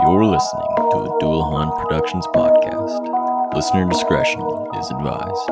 You're 0.00 0.24
listening 0.24 0.76
to 0.76 0.96
a 0.96 1.16
Dual 1.18 1.50
Hunt 1.50 1.76
Productions 1.76 2.24
podcast. 2.28 3.52
Listener 3.52 3.88
discretion 3.88 4.40
is 4.78 4.90
advised. 4.92 5.50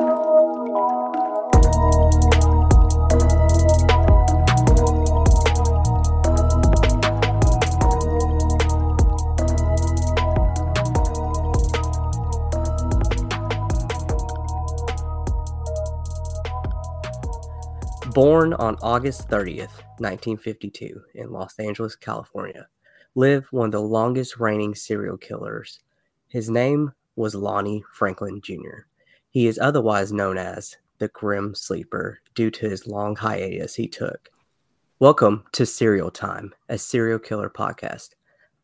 Born 18.15 18.53
on 18.55 18.77
August 18.81 19.29
30th, 19.29 19.83
1952, 19.99 21.03
in 21.17 21.33
Los 21.33 21.59
Angeles, 21.59 21.97
California, 21.97 22.69
lived 23.17 23.47
one 23.51 23.65
of 23.65 23.73
the 23.73 23.81
longest 23.81 24.39
reigning 24.39 24.75
serial 24.75 25.17
killers. 25.17 25.81
His 26.29 26.51
name 26.51 26.93
was 27.17 27.35
Lonnie 27.35 27.83
Franklin 27.95 28.43
Jr. 28.43 28.85
He 29.31 29.47
is 29.47 29.59
otherwise 29.59 30.13
known 30.13 30.37
as 30.37 30.77
the 30.99 31.09
Grim 31.09 31.55
Sleeper 31.55 32.19
due 32.35 32.51
to 32.51 32.69
his 32.69 32.87
long 32.87 33.17
hiatus 33.17 33.75
he 33.75 33.89
took. 33.89 34.29
Welcome 34.99 35.45
to 35.53 35.65
Serial 35.65 36.11
Time, 36.11 36.55
a 36.69 36.77
serial 36.77 37.19
killer 37.19 37.49
podcast. 37.49 38.11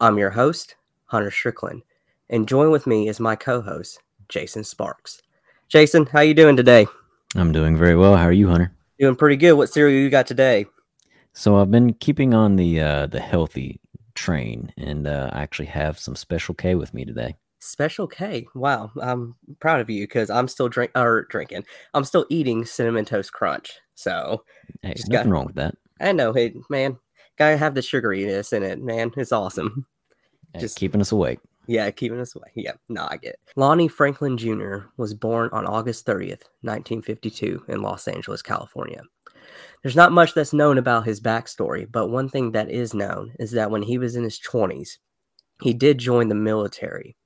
I'm 0.03 0.19
your 0.19 0.31
host, 0.31 0.75
Hunter 1.07 1.31
Strickland, 1.31 1.83
and 2.29 2.47
join 2.47 2.71
with 2.71 2.87
me 2.87 3.09
is 3.09 3.19
my 3.19 3.37
co-host, 3.37 4.03
Jason 4.29 4.65
Sparks. 4.65 5.23
Jason, 5.69 6.05
how 6.05 6.21
you 6.21 6.35
doing 6.35 6.57
today? 6.57 6.87
I'm 7.35 7.53
doing 7.53 7.75
very 7.75 7.97
well. 7.97 8.19
How 8.19 8.25
are 8.25 8.33
you, 8.33 8.49
Hunter? 8.49 8.71
Doing 8.99 9.17
pretty 9.17 9.37
good. 9.37 9.55
What 9.55 9.71
cereal 9.71 9.99
you 9.99 10.11
got 10.11 10.27
today? 10.27 10.67
So 11.33 11.57
I've 11.57 11.71
been 11.71 11.95
keeping 11.95 12.35
on 12.35 12.57
the 12.57 12.81
uh, 12.81 13.07
the 13.07 13.21
healthy 13.21 13.81
train, 14.15 14.73
and 14.77 15.07
uh, 15.07 15.31
I 15.33 15.43
actually 15.43 15.67
have 15.67 15.99
some 15.99 16.17
Special 16.17 16.55
K 16.55 16.75
with 16.75 16.93
me 16.95 17.05
today. 17.05 17.37
Special 17.61 18.07
K. 18.07 18.47
Wow, 18.55 18.91
I'm 19.01 19.37
proud 19.61 19.81
of 19.81 19.89
you 19.89 20.03
because 20.05 20.31
I'm 20.31 20.49
still 20.49 20.69
drink 20.69 20.91
or 20.97 21.27
drinking. 21.31 21.65
I'm 21.95 22.05
still 22.05 22.27
eating 22.29 22.65
cinnamon 22.65 23.05
toast 23.05 23.33
crunch. 23.33 23.71
So 23.95 24.45
Hey, 24.83 24.95
nothing 25.09 25.11
got- 25.13 25.27
wrong 25.27 25.47
with 25.47 25.55
that. 25.57 25.77
I 26.01 26.11
know, 26.13 26.33
hey 26.33 26.55
man, 26.69 26.99
gotta 27.39 27.57
have 27.57 27.75
the 27.77 27.81
sugariness 27.81 28.53
in 28.53 28.65
it, 28.65 28.83
man. 28.83 29.13
It's 29.17 29.31
awesome. 29.33 29.87
Hey, 30.53 30.61
Just- 30.61 30.77
keeping 30.77 31.01
us 31.01 31.13
awake. 31.13 31.39
Yeah, 31.69 31.89
keeping 31.93 32.19
us 32.19 32.35
awake. 32.35 32.51
Yeah, 32.57 32.73
no, 32.89 33.07
I 33.09 33.17
get 33.19 33.35
it. 33.35 33.41
Lonnie 33.55 33.87
Franklin 33.87 34.37
Jr. 34.37 34.79
was 34.97 35.15
born 35.15 35.49
on 35.53 35.65
August 35.65 36.05
30th, 36.05 36.43
1952, 36.63 37.65
in 37.69 37.83
Los 37.83 38.09
Angeles, 38.09 38.43
California. 38.43 39.03
There's 39.83 39.97
not 39.97 40.13
much 40.13 40.35
that's 40.35 40.53
known 40.53 40.79
about 40.79 41.07
his 41.07 41.21
backstory, 41.21 41.91
but 41.91 42.09
one 42.09 42.29
thing 42.29 42.53
that 42.53 42.71
is 42.71 42.95
known 42.95 43.33
is 43.39 43.53
that 43.53 43.71
when 43.71 43.83
he 43.83 43.99
was 43.99 44.17
in 44.17 44.25
his 44.25 44.41
20s, 44.41 44.99
he 45.61 45.73
did 45.73 45.99
join 45.99 46.29
the 46.29 46.35
military. 46.35 47.17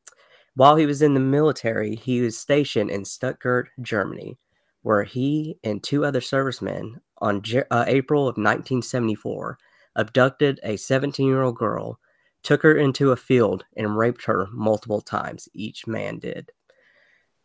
While 0.55 0.77
he 0.77 0.87
was 0.87 1.03
in 1.03 1.15
the 1.15 1.21
military, 1.21 1.97
he 1.97 2.21
was 2.21 2.39
stationed 2.39 2.91
in 2.91 3.05
Stuttgart, 3.05 3.69
Germany, 3.81 4.39
where 4.83 5.05
he 5.05 5.59
and 5.63 5.83
two 5.83 6.05
other 6.05 6.21
servicemen 6.21 7.01
on 7.19 7.43
uh, 7.71 7.85
April 7.87 8.23
of 8.23 8.37
1974 8.37 9.59
abducted 9.95 10.61
a 10.63 10.77
17 10.77 11.27
year 11.27 11.43
old 11.43 11.57
girl 11.57 11.99
took 12.47 12.63
her 12.63 12.77
into 12.77 13.11
a 13.11 13.17
field 13.17 13.65
and 13.77 13.99
raped 13.99 14.25
her 14.27 14.47
multiple 14.53 15.01
times. 15.01 15.49
Each 15.53 15.85
man 15.87 16.21
did. 16.21 16.53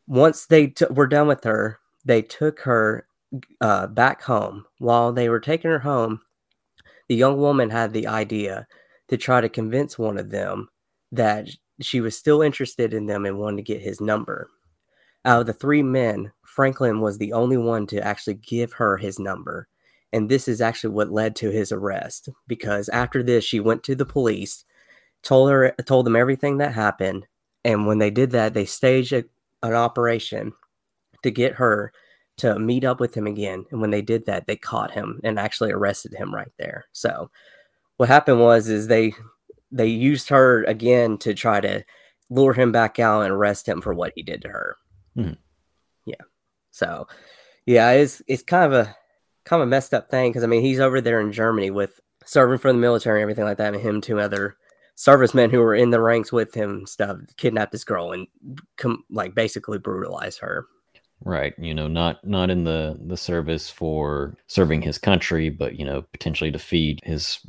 Once 0.06 0.46
they 0.46 0.68
t- 0.68 0.86
were 0.92 1.08
done 1.08 1.28
with 1.28 1.44
her, 1.44 1.80
they 2.06 2.22
took 2.22 2.60
her 2.62 3.08
uh, 3.60 3.88
back 3.88 4.22
home. 4.22 4.66
While 4.80 5.14
they 5.14 5.30
were 5.30 5.40
taking 5.40 5.72
her 5.72 5.80
home, 5.80 6.22
the 7.08 7.16
young 7.16 7.38
woman 7.38 7.70
had 7.70 7.94
the 7.94 8.08
idea 8.08 8.68
to 9.10 9.18
try 9.18 9.42
to 9.42 9.50
convince 9.50 9.98
one 9.98 10.18
of 10.18 10.30
them 10.30 10.70
that 11.12 11.50
she 11.82 12.00
was 12.02 12.18
still 12.18 12.42
interested 12.42 12.94
in 12.94 13.06
them 13.06 13.26
and 13.26 13.38
wanted 13.38 13.58
to 13.58 13.64
get 13.64 13.82
his 13.82 14.00
number. 14.00 14.50
Out 15.26 15.42
of 15.42 15.48
the 15.48 15.54
three 15.54 15.84
men, 15.84 16.32
Franklin 16.46 17.00
was 17.00 17.18
the 17.18 17.34
only 17.34 17.58
one 17.58 17.88
to 17.88 18.06
actually 18.06 18.36
give 18.36 18.74
her 18.74 18.98
his 18.98 19.20
number. 19.20 19.68
And 20.14 20.30
this 20.30 20.48
is 20.48 20.62
actually 20.62 20.94
what 20.94 21.12
led 21.12 21.36
to 21.38 21.50
his 21.50 21.72
arrest 21.72 22.30
because 22.48 22.90
after 22.90 23.24
this, 23.24 23.44
she 23.44 23.60
went 23.60 23.84
to 23.84 23.96
the 23.96 24.06
police 24.06 24.66
told 25.24 25.52
her 25.52 25.74
told 25.86 26.06
them 26.06 26.16
everything 26.16 26.58
that 26.58 26.74
happened 26.74 27.26
and 27.64 27.86
when 27.86 28.00
they 28.00 28.10
did 28.10 28.32
that 28.32 28.54
they 28.54 28.66
staged 28.66 29.14
a, 29.14 29.24
an 29.64 29.74
operation 29.74 30.54
to 31.24 31.32
get 31.32 31.54
her 31.54 31.92
to 32.38 32.58
meet 32.58 32.84
up 32.84 33.00
with 33.00 33.14
him 33.16 33.28
again 33.28 33.66
and 33.72 33.82
when 33.82 33.92
they 33.92 34.02
did 34.02 34.26
that 34.26 34.48
they 34.48 34.56
caught 34.56 34.92
him 34.92 35.20
and 35.24 35.38
actually 35.40 35.72
arrested 35.72 36.14
him 36.14 36.34
right 36.34 36.52
there. 36.58 36.86
So 36.92 37.30
what 37.98 38.10
happened 38.10 38.40
was 38.40 38.68
is 38.68 38.88
they 38.88 39.14
they 39.72 39.88
used 39.88 40.30
her 40.30 40.64
again 40.66 41.18
to 41.20 41.34
try 41.34 41.62
to 41.62 41.84
lure 42.30 42.54
him 42.54 42.72
back 42.72 43.00
out 43.00 43.22
and 43.22 43.32
arrest 43.32 43.68
him 43.68 43.82
for 43.82 43.94
what 43.94 44.14
he 44.16 44.24
did 44.24 44.42
to 44.42 44.50
her. 44.50 44.78
Mhm. 45.18 45.38
yeah. 46.06 46.16
So 46.72 47.08
yeah 47.66 47.92
it's 47.92 48.22
it's 48.28 48.44
kind 48.44 48.66
of 48.66 48.74
a 48.74 48.96
kind 49.46 49.62
of 49.62 49.68
a 49.68 49.70
messed 49.70 49.94
up 49.94 50.10
thing 50.10 50.30
because 50.32 50.44
i 50.44 50.48
mean 50.48 50.62
he's 50.62 50.80
over 50.80 51.00
there 51.02 51.20
in 51.20 51.32
germany 51.32 51.70
with 51.70 52.00
serving 52.26 52.58
for 52.58 52.72
the 52.72 52.78
military 52.78 53.20
and 53.20 53.24
everything 53.24 53.44
like 53.44 53.58
that 53.58 53.74
and 53.74 53.82
him 53.82 54.02
two 54.02 54.20
other 54.20 54.56
servicemen 54.96 55.50
who 55.50 55.60
were 55.60 55.76
in 55.76 55.90
the 55.90 56.00
ranks 56.02 56.32
with 56.32 56.54
him 56.54 56.86
stuff 56.86 57.18
kidnapped 57.38 57.72
this 57.72 57.84
girl 57.84 58.12
and 58.12 58.28
com- 58.78 59.04
like 59.10 59.34
basically 59.36 59.78
brutalized 59.78 60.40
her 60.40 60.66
Right. 61.24 61.54
You 61.60 61.74
know, 61.74 61.88
not 61.88 62.26
not 62.26 62.50
in 62.50 62.64
the 62.64 62.98
the 63.06 63.18
service 63.18 63.70
for 63.70 64.36
serving 64.48 64.82
his 64.82 64.98
country, 64.98 65.50
but 65.50 65.78
you 65.78 65.86
know, 65.86 66.02
potentially 66.14 66.52
to 66.52 66.60
feed 66.60 67.00
his 67.04 67.40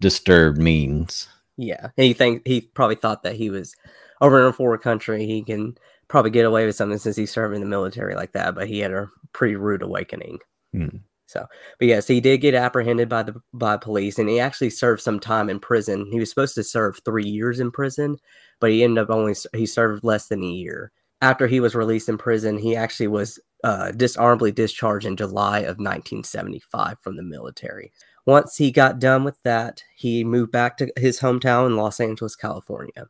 disturbed 0.00 0.58
means. 0.58 1.28
yeah 1.56 1.90
he 1.96 2.12
think 2.12 2.42
he 2.46 2.60
probably 2.62 2.96
thought 2.96 3.22
that 3.22 3.36
he 3.36 3.50
was 3.50 3.74
over 4.20 4.40
in 4.40 4.46
a 4.46 4.52
foreign 4.52 4.80
country 4.80 5.26
he 5.26 5.42
can 5.44 5.76
probably 6.08 6.30
get 6.30 6.44
away 6.44 6.66
with 6.66 6.74
something 6.74 6.98
since 6.98 7.14
he's 7.16 7.30
serving 7.30 7.60
the 7.60 7.66
military 7.66 8.14
like 8.16 8.32
that 8.32 8.54
but 8.56 8.66
he 8.66 8.80
had 8.80 8.90
a 8.92 9.06
pretty 9.32 9.54
rude 9.54 9.82
awakening 9.82 10.38
Hmm. 10.72 10.88
so 11.26 11.46
but 11.78 11.86
yes 11.86 12.08
he 12.08 12.20
did 12.20 12.38
get 12.40 12.54
apprehended 12.54 13.08
by 13.08 13.22
the 13.22 13.34
by 13.52 13.76
police 13.76 14.18
and 14.18 14.28
he 14.28 14.40
actually 14.40 14.70
served 14.70 15.02
some 15.02 15.20
time 15.20 15.48
in 15.48 15.60
prison 15.60 16.06
he 16.10 16.18
was 16.18 16.30
supposed 16.30 16.56
to 16.56 16.64
serve 16.64 16.98
three 17.04 17.28
years 17.28 17.60
in 17.60 17.70
prison 17.70 18.16
but 18.60 18.70
he 18.70 18.82
ended 18.82 19.04
up 19.04 19.10
only 19.10 19.34
he 19.54 19.66
served 19.66 20.02
less 20.02 20.26
than 20.28 20.42
a 20.42 20.46
year 20.46 20.90
after 21.22 21.46
he 21.46 21.60
was 21.60 21.74
released 21.74 22.08
in 22.08 22.18
prison 22.18 22.58
he 22.58 22.76
actually 22.76 23.06
was 23.06 23.40
uh, 23.64 23.90
dishonorably 23.92 24.52
discharged 24.52 25.06
in 25.06 25.16
july 25.16 25.60
of 25.60 25.78
1975 25.78 26.98
from 27.00 27.16
the 27.16 27.22
military 27.22 27.90
once 28.26 28.56
he 28.56 28.70
got 28.70 28.98
done 28.98 29.24
with 29.24 29.40
that 29.42 29.82
he 29.96 30.22
moved 30.24 30.52
back 30.52 30.76
to 30.76 30.92
his 30.96 31.18
hometown 31.20 31.66
in 31.66 31.76
los 31.76 32.00
angeles 32.00 32.36
california 32.36 33.06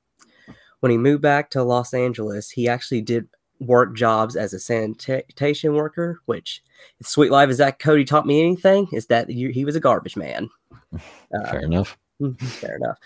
when 0.80 0.92
he 0.92 0.98
moved 0.98 1.22
back 1.22 1.50
to 1.50 1.62
los 1.62 1.92
angeles 1.92 2.50
he 2.50 2.68
actually 2.68 3.00
did 3.00 3.26
work 3.60 3.94
jobs 3.96 4.36
as 4.36 4.52
a 4.52 4.58
sanitation 4.58 5.74
worker 5.74 6.20
which 6.26 6.62
sweet 7.00 7.30
life 7.30 7.48
is 7.48 7.58
that 7.58 7.78
cody 7.78 8.04
taught 8.04 8.26
me 8.26 8.40
anything 8.40 8.88
is 8.92 9.06
that 9.06 9.28
he 9.30 9.50
he 9.52 9.64
was 9.64 9.76
a 9.76 9.80
garbage 9.80 10.16
man 10.16 10.48
Uh, 10.92 10.98
Fair 11.50 11.60
enough. 11.60 11.98
Fair 12.38 12.76
enough. 12.76 12.98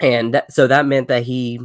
And 0.00 0.34
that, 0.34 0.52
so 0.52 0.66
that 0.66 0.86
meant 0.86 1.08
that 1.08 1.22
he 1.22 1.60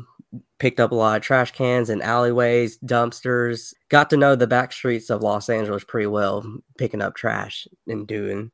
picked 0.60 0.80
up 0.80 0.92
a 0.92 0.96
lot 0.96 1.18
of 1.18 1.24
trash 1.24 1.52
cans 1.52 1.90
and 1.90 2.02
alleyways, 2.02 2.78
dumpsters, 2.80 3.74
got 3.90 4.10
to 4.10 4.18
know 4.18 4.36
the 4.36 4.48
back 4.48 4.72
streets 4.72 5.10
of 5.10 5.22
Los 5.22 5.50
Angeles 5.50 5.84
pretty 5.84 6.08
well, 6.08 6.44
picking 6.78 7.02
up 7.02 7.16
trash 7.16 7.68
and 7.88 8.08
doing 8.08 8.52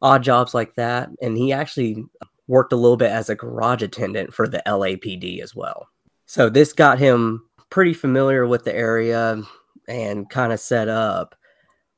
odd 0.00 0.22
jobs 0.22 0.54
like 0.54 0.74
that. 0.74 1.10
And 1.20 1.36
he 1.36 1.52
actually 1.52 2.04
worked 2.46 2.72
a 2.72 2.76
little 2.76 2.96
bit 2.96 3.10
as 3.10 3.28
a 3.28 3.34
garage 3.34 3.82
attendant 3.82 4.32
for 4.32 4.48
the 4.48 4.62
LAPD 4.66 5.40
as 5.40 5.54
well. 5.54 5.88
So 6.26 6.48
this 6.48 6.72
got 6.72 6.98
him 6.98 7.44
pretty 7.70 7.94
familiar 7.94 8.46
with 8.46 8.64
the 8.64 8.74
area 8.74 9.42
and 9.88 10.30
kind 10.30 10.52
of 10.52 10.60
set 10.60 10.88
up 10.88 11.34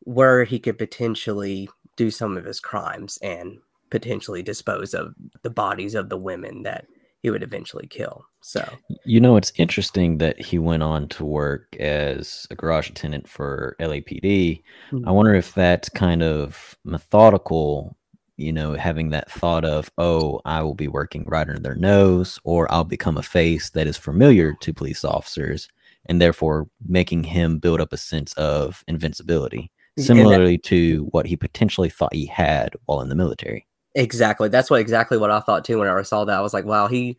where 0.00 0.44
he 0.44 0.58
could 0.58 0.78
potentially 0.78 1.68
do 1.96 2.10
some 2.10 2.36
of 2.36 2.44
his 2.44 2.60
crimes 2.60 3.18
and 3.22 3.58
potentially 3.90 4.42
dispose 4.42 4.94
of 4.94 5.14
the 5.42 5.50
bodies 5.50 5.94
of 5.94 6.08
the 6.08 6.16
women 6.16 6.62
that 6.62 6.86
he 7.26 7.30
would 7.30 7.42
eventually 7.42 7.88
kill. 7.88 8.24
So, 8.40 8.64
You 9.04 9.18
know, 9.18 9.36
it's 9.36 9.52
interesting 9.56 10.18
that 10.18 10.40
he 10.40 10.60
went 10.60 10.84
on 10.84 11.08
to 11.08 11.24
work 11.24 11.74
as 11.80 12.46
a 12.52 12.54
garage 12.54 12.88
attendant 12.88 13.28
for 13.28 13.74
LAPD. 13.80 14.62
I 14.92 14.94
Mhm. 14.94 15.12
wonder 15.12 15.34
if 15.34 15.52
that's 15.52 15.88
kind 15.88 16.22
of 16.22 16.76
methodical, 16.84 17.96
you 18.36 18.52
know, 18.52 18.74
having 18.74 19.10
that 19.10 19.28
thought 19.28 19.64
of, 19.64 19.90
oh, 19.98 20.40
I 20.44 20.62
will 20.62 20.76
be 20.76 20.86
working 20.86 21.24
right 21.26 21.48
under 21.48 21.58
their 21.60 21.74
nose, 21.74 22.38
or 22.44 22.72
I'll 22.72 22.84
become 22.84 23.18
a 23.18 23.24
face 23.24 23.70
that 23.70 23.88
is 23.88 23.96
familiar 23.96 24.54
to 24.60 24.72
police 24.72 25.04
officers, 25.04 25.68
and 26.08 26.22
therefore 26.22 26.68
making 26.86 27.24
him 27.24 27.58
build 27.58 27.80
up 27.80 27.92
a 27.92 27.96
sense 27.96 28.34
of 28.34 28.84
invincibility, 28.86 29.72
And 29.96 30.04
that- 30.04 30.06
similarly 30.06 30.58
to 30.58 31.08
what 31.10 31.26
he 31.26 31.36
potentially 31.36 31.90
thought 31.90 32.14
he 32.14 32.26
had 32.26 32.76
while 32.84 33.00
in 33.00 33.08
the 33.08 33.16
military. 33.16 33.66
Exactly. 33.96 34.48
That's 34.48 34.70
what 34.70 34.80
exactly 34.80 35.18
what 35.18 35.32
I 35.32 35.40
thought 35.40 35.64
too 35.64 35.80
when 35.80 35.88
I 35.88 36.02
saw 36.02 36.24
that. 36.24 36.38
I 36.38 36.40
was 36.40 36.54
like, 36.54 36.64
wow, 36.64 36.86
he 36.86 37.16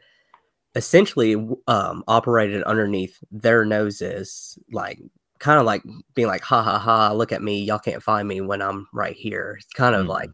essentially 0.75 1.35
um, 1.67 2.03
operated 2.07 2.63
underneath 2.63 3.17
their 3.31 3.65
noses, 3.65 4.57
like 4.71 4.99
kind 5.39 5.59
of 5.59 5.65
like 5.65 5.83
being 6.15 6.27
like, 6.29 6.41
ha 6.43 6.63
ha 6.63 6.79
ha, 6.79 7.11
look 7.11 7.31
at 7.33 7.43
me. 7.43 7.63
Y'all 7.63 7.79
can't 7.79 8.01
find 8.03 8.27
me 8.27 8.39
when 8.41 8.61
I'm 8.61 8.87
right 8.93 9.15
here. 9.15 9.57
It's 9.59 9.73
kind 9.73 9.95
of 9.95 10.05
Mhm. 10.05 10.09
like 10.09 10.29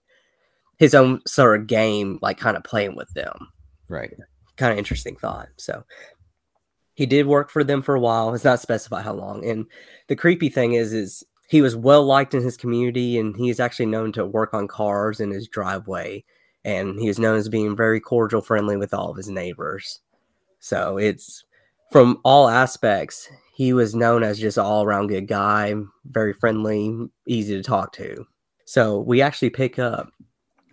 his 0.77 0.93
own 0.95 1.21
sort 1.25 1.59
of 1.59 1.67
game, 1.67 2.19
like 2.21 2.37
kind 2.37 2.57
of 2.57 2.63
playing 2.63 2.95
with 2.95 3.09
them. 3.13 3.47
Right. 3.89 4.13
kind 4.57 4.71
of 4.71 4.77
interesting 4.77 5.15
thought. 5.15 5.47
So 5.57 5.83
he 6.93 7.07
did 7.07 7.25
work 7.25 7.49
for 7.49 7.63
them 7.63 7.81
for 7.81 7.95
a 7.95 7.99
while. 7.99 8.33
It's 8.35 8.43
not 8.43 8.59
specified 8.59 9.03
how 9.03 9.13
long. 9.13 9.43
And 9.43 9.65
the 10.09 10.15
creepy 10.15 10.49
thing 10.49 10.73
is, 10.73 10.93
is 10.93 11.23
he 11.47 11.61
was 11.61 11.75
well 11.75 12.03
liked 12.05 12.33
in 12.35 12.43
his 12.43 12.55
community, 12.55 13.17
and 13.17 13.35
he 13.35 13.49
is 13.49 13.59
actually 13.59 13.87
known 13.87 14.11
to 14.13 14.25
work 14.25 14.53
on 14.53 14.67
cars 14.67 15.19
in 15.19 15.31
his 15.31 15.47
driveway. 15.47 16.23
And 16.65 16.99
he 16.99 17.07
is 17.07 17.19
known 17.19 17.37
as 17.37 17.49
being 17.49 17.75
very 17.75 17.99
cordial, 17.99 18.41
friendly 18.41 18.77
with 18.77 18.93
all 18.93 19.11
of 19.11 19.17
his 19.17 19.29
neighbors. 19.29 19.99
So 20.59 20.97
it's 20.97 21.43
from 21.91 22.19
all 22.23 22.47
aspects, 22.47 23.29
he 23.53 23.73
was 23.73 23.93
known 23.93 24.23
as 24.23 24.39
just 24.39 24.57
all 24.57 24.83
around 24.83 25.07
good 25.07 25.27
guy, 25.27 25.75
very 26.05 26.33
friendly, 26.33 27.09
easy 27.27 27.55
to 27.55 27.61
talk 27.61 27.93
to. 27.93 28.25
So 28.65 28.99
we 28.99 29.21
actually 29.21 29.51
pick 29.51 29.77
up 29.77 30.09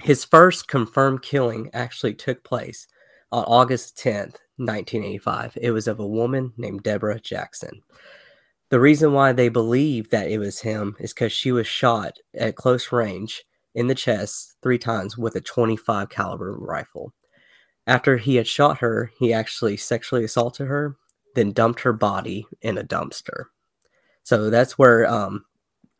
his 0.00 0.24
first 0.24 0.68
confirmed 0.68 1.22
killing 1.22 1.70
actually 1.74 2.14
took 2.14 2.42
place 2.42 2.86
on 3.32 3.44
August 3.44 3.98
10th, 3.98 4.36
1985. 4.56 5.58
It 5.60 5.72
was 5.72 5.86
of 5.86 6.00
a 6.00 6.06
woman 6.06 6.52
named 6.56 6.82
Debra 6.82 7.20
Jackson. 7.20 7.82
The 8.70 8.80
reason 8.80 9.12
why 9.12 9.32
they 9.32 9.48
believe 9.48 10.10
that 10.10 10.30
it 10.30 10.38
was 10.38 10.60
him 10.60 10.96
is 11.00 11.12
because 11.12 11.32
she 11.32 11.52
was 11.52 11.66
shot 11.66 12.18
at 12.34 12.56
close 12.56 12.92
range 12.92 13.44
in 13.74 13.86
the 13.86 13.94
chest 13.94 14.56
three 14.62 14.78
times 14.78 15.16
with 15.16 15.36
a 15.36 15.40
25 15.40 16.08
caliber 16.08 16.52
rifle. 16.52 17.12
After 17.86 18.16
he 18.16 18.36
had 18.36 18.46
shot 18.46 18.78
her, 18.78 19.10
he 19.18 19.32
actually 19.32 19.76
sexually 19.76 20.24
assaulted 20.24 20.68
her, 20.68 20.96
then 21.34 21.52
dumped 21.52 21.80
her 21.80 21.92
body 21.92 22.46
in 22.62 22.78
a 22.78 22.84
dumpster. 22.84 23.46
So 24.22 24.50
that's 24.50 24.78
where 24.78 25.08
um, 25.08 25.44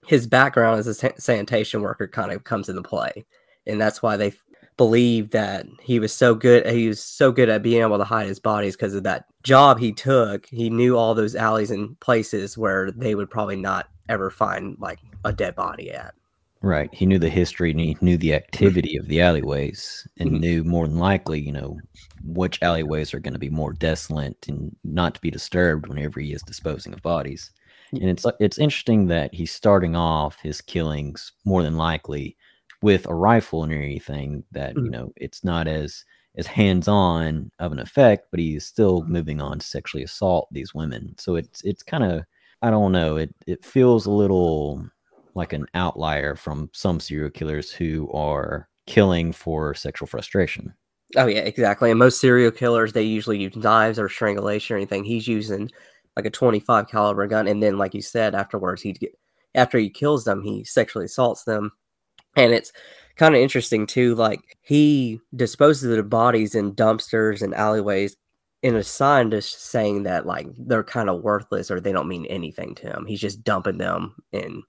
his 0.07 0.27
background 0.27 0.79
as 0.79 0.87
a 0.87 1.21
sanitation 1.21 1.83
worker 1.83 2.07
kind 2.07 2.33
of 2.33 2.45
comes 2.45 2.69
into 2.69 2.83
play, 2.83 3.25
and 3.67 3.81
that's 3.81 4.03
why 4.03 4.17
they 4.17 4.33
believe 4.77 5.31
that 5.31 5.67
he 5.83 5.99
was 5.99 6.11
so 6.11 6.35
good 6.35 6.67
he 6.67 6.89
was 6.89 7.05
so 7.05 7.31
good 7.31 7.51
at 7.51 7.63
being 7.63 7.83
able 7.83 7.99
to 7.99 8.05
hide 8.05 8.27
his 8.27 8.41
bodies 8.41 8.75
because 8.75 8.95
of 8.95 9.03
that 9.03 9.27
job 9.43 9.79
he 9.79 9.93
took 9.93 10.47
he 10.47 10.71
knew 10.71 10.97
all 10.97 11.15
those 11.15 11.35
alleys 11.35 11.71
and 11.71 12.01
places 12.01 12.57
where 12.57 12.91
they 12.91 13.15
would 13.15 13.29
probably 13.29 13.57
not 13.57 13.91
ever 14.09 14.31
find 14.31 14.75
like 14.81 14.99
a 15.25 15.35
dead 15.35 15.55
body 15.55 15.91
at 15.91 16.15
right 16.63 16.93
he 16.93 17.07
knew 17.07 17.19
the 17.19 17.29
history 17.29 17.71
and 17.71 17.81
he 17.81 17.97
knew 18.01 18.17
the 18.19 18.35
activity 18.35 18.97
of 18.97 19.07
the 19.09 19.21
alleyways 19.21 20.07
and 20.19 20.31
mm-hmm. 20.31 20.41
knew 20.41 20.65
more 20.65 20.87
than 20.87 20.99
likely 20.99 21.41
you 21.41 21.53
know 21.53 21.79
which 22.25 22.63
alleyways 22.63 23.15
are 23.15 23.21
going 23.21 23.33
to 23.33 23.39
be 23.39 23.49
more 23.49 23.73
desolate 23.73 24.37
and 24.49 24.75
not 24.85 25.15
to 25.15 25.21
be 25.21 25.31
disturbed 25.31 25.87
whenever 25.87 26.21
he 26.21 26.33
is 26.33 26.43
disposing 26.43 26.93
of 26.93 27.03
bodies 27.03 27.51
and 27.93 28.05
it's 28.09 28.27
it's 28.39 28.59
interesting 28.59 29.07
that 29.07 29.35
he's 29.35 29.53
starting 29.53 29.97
off 29.97 30.39
his 30.43 30.61
killings 30.61 31.33
more 31.45 31.63
than 31.63 31.77
likely 31.77 32.37
with 32.83 33.07
a 33.07 33.15
rifle 33.15 33.65
and 33.65 33.73
anything 33.73 34.45
that 34.53 34.75
mm-hmm. 34.75 34.85
you 34.85 34.91
know 34.91 35.13
it's 35.17 35.43
not 35.45 35.67
as 35.67 36.05
as 36.37 36.47
hands-on 36.47 37.51
of 37.59 37.73
an 37.73 37.81
effect 37.81 38.27
but 38.31 38.39
he's 38.39 38.67
still 38.67 39.03
moving 39.05 39.41
on 39.41 39.59
to 39.59 39.67
sexually 39.67 40.05
assault 40.05 40.49
these 40.53 40.75
women 40.75 41.15
so 41.19 41.37
it's 41.37 41.63
it's 41.65 41.83
kind 41.83 42.05
of 42.05 42.23
i 42.63 42.71
don't 42.71 42.93
know 42.93 43.17
it 43.17 43.35
it 43.47 43.65
feels 43.65 44.07
a 44.07 44.11
little 44.11 44.85
like 45.35 45.53
an 45.53 45.67
outlier 45.75 46.37
from 46.37 46.71
some 46.73 47.01
serial 47.01 47.31
killers 47.31 47.71
who 47.71 48.11
are 48.13 48.69
killing 48.87 49.33
for 49.33 49.75
sexual 49.75 50.07
frustration 50.07 50.73
oh 51.17 51.27
yeah 51.27 51.41
exactly 51.41 51.91
and 51.91 51.99
most 51.99 52.21
serial 52.21 52.51
killers 52.51 52.93
they 52.93 53.03
usually 53.03 53.39
use 53.39 53.57
knives 53.57 53.99
or 53.99 54.09
strangulation 54.09 54.75
or 54.75 54.77
anything 54.79 55.05
he's 55.05 55.29
using 55.29 55.71
like 56.17 56.27
a 56.27 56.31
25 56.31 56.89
caliber 56.89 57.27
gun 57.27 57.47
and 57.47 57.63
then 57.63 57.79
like 57.79 57.95
you 57.95 58.03
said 58.03 58.35
afterwards 58.35 58.83
he 58.83 58.93
get 58.93 59.13
after 59.55 59.79
he 59.79 59.89
kills 59.89 60.25
them 60.25 60.43
he 60.43 60.65
sexually 60.65 61.05
assaults 61.05 61.45
them 61.45 61.71
and 62.37 62.53
it's 62.53 62.73
kind 63.17 63.35
of 63.35 63.41
interesting 63.41 63.87
too. 63.87 64.15
Like 64.15 64.59
he 64.63 65.21
disposes 65.37 65.91
of 65.91 65.97
the 65.97 66.03
bodies 66.03 66.55
in 66.55 66.75
dumpsters 66.75 67.43
and 67.43 67.55
alleyways 67.55 68.17
in 68.63 68.77
a 68.77 68.83
sign 68.83 69.31
just 69.31 69.61
saying 69.71 70.05
that 70.05 70.27
like 70.27 70.47
they're 70.57 70.85
kind 70.85 71.09
of 71.09 71.23
worthless 71.23 71.71
or 71.71 71.81
they 71.81 71.93
don't 71.93 72.09
mean 72.09 72.27
anything 72.27 72.75
to 72.77 72.87
him. 72.87 73.07
He's 73.07 73.21
just 73.21 73.45
dumping 73.45 73.79
them 73.79 74.15
in 74.33 74.63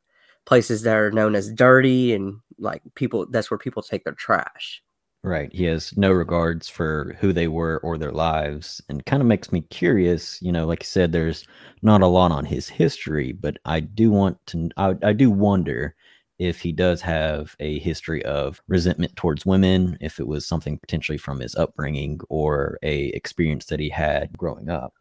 places 0.51 0.81
that 0.81 0.97
are 0.97 1.11
known 1.11 1.33
as 1.33 1.49
dirty 1.49 2.13
and 2.13 2.37
like 2.59 2.81
people 2.95 3.25
that's 3.29 3.49
where 3.49 3.57
people 3.57 3.81
take 3.81 4.03
their 4.03 4.13
trash. 4.15 4.83
Right. 5.23 5.49
He 5.53 5.63
has 5.63 5.95
no 5.95 6.11
regards 6.11 6.67
for 6.67 7.15
who 7.21 7.31
they 7.31 7.47
were 7.47 7.79
or 7.83 7.97
their 7.97 8.11
lives 8.11 8.81
and 8.89 9.05
kind 9.05 9.21
of 9.21 9.27
makes 9.27 9.53
me 9.53 9.61
curious. 9.61 10.41
You 10.41 10.51
know, 10.51 10.65
like 10.65 10.81
you 10.81 10.87
said, 10.87 11.13
there's 11.13 11.47
not 11.83 12.01
a 12.01 12.07
lot 12.07 12.33
on 12.33 12.43
his 12.43 12.67
history, 12.67 13.31
but 13.31 13.59
I 13.63 13.79
do 13.79 14.11
want 14.11 14.45
to, 14.47 14.69
I, 14.75 14.95
I 15.01 15.13
do 15.13 15.31
wonder 15.31 15.95
if 16.37 16.59
he 16.59 16.73
does 16.73 16.99
have 16.99 17.55
a 17.61 17.79
history 17.79 18.21
of 18.25 18.61
resentment 18.67 19.15
towards 19.15 19.45
women, 19.45 19.97
if 20.01 20.19
it 20.19 20.27
was 20.27 20.45
something 20.45 20.77
potentially 20.79 21.17
from 21.17 21.39
his 21.39 21.55
upbringing 21.55 22.19
or 22.27 22.77
a 22.83 23.05
experience 23.09 23.67
that 23.67 23.79
he 23.79 23.87
had 23.87 24.37
growing 24.37 24.67
up. 24.67 24.95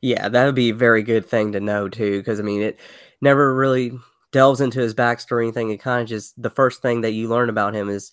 Yeah, 0.00 0.30
that 0.30 0.46
would 0.46 0.54
be 0.54 0.70
a 0.70 0.74
very 0.74 1.02
good 1.02 1.26
thing 1.26 1.52
to 1.52 1.60
know 1.60 1.90
too, 1.90 2.20
because 2.20 2.40
I 2.40 2.42
mean, 2.42 2.62
it 2.62 2.80
never 3.20 3.54
really 3.54 3.92
delves 4.32 4.60
into 4.60 4.80
his 4.80 4.94
backstory 4.94 5.32
or 5.32 5.42
anything. 5.42 5.70
It 5.70 5.78
kind 5.78 6.02
of 6.02 6.08
just 6.08 6.40
the 6.40 6.50
first 6.50 6.82
thing 6.82 7.00
that 7.02 7.12
you 7.12 7.28
learn 7.28 7.48
about 7.48 7.74
him 7.74 7.88
is 7.88 8.12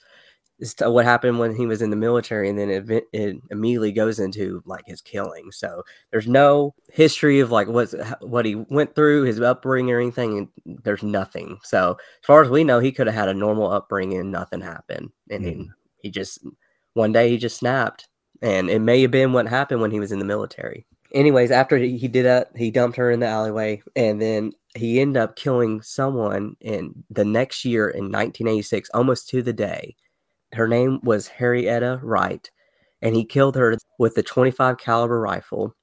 is 0.59 0.75
what 0.79 1.05
happened 1.05 1.37
when 1.37 1.55
he 1.55 1.65
was 1.65 1.81
in 1.81 1.89
the 1.89 1.95
military 1.95 2.49
and 2.49 2.57
then 2.57 2.69
it, 2.69 3.07
it, 3.11 3.37
immediately 3.51 3.91
goes 3.91 4.19
into 4.19 4.63
like 4.65 4.85
his 4.85 5.01
killing 5.01 5.51
so 5.51 5.83
there's 6.11 6.27
no 6.27 6.73
history 6.91 7.39
of 7.39 7.51
like 7.51 7.67
what 7.67 7.93
what 8.21 8.45
he 8.45 8.55
went 8.55 8.95
through 8.95 9.23
his 9.23 9.41
upbringing 9.41 9.93
or 9.93 9.99
anything 9.99 10.37
and 10.37 10.81
there's 10.83 11.03
nothing 11.03 11.57
so 11.63 11.97
as 11.99 12.25
far 12.25 12.41
as 12.41 12.49
we 12.49 12.63
know 12.63 12.79
he 12.79 12.91
could 12.91 13.07
have 13.07 13.15
had 13.15 13.27
a 13.27 13.33
normal 13.33 13.69
upbringing 13.69 14.19
and 14.19 14.31
nothing 14.31 14.61
happened 14.61 15.09
and 15.29 15.43
mm. 15.43 15.47
he, 15.47 15.69
he 16.03 16.09
just 16.09 16.39
one 16.93 17.11
day 17.11 17.29
he 17.29 17.37
just 17.37 17.57
snapped 17.57 18.07
and 18.41 18.69
it 18.69 18.79
may 18.79 19.01
have 19.01 19.11
been 19.11 19.33
what 19.33 19.47
happened 19.47 19.81
when 19.81 19.91
he 19.91 19.99
was 19.99 20.11
in 20.11 20.19
the 20.19 20.25
military 20.25 20.85
anyways 21.13 21.51
after 21.51 21.77
he, 21.77 21.97
he 21.97 22.07
did 22.07 22.25
that 22.25 22.49
he 22.55 22.71
dumped 22.71 22.97
her 22.97 23.11
in 23.11 23.19
the 23.19 23.27
alleyway 23.27 23.81
and 23.95 24.21
then 24.21 24.51
he 24.75 24.99
ended 24.99 25.21
up 25.21 25.35
killing 25.35 25.81
someone 25.81 26.55
in 26.59 27.03
the 27.09 27.23
next 27.23 27.63
year 27.63 27.87
in 27.89 28.05
1986 28.05 28.89
almost 28.93 29.29
to 29.29 29.41
the 29.41 29.53
day 29.53 29.95
her 30.55 30.67
name 30.67 30.99
was 31.03 31.27
Harrietta 31.27 31.99
Wright, 32.01 32.49
and 33.01 33.15
he 33.15 33.25
killed 33.25 33.55
her 33.55 33.77
with 33.99 34.17
a 34.17 34.23
25 34.23 34.77
caliber 34.77 35.19
rifle. 35.19 35.75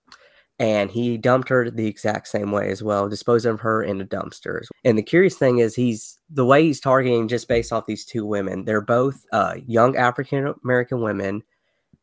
And 0.59 0.91
he 0.91 1.19
dumped 1.19 1.49
her 1.49 1.71
the 1.71 1.87
exact 1.87 2.29
same 2.29 2.53
way 2.53 2.71
as 2.71 2.83
well, 2.83 3.09
disposing 3.09 3.53
of 3.53 3.61
her 3.61 3.83
in 3.83 3.99
the 3.99 4.05
dumpsters. 4.05 4.67
And 4.85 4.97
the 4.97 5.03
curious 5.03 5.35
thing 5.35 5.59
is, 5.59 5.75
he's 5.75 6.19
the 6.31 6.45
way 6.45 6.63
he's 6.63 6.79
targeting 6.79 7.27
just 7.27 7.49
based 7.49 7.73
off 7.73 7.87
these 7.87 8.05
two 8.05 8.25
women. 8.25 8.65
They're 8.65 8.81
both 8.81 9.25
uh, 9.33 9.57
young 9.67 9.97
African 9.97 10.55
American 10.63 11.01
women. 11.01 11.43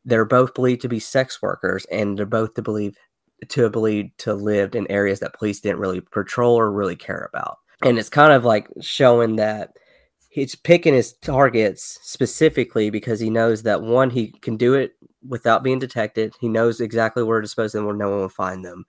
They're 0.04 0.25
both 0.25 0.56
believed 0.56 0.81
to 0.81 0.90
be 0.90 0.99
sex 0.99 1.42
workers, 1.42 1.85
and 1.85 2.18
they're 2.18 2.26
both 2.26 2.56
to 2.56 2.61
believe 2.61 2.97
to 3.48 3.69
believe 3.69 4.12
to 4.18 4.34
lived 4.34 4.76
in 4.76 4.90
areas 4.92 5.19
that 5.19 5.34
police 5.34 5.60
didn't 5.60 5.80
really 5.80 6.02
patrol 6.02 6.56
or 6.56 6.72
really 6.72 6.96
care 6.96 7.30
about. 7.34 7.58
And 7.84 7.98
it's 7.98 8.10
kind 8.10 8.34
of 8.34 8.44
like 8.44 8.68
showing 8.81 9.38
that 9.38 9.72
he's 10.30 10.56
picking 10.56 10.94
his 10.94 11.14
targets 11.14 12.00
specifically 12.02 12.90
because 12.90 13.19
he 13.19 13.30
knows 13.30 13.64
that 13.64 13.81
one, 13.81 14.10
he 14.10 14.31
can 14.42 14.58
do 14.58 14.74
it 14.74 14.94
without 15.28 15.64
being 15.64 15.80
detected. 15.80 16.34
He 16.40 16.48
knows 16.50 16.81
exactly 16.81 17.24
where 17.24 17.40
to 17.40 17.46
dispose 17.46 17.72
them 17.72 17.86
where 17.86 17.96
no 17.96 18.10
one 18.10 18.19
will 18.19 18.30
find 18.30 18.64
them. 18.64 18.86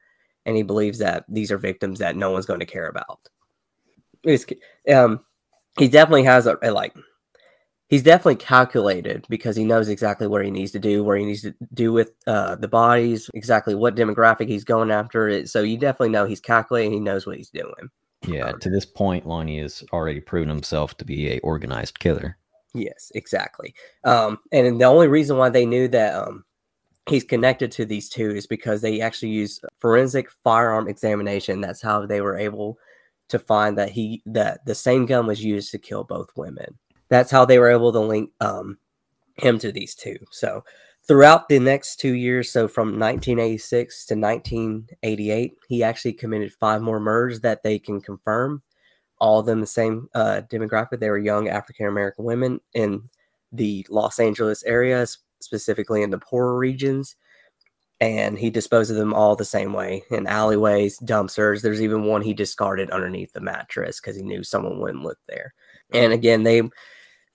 And 0.47 0.57
he 0.57 0.63
believes 0.63 0.99
that 0.99 1.25
these 1.29 1.53
are 1.53 1.59
victims 1.59 1.99
that 1.99 2.17
no 2.17 2.31
one's 2.31 2.47
going 2.47 2.61
to 2.61 2.67
care 2.67 2.89
about. 2.89 3.21
It's, 4.25 4.45
um, 4.93 5.21
he 5.79 5.89
definitely 5.89 6.25
has 6.25 6.47
a, 6.47 6.59
a 6.63 6.71
like 6.71 6.95
he's 7.91 8.03
definitely 8.03 8.37
calculated 8.37 9.27
because 9.29 9.57
he 9.57 9.65
knows 9.65 9.89
exactly 9.89 10.27
what 10.27 10.45
he 10.45 10.51
needs 10.51 10.71
to 10.73 10.79
do, 10.79 11.05
where 11.05 11.17
he 11.17 11.27
needs 11.27 11.43
to 11.43 11.55
do 11.75 11.93
with 11.93 12.13
uh, 12.27 12.55
the 12.55 12.69
bodies, 12.69 13.29
exactly 13.35 13.75
what 13.75 13.97
demographic 13.97 14.49
he's 14.49 14.65
going 14.65 14.91
after. 14.91 15.29
It 15.29 15.51
so 15.51 15.63
you 15.63 15.77
definitely 15.77 16.11
know 16.11 16.25
he's 16.25 16.41
calculating. 16.41 16.93
He 16.93 17.01
knows 17.01 17.27
what 17.27 17.37
he's 17.37 17.51
doing. 17.51 17.91
Yeah, 18.27 18.53
to 18.53 18.71
this 18.71 18.87
point, 18.87 19.27
Lonnie 19.27 19.61
has 19.61 19.83
already 19.93 20.21
proven 20.21 20.49
himself 20.49 20.97
to 20.99 21.05
be 21.05 21.31
a 21.33 21.39
organized 21.41 21.99
killer. 21.99 22.37
Yes, 22.75 23.11
exactly. 23.15 23.75
Um, 24.05 24.39
and 24.53 24.81
the 24.81 24.85
only 24.85 25.09
reason 25.09 25.37
why 25.37 25.49
they 25.49 25.67
knew 25.67 25.89
that 25.89 26.15
um, 26.15 26.45
he's 27.09 27.25
connected 27.25 27.73
to 27.73 27.85
these 27.85 28.09
two 28.09 28.31
is 28.31 28.47
because 28.47 28.81
they 28.81 29.01
actually 29.01 29.31
used 29.31 29.65
forensic 29.81 30.31
firearm 30.45 30.87
examination. 30.87 31.61
That's 31.61 31.83
how 31.83 32.07
they 32.07 32.21
were 32.21 32.37
able 32.37 32.79
to 33.31 33.39
find 33.39 33.79
that 33.79 33.91
he 33.91 34.23
that 34.27 34.65
the 34.67 34.75
same 34.75 35.07
gun 35.07 35.27
was 35.27 35.43
used 35.43 35.71
to 35.71 35.79
kill 35.79 36.05
both 36.05 36.29
women. 36.37 36.79
That's 37.11 37.31
how 37.31 37.45
they 37.45 37.59
were 37.59 37.71
able 37.71 37.93
to 37.93 38.01
link 38.01 38.31
um, 38.41 38.79
him 39.37 39.59
to 39.59 39.73
these 39.73 39.95
two. 39.95 40.17
So 40.31 40.65
throughout 41.07 41.49
the 41.49 41.59
next 41.59 41.97
two 41.97 42.15
years, 42.15 42.51
so 42.51 42.69
from 42.69 42.99
1986 42.99 44.07
to 44.07 44.15
1988, 44.15 45.55
he 45.69 45.83
actually 45.83 46.13
committed 46.13 46.53
five 46.55 46.81
more 46.81 47.01
murders 47.01 47.41
that 47.41 47.63
they 47.63 47.79
can 47.79 48.01
confirm. 48.01 48.63
All 49.19 49.41
of 49.41 49.47
them 49.47 49.61
the 49.61 49.67
same 49.67 50.09
uh, 50.15 50.43
demographic. 50.51 51.01
They 51.01 51.11
were 51.11 51.19
young 51.19 51.49
African 51.49 51.87
American 51.87 52.25
women 52.25 52.61
in 52.73 53.03
the 53.53 53.85
Los 53.91 54.19
Angeles 54.19 54.63
area, 54.63 55.07
specifically 55.41 56.03
in 56.03 56.11
the 56.11 56.19
poorer 56.19 56.57
regions. 56.57 57.17
And 58.01 58.39
he 58.39 58.49
disposed 58.49 58.91
of 58.91 58.97
them 58.97 59.13
all 59.13 59.37
the 59.37 59.45
same 59.45 59.75
way 59.75 60.05
in 60.11 60.27
alleyways, 60.27 60.99
dumpsters. 61.01 61.61
There's 61.61 61.83
even 61.83 62.05
one 62.05 62.23
he 62.23 62.33
discarded 62.33 62.91
underneath 62.91 63.35
the 63.35 63.43
mattress 63.43 64.01
because 64.01 64.17
he 64.17 64.23
knew 64.23 64.43
someone 64.43 64.79
wouldn't 64.79 65.05
look 65.05 65.19
there. 65.29 65.53
And 65.93 66.15
again, 66.15 66.43
they 66.43 66.63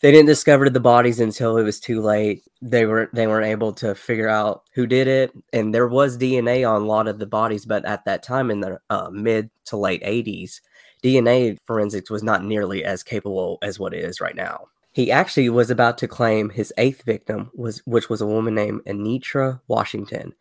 they 0.02 0.12
didn't 0.12 0.28
discover 0.28 0.70
the 0.70 0.80
bodies 0.80 1.20
until 1.20 1.58
it 1.58 1.64
was 1.64 1.80
too 1.80 2.02
late. 2.02 2.44
They 2.62 2.86
were 2.86 3.10
they 3.14 3.28
weren't 3.28 3.48
able 3.48 3.74
to 3.74 3.96
figure 3.96 4.30
out 4.30 4.64
who 4.74 4.86
did 4.86 5.08
it, 5.08 5.32
and 5.54 5.74
there 5.74 5.88
was 5.88 6.18
DNA 6.18 6.70
on 6.70 6.82
a 6.82 6.86
lot 6.86 7.08
of 7.08 7.20
the 7.20 7.26
bodies, 7.26 7.66
but 7.66 7.86
at 7.86 8.06
that 8.06 8.24
time 8.24 8.52
in 8.52 8.60
the 8.60 8.80
uh, 8.90 9.10
mid 9.12 9.50
to 9.66 9.78
late 9.78 10.04
'80s, 10.04 10.62
DNA 11.04 11.58
forensics 11.66 12.10
was 12.10 12.24
not 12.24 12.44
nearly 12.44 12.84
as 12.84 13.04
capable 13.04 13.58
as 13.62 13.80
what 13.80 13.94
it 13.94 14.04
is 14.04 14.20
right 14.20 14.36
now. 14.36 14.68
He 14.92 15.12
actually 15.12 15.50
was 15.50 15.70
about 15.70 15.98
to 16.00 16.08
claim 16.08 16.50
his 16.50 16.74
eighth 16.78 17.04
victim 17.04 17.52
was, 17.54 17.80
which 17.86 18.10
was 18.10 18.22
a 18.22 18.26
woman 18.26 18.56
named 18.56 18.82
Enietra 18.86 19.60
Washington. 19.68 20.34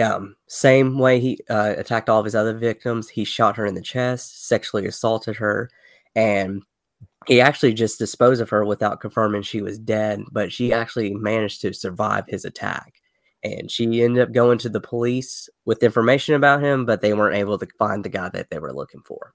Um, 0.00 0.36
same 0.46 0.98
way 0.98 1.18
he 1.18 1.40
uh, 1.48 1.74
attacked 1.76 2.08
all 2.08 2.20
of 2.20 2.24
his 2.24 2.36
other 2.36 2.56
victims, 2.56 3.08
he 3.08 3.24
shot 3.24 3.56
her 3.56 3.66
in 3.66 3.74
the 3.74 3.82
chest, 3.82 4.46
sexually 4.46 4.86
assaulted 4.86 5.36
her, 5.36 5.68
and 6.14 6.62
he 7.26 7.40
actually 7.40 7.74
just 7.74 7.98
disposed 7.98 8.40
of 8.40 8.50
her 8.50 8.64
without 8.64 9.00
confirming 9.00 9.42
she 9.42 9.62
was 9.62 9.78
dead. 9.78 10.22
But 10.32 10.52
she 10.52 10.72
actually 10.72 11.14
managed 11.14 11.60
to 11.62 11.72
survive 11.72 12.24
his 12.28 12.44
attack, 12.44 12.94
and 13.42 13.70
she 13.70 14.02
ended 14.02 14.22
up 14.22 14.32
going 14.32 14.58
to 14.58 14.68
the 14.68 14.80
police 14.80 15.48
with 15.64 15.82
information 15.82 16.34
about 16.34 16.62
him, 16.62 16.86
but 16.86 17.00
they 17.00 17.14
weren't 17.14 17.36
able 17.36 17.58
to 17.58 17.68
find 17.78 18.04
the 18.04 18.08
guy 18.08 18.28
that 18.30 18.50
they 18.50 18.58
were 18.58 18.72
looking 18.72 19.02
for. 19.02 19.34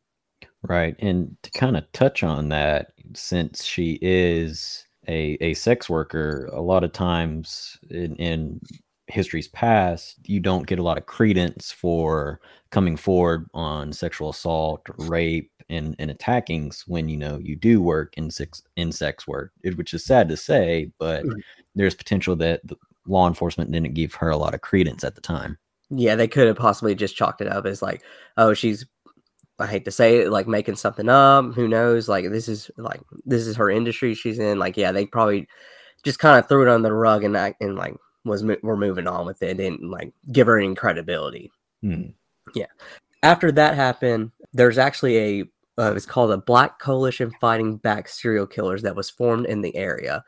Right. 0.63 0.95
And 0.99 1.37
to 1.43 1.51
kind 1.51 1.77
of 1.77 1.91
touch 1.91 2.23
on 2.23 2.49
that, 2.49 2.93
since 3.13 3.63
she 3.63 3.99
is 4.01 4.85
a, 5.07 5.37
a 5.41 5.53
sex 5.53 5.89
worker, 5.89 6.49
a 6.51 6.61
lot 6.61 6.83
of 6.83 6.91
times 6.91 7.77
in, 7.89 8.15
in 8.15 8.61
history's 9.07 9.47
past, 9.47 10.17
you 10.23 10.39
don't 10.39 10.65
get 10.67 10.79
a 10.79 10.83
lot 10.83 10.97
of 10.97 11.05
credence 11.05 11.71
for 11.71 12.41
coming 12.75 12.97
forward 12.97 13.49
on 13.53 13.93
sexual 13.93 14.31
assault, 14.31 14.85
rape, 14.97 15.49
and, 15.69 15.95
and 15.97 16.11
attackings 16.11 16.81
when 16.87 17.07
you 17.07 17.15
know 17.15 17.37
you 17.37 17.55
do 17.55 17.81
work 17.81 18.13
in 18.17 18.29
sex 18.29 18.61
in 18.75 18.91
sex 18.91 19.25
work, 19.25 19.53
which 19.75 19.93
is 19.93 20.03
sad 20.03 20.27
to 20.27 20.35
say, 20.35 20.91
but 20.99 21.23
mm-hmm. 21.23 21.39
there's 21.73 21.95
potential 21.95 22.35
that 22.35 22.59
law 23.07 23.29
enforcement 23.29 23.71
didn't 23.71 23.93
give 23.93 24.13
her 24.15 24.29
a 24.29 24.35
lot 24.35 24.53
of 24.53 24.59
credence 24.59 25.05
at 25.05 25.15
the 25.15 25.21
time. 25.21 25.57
Yeah, 25.89 26.15
they 26.15 26.27
could 26.27 26.47
have 26.47 26.57
possibly 26.57 26.95
just 26.95 27.15
chalked 27.15 27.39
it 27.39 27.47
up 27.47 27.65
as 27.65 27.81
like, 27.81 28.03
oh, 28.35 28.53
she's 28.53 28.85
I 29.57 29.67
hate 29.67 29.85
to 29.85 29.91
say 29.91 30.23
it, 30.23 30.29
like 30.29 30.45
making 30.45 30.75
something 30.75 31.07
up. 31.07 31.53
Who 31.53 31.69
knows? 31.69 32.09
Like 32.09 32.29
this 32.29 32.49
is 32.49 32.69
like 32.75 32.99
this 33.25 33.47
is 33.47 33.55
her 33.55 33.69
industry 33.69 34.15
she's 34.15 34.37
in. 34.37 34.59
Like 34.59 34.75
yeah, 34.75 34.91
they 34.91 35.05
probably 35.05 35.47
just 36.03 36.19
kind 36.19 36.37
of 36.37 36.49
threw 36.49 36.63
it 36.63 36.67
on 36.67 36.81
the 36.81 36.91
rug 36.91 37.23
and 37.23 37.37
and 37.37 37.77
like 37.77 37.95
was 38.25 38.43
we're 38.43 38.75
moving 38.75 39.07
on 39.07 39.25
with 39.25 39.41
it 39.41 39.61
and 39.61 39.89
like 39.89 40.11
give 40.29 40.47
her 40.47 40.59
any 40.59 40.75
credibility. 40.75 41.53
Hmm. 41.81 42.07
Yeah. 42.55 42.65
After 43.23 43.51
that 43.51 43.75
happened, 43.75 44.31
there's 44.53 44.77
actually 44.77 45.17
a 45.17 45.43
uh, 45.77 45.93
it's 45.93 46.05
called 46.05 46.31
a 46.31 46.37
Black 46.37 46.79
Coalition 46.79 47.31
Fighting 47.41 47.77
Back 47.77 48.07
Serial 48.07 48.47
Killers 48.47 48.81
that 48.83 48.95
was 48.95 49.09
formed 49.09 49.45
in 49.45 49.61
the 49.61 49.75
area. 49.75 50.23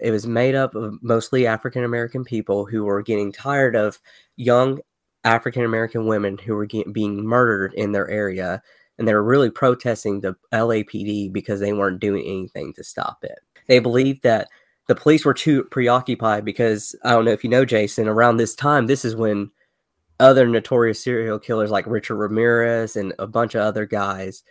It 0.00 0.10
was 0.10 0.26
made 0.26 0.54
up 0.54 0.74
of 0.74 0.98
mostly 1.02 1.46
African 1.46 1.84
American 1.84 2.24
people 2.24 2.64
who 2.64 2.84
were 2.84 3.02
getting 3.02 3.32
tired 3.32 3.76
of 3.76 3.98
young 4.36 4.80
African 5.24 5.64
American 5.64 6.06
women 6.06 6.38
who 6.38 6.54
were 6.54 6.66
get, 6.66 6.92
being 6.92 7.26
murdered 7.26 7.74
in 7.74 7.92
their 7.92 8.08
area, 8.08 8.62
and 8.98 9.06
they 9.06 9.14
were 9.14 9.22
really 9.22 9.50
protesting 9.50 10.20
the 10.20 10.36
LAPD 10.52 11.32
because 11.32 11.60
they 11.60 11.72
weren't 11.72 12.00
doing 12.00 12.24
anything 12.24 12.72
to 12.74 12.84
stop 12.84 13.18
it. 13.22 13.38
They 13.66 13.80
believed 13.80 14.22
that 14.22 14.48
the 14.86 14.94
police 14.94 15.24
were 15.24 15.34
too 15.34 15.64
preoccupied 15.64 16.44
because 16.44 16.94
I 17.02 17.10
don't 17.10 17.24
know 17.24 17.32
if 17.32 17.42
you 17.42 17.50
know 17.50 17.64
Jason. 17.64 18.08
Around 18.08 18.36
this 18.36 18.54
time, 18.54 18.86
this 18.86 19.04
is 19.04 19.16
when 19.16 19.50
other 20.20 20.46
notorious 20.46 21.02
serial 21.02 21.38
killers 21.38 21.70
like 21.70 21.86
Richard 21.86 22.16
Ramirez 22.16 22.96
and 22.96 23.12
a 23.18 23.26
bunch 23.26 23.54
of 23.54 23.62
other 23.62 23.86
guys 23.86 24.42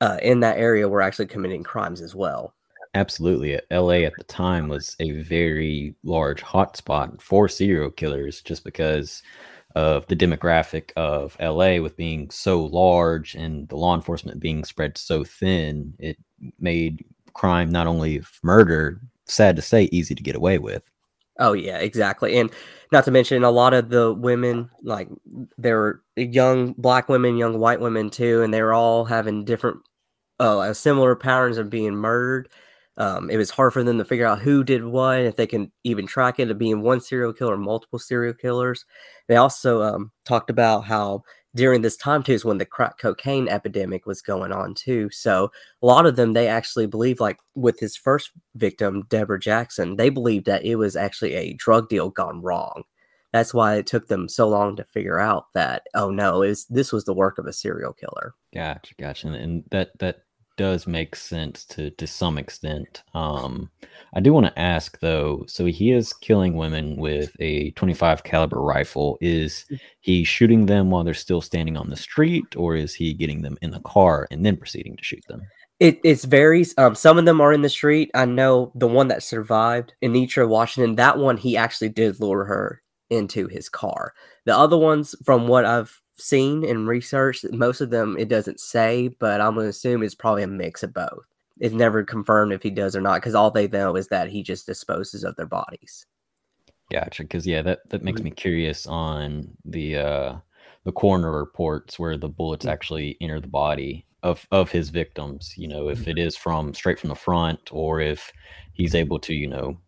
uh, 0.00 0.18
in 0.22 0.40
that 0.40 0.58
area 0.58 0.88
were 0.88 1.02
actually 1.02 1.26
committing 1.26 1.62
crimes 1.62 2.00
as 2.00 2.14
well. 2.14 2.54
Absolutely. 2.94 3.58
LA 3.72 4.04
at 4.04 4.12
the 4.16 4.24
time 4.24 4.68
was 4.68 4.96
a 5.00 5.12
very 5.22 5.94
large 6.04 6.42
hotspot 6.42 7.20
for 7.20 7.48
serial 7.48 7.90
killers 7.90 8.40
just 8.40 8.64
because 8.64 9.22
of 9.74 10.06
the 10.06 10.14
demographic 10.14 10.92
of 10.94 11.36
LA 11.40 11.82
with 11.82 11.96
being 11.96 12.30
so 12.30 12.64
large 12.64 13.34
and 13.34 13.68
the 13.68 13.76
law 13.76 13.94
enforcement 13.94 14.38
being 14.38 14.64
spread 14.64 14.96
so 14.96 15.24
thin, 15.24 15.94
it 15.98 16.16
made 16.60 17.04
crime 17.32 17.70
not 17.70 17.88
only 17.88 18.22
murder, 18.42 19.00
sad 19.26 19.56
to 19.56 19.62
say, 19.62 19.88
easy 19.90 20.14
to 20.14 20.22
get 20.22 20.36
away 20.36 20.58
with. 20.58 20.88
Oh 21.38 21.52
yeah, 21.52 21.78
exactly. 21.78 22.38
And 22.38 22.50
not 22.92 23.04
to 23.06 23.10
mention 23.10 23.42
a 23.42 23.50
lot 23.50 23.74
of 23.74 23.88
the 23.88 24.12
women, 24.12 24.70
like 24.82 25.08
there 25.58 25.78
were 25.78 26.02
young 26.16 26.74
black 26.74 27.08
women, 27.08 27.36
young 27.36 27.58
white 27.58 27.80
women 27.80 28.10
too, 28.10 28.42
and 28.42 28.54
they 28.54 28.62
were 28.62 28.72
all 28.74 29.04
having 29.04 29.44
different 29.44 29.78
uh 30.40 30.72
similar 30.72 31.14
patterns 31.16 31.58
of 31.58 31.70
being 31.70 31.94
murdered 31.94 32.48
um, 32.96 33.30
it 33.30 33.36
was 33.36 33.50
hard 33.50 33.72
for 33.72 33.82
them 33.82 33.98
to 33.98 34.04
figure 34.04 34.26
out 34.26 34.40
who 34.40 34.62
did 34.64 34.84
what, 34.84 35.20
if 35.20 35.36
they 35.36 35.46
can 35.46 35.72
even 35.84 36.06
track 36.06 36.38
it 36.38 36.50
of 36.50 36.58
being 36.58 36.82
one 36.82 37.00
serial 37.00 37.32
killer 37.32 37.56
multiple 37.56 37.98
serial 37.98 38.34
killers. 38.34 38.84
They 39.28 39.36
also 39.36 39.82
um, 39.82 40.12
talked 40.24 40.50
about 40.50 40.84
how 40.84 41.22
during 41.54 41.82
this 41.82 41.96
time 41.96 42.22
too 42.22 42.32
is 42.32 42.44
when 42.44 42.58
the 42.58 42.66
crack 42.66 42.98
cocaine 42.98 43.48
epidemic 43.48 44.06
was 44.06 44.22
going 44.22 44.52
on 44.52 44.74
too. 44.74 45.08
So 45.10 45.50
a 45.82 45.86
lot 45.86 46.06
of 46.06 46.16
them 46.16 46.32
they 46.32 46.48
actually 46.48 46.86
believe, 46.86 47.20
like 47.20 47.38
with 47.54 47.78
his 47.78 47.96
first 47.96 48.30
victim, 48.54 49.04
Debra 49.08 49.40
Jackson, 49.40 49.96
they 49.96 50.10
believed 50.10 50.46
that 50.46 50.64
it 50.64 50.76
was 50.76 50.96
actually 50.96 51.34
a 51.34 51.54
drug 51.54 51.88
deal 51.88 52.10
gone 52.10 52.42
wrong. 52.42 52.82
That's 53.32 53.52
why 53.52 53.76
it 53.76 53.86
took 53.86 54.06
them 54.06 54.28
so 54.28 54.48
long 54.48 54.76
to 54.76 54.84
figure 54.84 55.18
out 55.18 55.46
that 55.54 55.82
oh 55.94 56.10
no, 56.10 56.42
is 56.42 56.66
this 56.66 56.92
was 56.92 57.04
the 57.04 57.14
work 57.14 57.38
of 57.38 57.46
a 57.46 57.52
serial 57.52 57.92
killer. 57.92 58.34
Gotcha, 58.52 58.94
gotcha, 58.98 59.28
and 59.28 59.64
that 59.70 59.98
that 59.98 60.22
does 60.56 60.86
make 60.86 61.16
sense 61.16 61.64
to 61.66 61.90
to 61.90 62.06
some 62.06 62.38
extent. 62.38 63.02
Um, 63.14 63.70
I 64.14 64.20
do 64.20 64.32
want 64.32 64.46
to 64.46 64.58
ask 64.58 64.98
though. 65.00 65.44
So 65.48 65.66
he 65.66 65.92
is 65.92 66.12
killing 66.12 66.56
women 66.56 66.96
with 66.96 67.34
a 67.40 67.70
25 67.72 68.24
caliber 68.24 68.60
rifle. 68.60 69.18
Is 69.20 69.64
mm. 69.70 69.80
he 70.00 70.24
shooting 70.24 70.66
them 70.66 70.90
while 70.90 71.04
they're 71.04 71.14
still 71.14 71.40
standing 71.40 71.76
on 71.76 71.90
the 71.90 71.96
street, 71.96 72.56
or 72.56 72.76
is 72.76 72.94
he 72.94 73.14
getting 73.14 73.42
them 73.42 73.58
in 73.62 73.70
the 73.70 73.80
car 73.80 74.26
and 74.30 74.44
then 74.44 74.56
proceeding 74.56 74.96
to 74.96 75.04
shoot 75.04 75.24
them? 75.28 75.42
It 75.80 75.98
it 76.04 76.22
varies. 76.22 76.74
Um, 76.78 76.94
some 76.94 77.18
of 77.18 77.24
them 77.24 77.40
are 77.40 77.52
in 77.52 77.62
the 77.62 77.68
street. 77.68 78.10
I 78.14 78.24
know 78.24 78.72
the 78.74 78.86
one 78.86 79.08
that 79.08 79.22
survived, 79.22 79.92
Enietra 80.02 80.48
Washington. 80.48 80.96
That 80.96 81.18
one 81.18 81.36
he 81.36 81.56
actually 81.56 81.88
did 81.88 82.20
lure 82.20 82.44
her 82.44 82.82
into 83.10 83.48
his 83.48 83.68
car. 83.68 84.14
The 84.46 84.56
other 84.56 84.78
ones, 84.78 85.14
from 85.24 85.48
what 85.48 85.64
I've 85.64 86.00
seen 86.16 86.64
and 86.64 86.88
researched, 86.88 87.50
most 87.52 87.80
of 87.80 87.90
them 87.90 88.16
it 88.18 88.28
doesn't 88.28 88.60
say, 88.60 89.08
but 89.08 89.40
I'm 89.40 89.54
going 89.54 89.64
to 89.64 89.70
assume 89.70 90.02
it's 90.02 90.14
probably 90.14 90.42
a 90.42 90.48
mix 90.48 90.82
of 90.82 90.94
both. 90.94 91.24
It's 91.60 91.74
never 91.74 92.02
confirmed 92.02 92.52
if 92.52 92.62
he 92.62 92.70
does 92.70 92.96
or 92.96 93.00
not 93.00 93.16
because 93.16 93.34
all 93.34 93.50
they 93.50 93.68
know 93.68 93.96
is 93.96 94.08
that 94.08 94.28
he 94.28 94.42
just 94.42 94.66
disposes 94.66 95.24
of 95.24 95.36
their 95.36 95.46
bodies. 95.46 96.06
Gotcha. 96.90 97.22
Because 97.22 97.46
yeah, 97.46 97.62
that 97.62 97.88
that 97.90 98.02
makes 98.02 98.20
mm-hmm. 98.20 98.26
me 98.26 98.30
curious 98.32 98.86
on 98.86 99.48
the 99.64 99.96
uh 99.96 100.36
the 100.84 100.92
coroner 100.92 101.32
reports 101.32 101.98
where 101.98 102.18
the 102.18 102.28
bullets 102.28 102.64
mm-hmm. 102.64 102.72
actually 102.72 103.16
enter 103.20 103.40
the 103.40 103.48
body 103.48 104.04
of 104.22 104.46
of 104.50 104.70
his 104.70 104.90
victims. 104.90 105.54
You 105.56 105.68
know, 105.68 105.88
if 105.88 106.00
mm-hmm. 106.00 106.10
it 106.10 106.18
is 106.18 106.36
from 106.36 106.74
straight 106.74 106.98
from 106.98 107.08
the 107.08 107.14
front 107.14 107.70
or 107.72 108.00
if 108.00 108.32
he's 108.72 108.94
able 108.94 109.18
to, 109.20 109.34
you 109.34 109.46
know, 109.46 109.78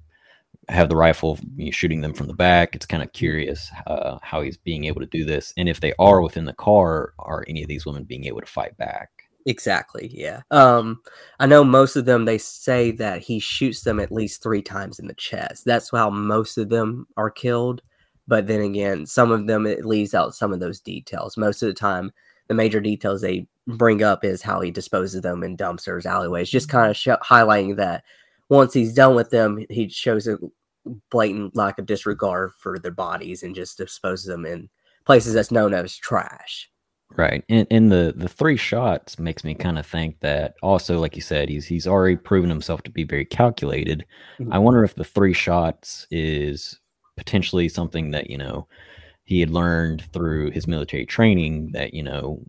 have 0.68 0.88
the 0.88 0.96
rifle 0.96 1.38
you 1.56 1.66
know, 1.66 1.70
shooting 1.70 2.00
them 2.00 2.12
from 2.12 2.26
the 2.26 2.34
back. 2.34 2.74
It's 2.74 2.86
kind 2.86 3.02
of 3.02 3.12
curious 3.12 3.70
uh, 3.86 4.18
how 4.22 4.42
he's 4.42 4.56
being 4.56 4.84
able 4.84 5.00
to 5.00 5.06
do 5.06 5.24
this, 5.24 5.52
and 5.56 5.68
if 5.68 5.80
they 5.80 5.92
are 5.98 6.20
within 6.20 6.44
the 6.44 6.52
car, 6.52 7.14
are 7.18 7.44
any 7.48 7.62
of 7.62 7.68
these 7.68 7.86
women 7.86 8.04
being 8.04 8.24
able 8.24 8.40
to 8.40 8.46
fight 8.46 8.76
back? 8.76 9.10
Exactly. 9.46 10.10
Yeah. 10.12 10.42
Um, 10.50 11.00
I 11.38 11.46
know 11.46 11.62
most 11.62 11.94
of 11.94 12.04
them. 12.04 12.24
They 12.24 12.38
say 12.38 12.90
that 12.92 13.22
he 13.22 13.38
shoots 13.38 13.82
them 13.82 14.00
at 14.00 14.10
least 14.10 14.42
three 14.42 14.62
times 14.62 14.98
in 14.98 15.06
the 15.06 15.14
chest. 15.14 15.64
That's 15.64 15.90
how 15.90 16.10
most 16.10 16.58
of 16.58 16.68
them 16.68 17.06
are 17.16 17.30
killed. 17.30 17.80
But 18.26 18.48
then 18.48 18.60
again, 18.60 19.06
some 19.06 19.30
of 19.30 19.46
them 19.46 19.66
it 19.66 19.84
leaves 19.84 20.14
out 20.14 20.34
some 20.34 20.52
of 20.52 20.58
those 20.58 20.80
details. 20.80 21.36
Most 21.36 21.62
of 21.62 21.68
the 21.68 21.74
time, 21.74 22.10
the 22.48 22.54
major 22.54 22.80
details 22.80 23.20
they 23.20 23.46
bring 23.68 24.02
up 24.02 24.24
is 24.24 24.42
how 24.42 24.60
he 24.60 24.72
disposes 24.72 25.22
them 25.22 25.44
in 25.44 25.56
dumpsters, 25.56 26.06
alleyways, 26.06 26.50
just 26.50 26.68
kind 26.68 26.90
of 26.90 26.96
sh- 26.96 27.08
highlighting 27.22 27.76
that 27.76 28.02
once 28.48 28.72
he's 28.72 28.94
done 28.94 29.14
with 29.14 29.30
them, 29.30 29.64
he 29.70 29.88
shows 29.88 30.26
a 30.26 30.38
blatant 31.10 31.56
lack 31.56 31.78
of 31.78 31.86
disregard 31.86 32.52
for 32.58 32.78
their 32.78 32.92
bodies 32.92 33.42
and 33.42 33.54
just 33.54 33.78
disposes 33.78 34.26
them 34.26 34.46
in 34.46 34.68
places 35.04 35.34
that's 35.34 35.50
known 35.50 35.74
as 35.74 35.96
trash. 35.96 36.70
Right. 37.16 37.44
And 37.48 37.66
and 37.70 37.90
the 37.90 38.12
the 38.16 38.28
three 38.28 38.56
shots 38.56 39.18
makes 39.18 39.44
me 39.44 39.54
kind 39.54 39.78
of 39.78 39.86
think 39.86 40.18
that 40.20 40.54
also 40.62 40.98
like 40.98 41.14
you 41.14 41.22
said 41.22 41.48
he's 41.48 41.64
he's 41.64 41.86
already 41.86 42.16
proven 42.16 42.50
himself 42.50 42.82
to 42.82 42.90
be 42.90 43.04
very 43.04 43.24
calculated. 43.24 44.04
Mm-hmm. 44.40 44.52
I 44.52 44.58
wonder 44.58 44.82
if 44.82 44.96
the 44.96 45.04
three 45.04 45.32
shots 45.32 46.06
is 46.10 46.78
potentially 47.16 47.68
something 47.68 48.10
that, 48.10 48.28
you 48.30 48.38
know, 48.38 48.66
he 49.24 49.40
had 49.40 49.50
learned 49.50 50.04
through 50.12 50.50
his 50.50 50.66
military 50.66 51.06
training 51.06 51.70
that, 51.72 51.94
you 51.94 52.02
know, 52.02 52.40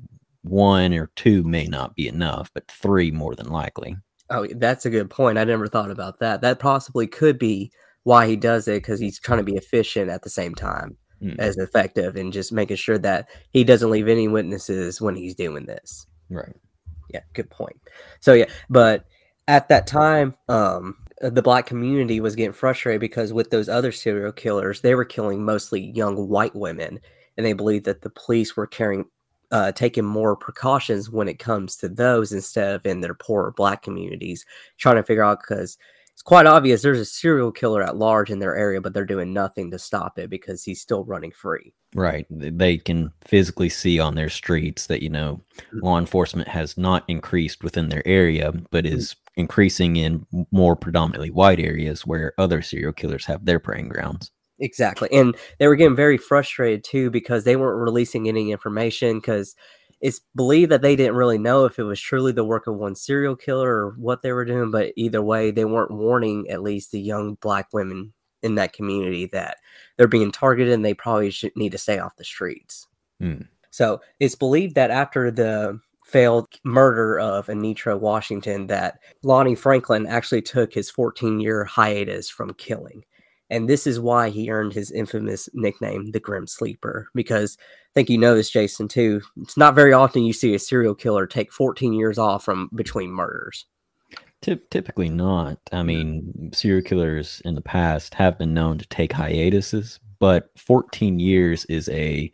one 0.44 0.94
or 0.94 1.12
two 1.16 1.44
may 1.44 1.66
not 1.66 1.96
be 1.96 2.08
enough, 2.08 2.52
but 2.54 2.70
three 2.70 3.12
more 3.12 3.36
than 3.36 3.50
likely. 3.50 3.96
Oh, 4.30 4.48
that's 4.56 4.86
a 4.86 4.90
good 4.90 5.10
point. 5.10 5.38
I 5.38 5.44
never 5.44 5.68
thought 5.68 5.92
about 5.92 6.20
that. 6.20 6.42
That 6.42 6.60
possibly 6.60 7.08
could 7.08 7.40
be 7.40 7.72
why 8.04 8.28
he 8.28 8.36
does 8.36 8.68
it 8.68 8.82
because 8.82 9.00
he's 9.00 9.20
trying 9.20 9.40
to 9.40 9.44
be 9.44 9.56
efficient 9.56 10.10
at 10.10 10.24
the 10.24 10.30
same 10.30 10.56
time 10.56 10.98
mm. 11.22 11.36
as 11.40 11.58
effective 11.58 12.16
and 12.16 12.34
just 12.34 12.52
making 12.52 12.78
sure 12.78 12.98
that 12.98 13.30
he 13.52 13.64
doesn't 13.64 13.90
leave 13.90 14.08
any 14.08 14.28
witnesses 14.28 15.02
when 15.02 15.16
he's 15.16 15.36
doing 15.36 15.66
this. 15.66 16.08
Right. 16.30 16.56
Yeah, 17.10 17.22
good 17.34 17.50
point. 17.50 17.78
So 18.20 18.34
yeah, 18.34 18.46
but 18.70 19.06
at 19.48 19.70
that 19.70 19.88
time, 19.88 20.36
um, 20.50 20.98
the 21.20 21.42
black 21.42 21.66
community 21.66 22.20
was 22.20 22.36
getting 22.36 22.54
frustrated 22.54 23.02
because 23.02 23.34
with 23.34 23.50
those 23.50 23.70
other 23.70 23.92
serial 23.92 24.32
killers, 24.32 24.82
they 24.82 24.94
were 24.94 25.06
killing 25.06 25.44
mostly 25.44 25.92
young 25.92 26.28
white 26.28 26.56
women, 26.56 27.00
and 27.38 27.46
they 27.46 27.54
believed 27.54 27.86
that 27.86 28.02
the 28.02 28.10
police 28.10 28.56
were 28.56 28.68
carrying 28.68 29.06
uh, 29.52 29.72
taking 29.72 30.06
more 30.06 30.36
precautions 30.36 31.10
when 31.10 31.28
it 31.28 31.40
comes 31.40 31.78
to 31.78 31.90
those 31.90 32.32
instead 32.32 32.76
of 32.76 32.86
in 32.86 33.02
their 33.02 33.14
poorer 33.14 33.52
black 33.52 33.82
communities, 33.82 34.46
trying 34.78 34.96
to 34.96 35.04
figure 35.04 35.24
out 35.24 35.40
because 35.40 35.78
it's 36.18 36.24
quite 36.24 36.48
obvious 36.48 36.82
there's 36.82 37.00
a 37.00 37.06
serial 37.06 37.52
killer 37.52 37.84
at 37.84 37.96
large 37.96 38.32
in 38.32 38.40
their 38.40 38.56
area, 38.56 38.82
but 38.82 38.92
they're 38.92 39.06
doing 39.06 39.34
nothing 39.34 39.70
to 39.70 39.78
stop 39.78 40.18
it 40.18 40.32
because 40.32 40.64
he's 40.64 40.82
still 40.82 41.06
running 41.06 41.32
free. 41.32 41.76
Right. 41.94 42.26
They 42.32 42.78
can 42.78 43.14
physically 43.24 43.70
see 43.70 44.00
on 44.00 44.16
their 44.16 44.30
streets 44.30 44.88
that, 44.88 45.04
you 45.04 45.12
know, 45.12 45.42
mm. 45.72 45.84
law 45.84 46.00
enforcement 46.00 46.48
has 46.48 46.76
not 46.76 47.04
increased 47.08 47.64
within 47.64 47.90
their 47.90 48.02
area, 48.08 48.52
but 48.72 48.86
mm. 48.86 48.94
is 48.94 49.16
increasing 49.36 49.96
in 49.96 50.26
more 50.52 50.76
predominantly 50.76 51.30
white 51.30 51.60
areas 51.60 52.06
where 52.08 52.34
other 52.40 52.64
serial 52.64 52.94
killers 52.94 53.26
have 53.26 53.46
their 53.46 53.60
preying 53.60 53.88
grounds. 53.88 54.32
Exactly. 54.60 55.10
And 55.12 55.36
they 55.60 55.68
were 55.68 55.76
getting 55.76 55.96
very 55.96 56.18
frustrated 56.18 56.84
too 56.84 57.10
because 57.12 57.44
they 57.44 57.56
weren't 57.56 57.82
releasing 57.82 58.28
any 58.28 58.52
information 58.52 59.20
because 59.20 59.56
it's 60.02 60.22
believed 60.36 60.72
that 60.72 60.82
they 60.82 60.96
didn't 60.96 61.16
really 61.16 61.38
know 61.38 61.66
if 61.66 61.80
it 61.80 61.84
was 61.84 62.00
truly 62.00 62.32
the 62.32 62.44
work 62.44 62.68
of 62.68 62.76
one 62.76 62.96
serial 62.96 63.36
killer 63.36 63.70
or 63.70 63.96
what 63.98 64.22
they 64.22 64.32
were 64.32 64.46
doing. 64.46 64.72
But 64.72 64.94
either 64.96 65.22
way, 65.22 65.52
they 65.52 65.66
weren't 65.66 65.92
warning 65.92 66.50
at 66.50 66.62
least 66.62 66.92
the 66.92 67.00
young 67.00 67.36
black 67.36 67.68
women 67.74 68.14
in 68.44 68.56
that 68.56 68.74
community 68.74 69.26
that 69.28 69.58
they're 69.98 70.08
being 70.08 70.32
targeted 70.32 70.74
and 70.74 70.86
they 70.86 70.94
probably 70.94 71.32
should 71.32 71.56
need 71.56 71.72
to 71.72 71.78
stay 71.78 72.00
off 72.00 72.16
the 72.18 72.24
streets. 72.24 72.88
Hmm. 73.20 73.42
So 73.72 74.02
it's 74.20 74.36
believed 74.36 74.76
that 74.76 74.92
after 74.92 75.32
the 75.32 75.80
failed 76.06 76.48
murder 76.64 77.20
of 77.20 77.48
Enietra 77.48 78.00
Washington, 78.00 78.68
that 78.68 79.00
Lonnie 79.24 79.56
Franklin 79.56 80.08
actually 80.08 80.42
took 80.42 80.74
his 80.74 80.90
14 80.90 81.40
year 81.40 81.66
hiatus 81.66 82.30
from 82.30 82.54
killing. 82.54 83.04
And 83.50 83.70
this 83.70 83.88
is 83.88 84.00
why 84.00 84.30
he 84.30 84.50
earned 84.50 84.74
his 84.74 84.92
infamous 84.92 85.48
nickname, 85.54 86.12
the 86.12 86.20
Grim 86.20 86.48
Sleeper, 86.48 87.08
because 87.16 87.58
I 87.60 87.94
think 87.94 88.10
you 88.10 88.18
know 88.18 88.36
this, 88.36 88.50
Jason, 88.50 88.88
too. 88.88 89.22
It's 89.38 89.58
not 89.58 89.76
very 89.76 89.94
often 89.94 90.24
you 90.24 90.34
see 90.34 90.54
a 90.54 90.60
serial 90.60 90.96
killer 90.96 91.26
take 91.26 91.54
14 91.54 91.94
years 91.94 92.18
off 92.18 92.44
from 92.44 92.70
between 92.76 93.10
murders. 93.10 93.66
Typically 94.42 95.10
not. 95.10 95.60
I 95.72 95.82
mean, 95.82 96.52
serial 96.54 96.84
killers 96.84 97.42
in 97.44 97.56
the 97.56 97.62
past 97.62 98.14
have 98.14 98.38
been 98.38 98.54
known 98.54 98.78
to 98.78 98.88
take 98.88 99.12
hiatuses, 99.12 100.00
but 100.20 100.50
14 100.58 101.20
years 101.20 101.66
is 101.66 101.90
a 101.90 102.32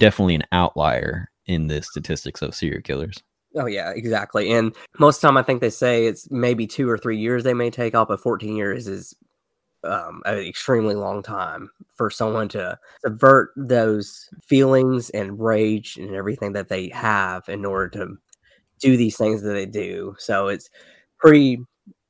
definitely 0.00 0.36
an 0.36 0.44
outlier 0.52 1.30
in 1.46 1.66
the 1.66 1.82
statistics 1.82 2.40
of 2.40 2.54
serial 2.54 2.82
killers. 2.82 3.22
Oh 3.54 3.66
yeah, 3.66 3.90
exactly. 3.90 4.52
And 4.52 4.74
most 4.98 5.16
of 5.16 5.20
the 5.22 5.28
time, 5.28 5.36
I 5.36 5.42
think 5.42 5.60
they 5.60 5.70
say 5.70 6.06
it's 6.06 6.30
maybe 6.30 6.66
two 6.66 6.88
or 6.88 6.98
three 6.98 7.18
years 7.18 7.42
they 7.42 7.54
may 7.54 7.70
take 7.70 7.94
off, 7.94 8.08
but 8.08 8.20
14 8.20 8.56
years 8.56 8.86
is 8.86 9.14
um, 9.86 10.22
an 10.24 10.38
extremely 10.38 10.94
long 10.94 11.22
time 11.22 11.70
for 11.94 12.10
someone 12.10 12.48
to 12.48 12.78
subvert 13.02 13.50
those 13.56 14.28
feelings 14.42 15.10
and 15.10 15.40
rage 15.40 15.96
and 15.96 16.14
everything 16.14 16.52
that 16.52 16.68
they 16.68 16.88
have 16.88 17.48
in 17.48 17.64
order 17.64 17.88
to 17.88 18.16
do 18.80 18.96
these 18.96 19.16
things 19.16 19.42
that 19.42 19.52
they 19.52 19.66
do. 19.66 20.14
So 20.18 20.48
it's 20.48 20.70
pretty 21.18 21.58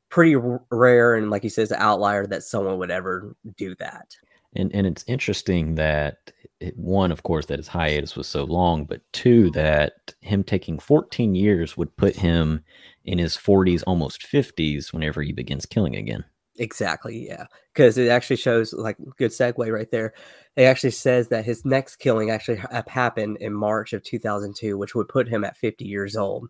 pretty 0.09 0.37
rare 0.71 1.17
and 1.17 1.31
like 1.31 1.43
he 1.43 1.49
says 1.49 1.71
an 1.71 1.79
outlier 1.81 2.27
that 2.27 2.43
someone 2.43 2.79
would 2.79 2.91
ever 2.91 3.35
do 3.57 3.75
that. 3.77 4.17
And 4.55 4.75
and 4.75 4.87
it's 4.87 5.05
interesting 5.07 5.75
that 5.75 6.33
it, 6.61 6.77
one, 6.77 7.13
of 7.13 7.23
course, 7.23 7.47
that 7.47 7.59
his 7.59 7.69
hiatus 7.69 8.17
was 8.17 8.27
so 8.27 8.45
long, 8.45 8.85
but 8.85 9.03
two, 9.13 9.51
that 9.51 10.15
him 10.21 10.43
taking 10.43 10.79
14 10.79 11.35
years 11.35 11.77
would 11.77 11.95
put 11.97 12.17
him 12.17 12.65
in 13.05 13.19
his 13.19 13.37
40s, 13.37 13.83
almost 13.87 14.23
50s, 14.23 14.93
whenever 14.93 15.23
he 15.23 15.33
begins 15.33 15.67
killing 15.67 15.97
again. 15.97 16.25
Exactly, 16.59 17.27
yeah. 17.29 17.47
Because 17.73 17.99
it 17.99 18.09
actually 18.09 18.37
shows 18.37 18.73
like 18.73 18.97
good 19.19 19.31
segue 19.31 19.73
right 19.73 19.91
there. 19.91 20.15
It 20.57 20.65
actually 20.65 20.93
says 20.93 21.29
that 21.29 21.45
his 21.45 21.65
next 21.65 21.97
killing 21.97 22.31
actually 22.31 22.63
happened 22.89 23.39
in 23.39 23.53
March 23.53 23.93
of 23.93 24.03
2002, 24.03 24.79
which 24.79 24.95
would 24.95 25.09
put 25.09 25.29
him 25.29 25.45
at 25.45 25.57
50 25.57 25.85
years 25.85 26.17
old. 26.17 26.49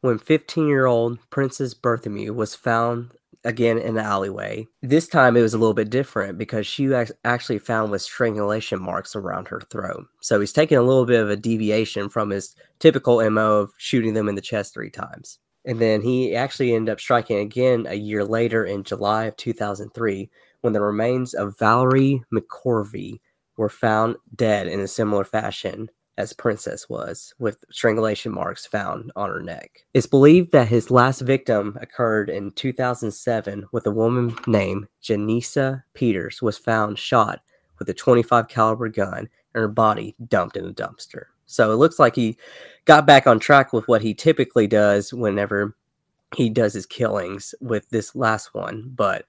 When 0.00 0.18
15 0.18 0.66
year 0.68 0.86
old 0.86 1.18
Princess 1.30 1.74
Berthomieux 1.74 2.34
was 2.34 2.54
found 2.54 3.12
again 3.44 3.78
in 3.78 3.94
the 3.94 4.02
alleyway, 4.02 4.66
this 4.82 5.06
time 5.08 5.36
it 5.36 5.42
was 5.42 5.54
a 5.54 5.58
little 5.58 5.74
bit 5.74 5.90
different 5.90 6.38
because 6.38 6.66
she 6.66 6.88
was 6.88 7.12
actually 7.24 7.58
found 7.58 7.90
with 7.90 8.02
strangulation 8.02 8.80
marks 8.80 9.14
around 9.14 9.48
her 9.48 9.60
throat. 9.70 10.06
So 10.20 10.40
he's 10.40 10.52
taking 10.52 10.78
a 10.78 10.82
little 10.82 11.06
bit 11.06 11.20
of 11.20 11.30
a 11.30 11.36
deviation 11.36 12.08
from 12.08 12.30
his 12.30 12.54
typical 12.80 13.20
MO 13.30 13.60
of 13.60 13.72
shooting 13.78 14.14
them 14.14 14.28
in 14.28 14.34
the 14.34 14.40
chest 14.40 14.74
three 14.74 14.90
times. 14.90 15.38
And 15.64 15.80
then 15.80 16.02
he 16.02 16.34
actually 16.34 16.74
ended 16.74 16.92
up 16.92 17.00
striking 17.00 17.38
again 17.38 17.86
a 17.88 17.94
year 17.94 18.24
later 18.24 18.64
in 18.64 18.82
July 18.82 19.24
of 19.26 19.36
2003 19.36 20.28
when 20.62 20.72
the 20.72 20.80
remains 20.80 21.34
of 21.34 21.58
Valerie 21.58 22.22
McCorvey 22.32 23.20
were 23.56 23.68
found 23.68 24.16
dead 24.34 24.66
in 24.66 24.80
a 24.80 24.88
similar 24.88 25.24
fashion 25.24 25.88
as 26.18 26.32
Princess 26.32 26.88
was, 26.88 27.32
with 27.38 27.64
strangulation 27.70 28.32
marks 28.32 28.66
found 28.66 29.10
on 29.16 29.30
her 29.30 29.40
neck. 29.40 29.84
It's 29.94 30.06
believed 30.06 30.52
that 30.52 30.68
his 30.68 30.90
last 30.90 31.20
victim 31.20 31.78
occurred 31.80 32.28
in 32.28 32.50
2007 32.52 33.66
with 33.72 33.86
a 33.86 33.90
woman 33.90 34.36
named 34.46 34.88
Janecia 35.02 35.84
Peters 35.94 36.42
was 36.42 36.58
found 36.58 36.98
shot 36.98 37.40
with 37.78 37.88
a 37.88 37.94
25 37.94 38.48
caliber 38.48 38.88
gun 38.88 39.28
and 39.54 39.60
her 39.60 39.68
body 39.68 40.14
dumped 40.28 40.56
in 40.56 40.66
a 40.66 40.72
dumpster. 40.72 41.24
So 41.52 41.70
it 41.72 41.76
looks 41.76 41.98
like 41.98 42.16
he 42.16 42.36
got 42.84 43.06
back 43.06 43.26
on 43.26 43.38
track 43.38 43.72
with 43.72 43.86
what 43.88 44.02
he 44.02 44.14
typically 44.14 44.66
does 44.66 45.12
whenever 45.12 45.76
he 46.36 46.48
does 46.48 46.72
his 46.72 46.86
killings 46.86 47.54
with 47.60 47.88
this 47.90 48.14
last 48.14 48.54
one, 48.54 48.90
but 48.94 49.26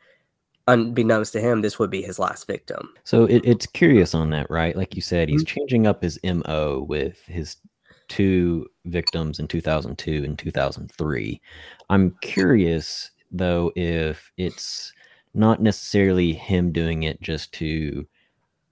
unbeknownst 0.67 1.33
to 1.33 1.41
him, 1.41 1.61
this 1.61 1.77
would 1.77 1.89
be 1.89 2.01
his 2.01 2.19
last 2.19 2.47
victim. 2.47 2.93
So 3.03 3.25
it, 3.25 3.41
it's 3.43 3.65
curious 3.65 4.15
on 4.15 4.29
that, 4.29 4.49
right? 4.49 4.75
Like 4.75 4.95
you 4.95 5.01
said, 5.01 5.29
he's 5.29 5.43
mm-hmm. 5.43 5.59
changing 5.59 5.87
up 5.87 6.01
his 6.01 6.19
MO 6.23 6.85
with 6.87 7.21
his 7.25 7.57
two 8.07 8.67
victims 8.85 9.39
in 9.39 9.47
2002 9.47 10.23
and 10.23 10.37
2003. 10.37 11.41
I'm 11.89 12.15
curious, 12.21 13.11
though, 13.31 13.71
if 13.75 14.31
it's 14.37 14.93
not 15.33 15.61
necessarily 15.61 16.33
him 16.33 16.71
doing 16.71 17.03
it 17.03 17.21
just 17.21 17.51
to 17.53 18.07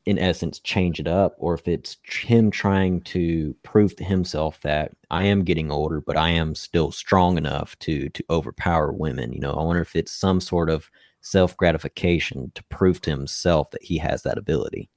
in 0.05 0.17
essence 0.17 0.59
change 0.59 0.99
it 0.99 1.07
up 1.07 1.35
or 1.37 1.53
if 1.53 1.67
it's 1.67 1.97
him 2.03 2.49
trying 2.49 3.01
to 3.01 3.55
prove 3.63 3.95
to 3.95 4.03
himself 4.03 4.59
that 4.61 4.91
I 5.11 5.25
am 5.25 5.43
getting 5.43 5.71
older 5.71 6.01
but 6.01 6.17
I 6.17 6.29
am 6.29 6.55
still 6.55 6.91
strong 6.91 7.37
enough 7.37 7.77
to 7.79 8.09
to 8.09 8.23
overpower 8.29 8.91
women 8.91 9.31
you 9.33 9.39
know? 9.39 9.51
I 9.51 9.63
wonder 9.63 9.81
if 9.81 9.95
it's 9.95 10.11
some 10.11 10.41
sort 10.41 10.69
of 10.69 10.89
self 11.21 11.55
gratification 11.55 12.51
to 12.55 12.63
prove 12.65 13.01
to 13.01 13.11
himself 13.11 13.71
that 13.71 13.83
he 13.83 13.97
has 13.99 14.23
that 14.23 14.37
ability. 14.37 14.89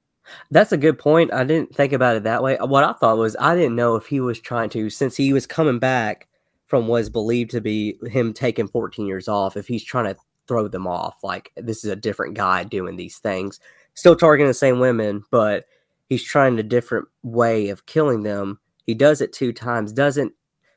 That's 0.49 0.71
a 0.71 0.77
good 0.77 0.97
point. 0.97 1.31
I 1.31 1.43
didn't 1.43 1.75
think 1.75 1.93
about 1.93 2.15
it 2.15 2.23
that 2.23 2.41
way. 2.41 2.57
Uh, 2.57 2.65
what 2.65 2.83
I 2.83 2.93
thought 2.93 3.17
was 3.17 3.35
I 3.39 3.55
didn't 3.55 3.75
know 3.75 3.95
if 3.95 4.07
he 4.07 4.19
was 4.19 4.39
trying 4.39 4.69
to 4.71 4.89
since 4.89 5.15
he 5.15 5.33
was 5.33 5.45
coming 5.45 5.79
back 5.79 6.27
from 6.65 6.87
what 6.87 7.01
is 7.01 7.09
believed 7.09 7.51
to 7.51 7.61
be 7.61 7.97
him 8.09 8.33
taking 8.33 8.67
14 8.67 9.05
years 9.05 9.27
off 9.27 9.55
if 9.55 9.67
he's 9.67 9.83
trying 9.83 10.13
to 10.13 10.19
throw 10.47 10.67
them 10.67 10.87
off 10.87 11.23
like 11.23 11.51
this 11.57 11.83
is 11.83 11.91
a 11.91 11.95
different 11.95 12.35
guy 12.35 12.63
doing 12.63 12.95
these 12.95 13.17
things 13.17 13.59
still 13.95 14.15
targeting 14.15 14.47
the 14.47 14.53
same 14.53 14.79
women, 14.79 15.23
but 15.31 15.65
he's 16.07 16.23
trying 16.23 16.59
a 16.59 16.63
different 16.63 17.07
way 17.23 17.69
of 17.69 17.85
killing 17.85 18.23
them. 18.23 18.59
He 18.85 18.93
does 18.93 19.21
it 19.21 19.33
two 19.33 19.51
times, 19.51 19.91
doesn't 19.91 20.33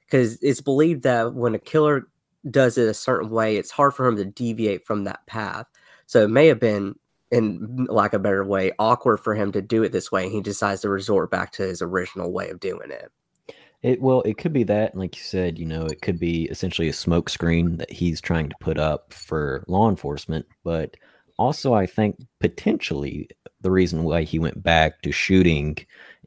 because 0.07 0.43
it's 0.43 0.63
believed 0.63 1.03
that 1.03 1.35
when 1.35 1.55
a 1.55 1.59
killer 1.59 2.09
does 2.51 2.79
it 2.79 2.89
a 2.89 2.95
certain 2.95 3.29
way, 3.29 3.57
it's 3.57 3.71
hard 3.71 3.95
for 3.95 4.07
him 4.07 4.17
to 4.17 4.25
deviate 4.25 4.87
from 4.87 5.05
that 5.05 5.27
path. 5.27 5.67
So 6.07 6.23
it 6.23 6.31
may 6.31 6.47
have 6.47 6.59
been, 6.59 6.95
in 7.31 7.87
lack 7.91 8.15
of 8.15 8.23
a 8.23 8.23
better 8.23 8.45
way, 8.45 8.73
awkward 8.79 9.19
for 9.19 9.35
him 9.35 9.53
to 9.53 9.61
do 9.61 9.83
it 9.83 9.93
this 9.93 10.11
way. 10.11 10.25
And 10.25 10.33
he 10.33 10.41
decides 10.41 10.81
to 10.81 10.89
resort 10.89 11.31
back 11.31 11.53
to 11.53 11.63
his 11.63 11.83
original 11.83 12.33
way 12.33 12.49
of 12.49 12.61
doing 12.61 12.91
it. 12.91 13.13
It 13.83 14.01
well, 14.01 14.23
it 14.23 14.39
could 14.39 14.53
be 14.53 14.65
that, 14.65 14.97
like 14.97 15.17
you 15.17 15.23
said, 15.23 15.59
you 15.59 15.67
know, 15.67 15.85
it 15.85 16.01
could 16.01 16.19
be 16.19 16.45
essentially 16.45 16.89
a 16.89 16.93
smoke 16.93 17.29
screen 17.29 17.77
that 17.77 17.93
he's 17.93 18.21
trying 18.21 18.49
to 18.49 18.57
put 18.61 18.79
up 18.79 19.13
for 19.13 19.63
law 19.69 19.89
enforcement, 19.91 20.47
but 20.65 20.97
also, 21.39 21.75
I 21.75 21.87
think 21.87 22.17
potentially 22.41 23.29
the 23.61 23.71
reason 23.71 24.05
why 24.05 24.23
he 24.23 24.39
went 24.39 24.63
back 24.63 25.03
to 25.03 25.13
shooting 25.13 25.79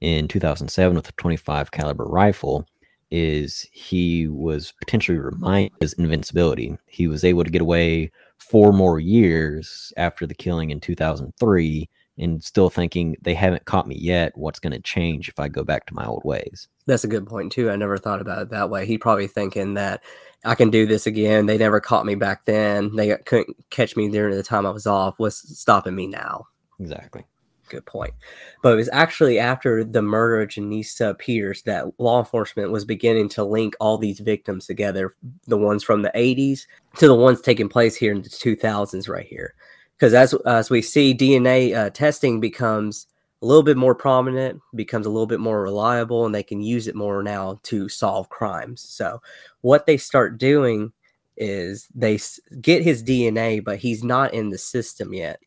in 0.02 0.28
2007 0.28 0.96
with 0.96 1.10
a 1.10 1.14
25 1.14 1.72
caliber 1.72 2.06
rifle 2.06 2.66
is 3.12 3.68
he 3.74 4.28
was 4.28 4.74
potentially 4.80 5.18
reminded 5.18 5.74
his 5.82 5.94
invincibility. 5.94 6.78
He 6.88 7.08
was 7.08 7.24
able 7.24 7.44
to 7.44 7.50
get 7.50 7.62
away 7.62 8.12
four 8.38 8.72
more 8.72 9.00
years 9.00 9.92
after 9.98 10.26
the 10.26 10.34
killing 10.34 10.72
in 10.72 10.80
2003 10.80 11.90
and 12.18 12.44
still 12.44 12.70
thinking 12.70 13.16
they 13.22 13.34
haven't 13.34 13.66
caught 13.66 13.88
me 13.88 13.96
yet. 13.98 14.32
What's 14.36 14.60
going 14.60 14.74
to 14.74 14.82
change 14.82 15.30
if 15.30 15.40
I 15.40 15.48
go 15.48 15.64
back 15.64 15.86
to 15.88 15.94
my 15.94 16.06
old 16.06 16.24
ways? 16.24 16.68
That's 16.86 17.04
a 17.04 17.08
good 17.08 17.26
point 17.28 17.52
too. 17.52 17.70
I 17.70 17.76
never 17.76 17.98
thought 17.98 18.22
about 18.22 18.42
it 18.42 18.50
that 18.50 18.70
way. 18.70 18.86
He 18.86 18.98
probably 18.98 19.28
thinking 19.28 19.76
that 19.76 20.04
I 20.44 20.56
can 20.56 20.70
do 20.70 20.86
this 20.86 21.08
again. 21.08 21.46
They 21.46 21.58
never 21.58 21.80
caught 21.80 22.06
me 22.06 22.16
back 22.16 22.46
then. 22.46 22.96
They 22.96 23.16
couldn't 23.26 23.56
catch 23.70 23.96
me 23.96 24.10
during 24.10 24.36
the 24.36 24.44
time 24.44 24.66
I 24.66 24.72
was 24.72 24.88
off. 24.88 25.16
What's 25.18 25.58
stopping 25.60 25.96
me 25.96 26.08
now? 26.08 26.48
Exactly. 26.80 27.24
good 27.70 27.86
point. 27.86 28.14
But 28.62 28.74
it 28.74 28.76
was 28.76 28.90
actually 28.92 29.40
after 29.40 29.84
the 29.84 30.02
murder 30.02 30.42
of 30.42 30.50
Janecia 30.50 31.18
Peters 31.18 31.62
that 31.64 31.88
law 32.00 32.20
enforcement 32.20 32.72
was 32.72 32.86
beginning 32.86 33.30
to 33.30 33.44
link 33.44 33.76
all 33.80 33.98
these 33.98 34.20
victims 34.20 34.68
together, 34.68 35.16
the 35.48 35.58
ones 35.58 35.84
from 35.84 36.02
the 36.02 36.12
80s 36.14 36.66
to 36.98 37.08
the 37.08 37.16
ones 37.16 37.42
taking 37.42 37.70
place 37.70 37.96
here 37.96 38.12
in 38.12 38.22
the 38.22 38.30
2000s, 38.30 39.08
right 39.08 39.26
here. 39.26 39.54
Because 40.02 40.16
as 40.16 40.34
as 40.48 40.72
we 40.72 40.82
see, 40.82 41.14
DNA 41.14 41.76
uh, 41.76 41.92
testing 41.92 42.40
becomes 42.40 43.06
a 43.44 43.46
little 43.46 43.62
bit 43.62 43.78
more 43.78 43.94
prominent, 43.94 44.60
becomes 44.74 45.06
a 45.06 45.12
little 45.12 45.28
bit 45.28 45.40
more 45.40 45.62
reliable, 45.62 46.26
and 46.26 46.34
they 46.34 46.42
can 46.42 46.60
use 46.60 46.88
it 46.88 46.96
more 46.96 47.22
now 47.22 47.60
to 47.62 47.88
solve 47.88 48.28
crimes. 48.28 48.82
So, 48.82 49.22
what 49.62 49.86
they 49.86 49.98
start 49.98 50.40
doing 50.40 50.92
is 51.38 51.88
they 51.94 52.20
get 52.62 52.82
his 52.82 53.04
DNA, 53.04 53.64
but 53.64 53.78
he's 53.78 54.04
not 54.04 54.34
in 54.34 54.50
the 54.50 54.58
system 54.58 55.14
yet. 55.14 55.40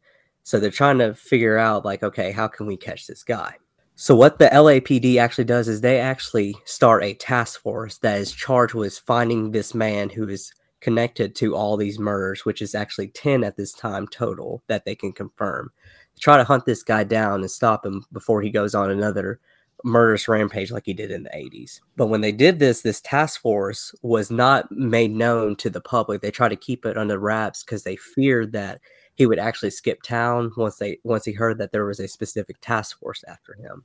So 0.45 0.61
they're 0.61 0.71
trying 0.71 0.99
to 0.99 1.15
figure 1.15 1.59
out, 1.59 1.85
like, 1.85 2.05
okay, 2.05 2.31
how 2.31 2.47
can 2.47 2.67
we 2.67 2.77
catch 2.77 3.09
this 3.09 3.25
guy? 3.25 3.57
So 3.97 4.15
what 4.15 4.39
the 4.39 4.47
LAPD 4.47 5.17
actually 5.17 5.45
does 5.45 5.67
is 5.67 5.81
they 5.81 5.99
actually 5.99 6.55
start 6.65 7.03
a 7.03 7.15
task 7.15 7.61
force 7.61 7.99
that 7.99 8.19
is 8.19 8.31
charged 8.31 8.75
with 8.75 8.99
finding 9.01 9.51
this 9.51 9.75
man 9.75 10.11
who 10.11 10.29
is 10.29 10.53
connected 10.85 11.35
to 11.35 11.57
all 11.57 11.79
these 11.79 11.99
murders, 11.99 12.45
which 12.45 12.61
is 12.61 12.75
actually 12.75 13.09
10 13.09 13.43
at 13.43 13.57
this 13.57 13.73
time 13.73 14.07
total 14.07 14.63
that 14.69 14.85
they 14.85 14.95
can 14.95 15.13
confirm. 15.13 15.73
Try 16.21 16.37
to 16.37 16.45
hunt 16.45 16.67
this 16.67 16.83
guy 16.83 17.05
down 17.05 17.41
and 17.41 17.51
stop 17.51 17.87
him 17.87 18.05
before 18.13 18.43
he 18.43 18.51
goes 18.51 18.75
on 18.75 18.91
another 18.91 19.41
murderous 19.83 20.29
rampage 20.29 20.71
like 20.71 20.85
he 20.85 20.93
did 20.93 21.11
in 21.11 21.23
the 21.23 21.31
80s. 21.31 21.81
But 21.97 22.09
when 22.09 22.21
they 22.21 22.33
did 22.33 22.59
this, 22.59 22.83
this 22.83 23.01
task 23.01 23.41
force 23.41 23.95
was 24.03 24.31
not 24.31 24.71
made 24.71 25.11
known 25.11 25.57
to 25.57 25.71
the 25.71 25.81
public. 25.81 26.21
They 26.21 26.31
tried 26.31 26.51
to 26.51 26.57
keep 26.57 26.85
it 26.85 26.99
under 26.99 27.19
wraps 27.19 27.65
because 27.65 27.83
they 27.83 27.97
feared 27.97 28.53
that 28.53 28.81
he 29.15 29.25
would 29.27 29.39
actually 29.39 29.71
skip 29.71 30.03
town 30.03 30.53
once 30.57 30.77
they 30.77 30.99
once 31.03 31.25
he 31.25 31.33
heard 31.33 31.59
that 31.59 31.73
there 31.73 31.87
was 31.87 32.01
a 32.01 32.09
specific 32.09 32.57
task 32.61 32.99
force 33.01 33.25
after 33.27 33.55
him. 33.55 33.85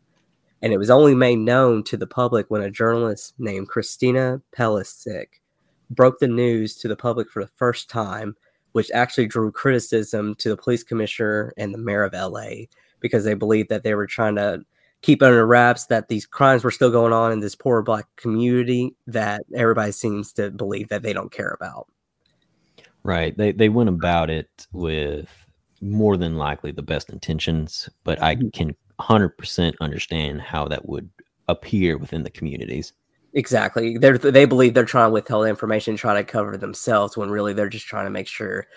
And 0.62 0.74
it 0.74 0.78
was 0.78 0.90
only 0.90 1.16
made 1.16 1.40
known 1.40 1.84
to 1.86 1.96
the 1.96 2.08
public 2.08 2.48
when 2.50 2.62
a 2.62 2.70
journalist 2.70 3.36
named 3.38 3.70
Christina 3.70 4.42
Pelisek 4.54 5.40
broke 5.90 6.20
the 6.20 6.28
news 6.28 6.76
to 6.78 6.88
the 6.88 6.96
public 6.96 7.30
for 7.30 7.44
the 7.44 7.52
first 7.56 7.90
time, 7.90 8.36
which 8.74 8.92
actually 8.92 9.28
drew 9.28 9.52
criticism 9.52 10.36
to 10.36 10.50
the 10.50 10.58
police 10.58 10.84
commissioner 10.84 11.54
and 11.58 11.74
the 11.74 11.78
mayor 11.78 12.04
of 12.04 12.14
LA 12.14 12.66
because 13.00 13.24
they 13.24 13.34
believed 13.34 13.70
that 13.70 13.84
they 13.84 13.96
were 13.96 14.08
trying 14.08 14.36
to 14.36 14.62
keep 15.02 15.24
under 15.24 15.46
wraps 15.46 15.86
that 15.86 16.10
these 16.10 16.26
crimes 16.26 16.64
were 16.64 16.72
still 16.72 16.92
going 16.92 17.14
on 17.14 17.32
in 17.32 17.40
this 17.40 17.56
poor 17.56 17.82
black 17.82 18.06
community 18.18 18.96
that 19.08 19.42
everybody 19.56 19.92
seems 19.92 20.34
to 20.34 20.52
believe 20.52 20.90
that 20.90 21.04
they 21.04 21.14
don't 21.14 21.32
care 21.32 21.52
about. 21.52 21.88
Right. 23.04 23.36
They 23.38 23.54
they 23.54 23.70
went 23.70 23.90
about 23.90 24.30
it 24.30 24.68
with 24.74 25.30
more 25.82 26.18
than 26.18 26.36
likely 26.36 26.72
the 26.72 26.82
best 26.82 27.10
intentions, 27.10 27.90
but 28.04 28.22
I 28.22 28.36
mm-hmm. 28.36 28.50
can 28.50 28.76
100% 29.00 29.74
understand 29.80 30.42
how 30.42 30.68
that 30.68 30.88
would 30.88 31.10
appear 31.48 31.98
within 31.98 32.24
the 32.24 32.30
communities. 32.30 32.92
Exactly. 33.34 33.98
They 33.98 34.12
they 34.12 34.46
believe 34.46 34.74
they're 34.74 34.86
trying 34.86 35.10
to 35.10 35.14
withhold 35.14 35.48
information, 35.48 35.96
trying 35.96 36.24
to 36.24 36.30
cover 36.30 36.58
themselves 36.58 37.16
when 37.16 37.30
really 37.30 37.54
they're 37.54 37.70
just 37.70 37.86
trying 37.86 38.06
to 38.06 38.10
make 38.12 38.28
sure 38.28 38.68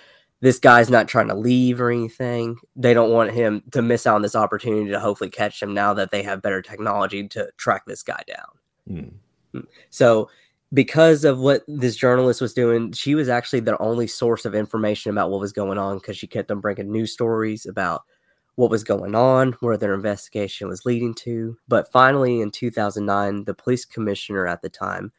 this 0.40 0.58
guy's 0.58 0.90
not 0.90 1.08
trying 1.08 1.28
to 1.28 1.34
leave 1.34 1.80
or 1.80 1.90
anything. 1.90 2.56
They 2.76 2.94
don't 2.94 3.12
want 3.12 3.30
him 3.30 3.62
to 3.70 3.80
miss 3.80 4.06
out 4.06 4.16
on 4.16 4.22
this 4.22 4.34
opportunity 4.34 4.90
to 4.90 5.00
hopefully 5.00 5.30
catch 5.30 5.62
him 5.62 5.72
now 5.72 5.94
that 5.94 6.10
they 6.10 6.22
have 6.22 6.42
better 6.42 6.60
technology 6.60 7.26
to 7.28 7.48
track 7.56 7.84
this 7.86 8.02
guy 8.02 8.22
down. 8.26 9.14
Mm. 9.54 9.66
So 9.90 10.28
because 10.72 11.24
of 11.24 11.38
what 11.38 11.62
this 11.68 11.96
journalist 11.96 12.40
was 12.40 12.54
doing, 12.54 12.92
she 12.92 13.14
was 13.14 13.28
actually 13.28 13.60
their 13.60 13.80
only 13.80 14.06
source 14.06 14.44
of 14.44 14.54
information 14.54 15.12
about 15.12 15.30
what 15.30 15.40
was 15.40 15.52
going 15.52 15.78
on 15.78 15.98
because 15.98 16.16
she 16.16 16.26
kept 16.26 16.50
on 16.50 16.60
bringing 16.60 16.90
news 16.90 17.12
stories 17.12 17.64
about 17.66 18.02
what 18.56 18.70
was 18.70 18.84
going 18.84 19.14
on, 19.14 19.52
where 19.60 19.76
their 19.76 19.94
investigation 19.94 20.68
was 20.68 20.84
leading 20.84 21.14
to. 21.14 21.56
But 21.68 21.90
finally, 21.90 22.40
in 22.40 22.50
2009, 22.50 23.44
the 23.44 23.54
police 23.54 23.84
commissioner 23.84 24.46
at 24.46 24.62
the 24.62 24.68
time, 24.68 25.12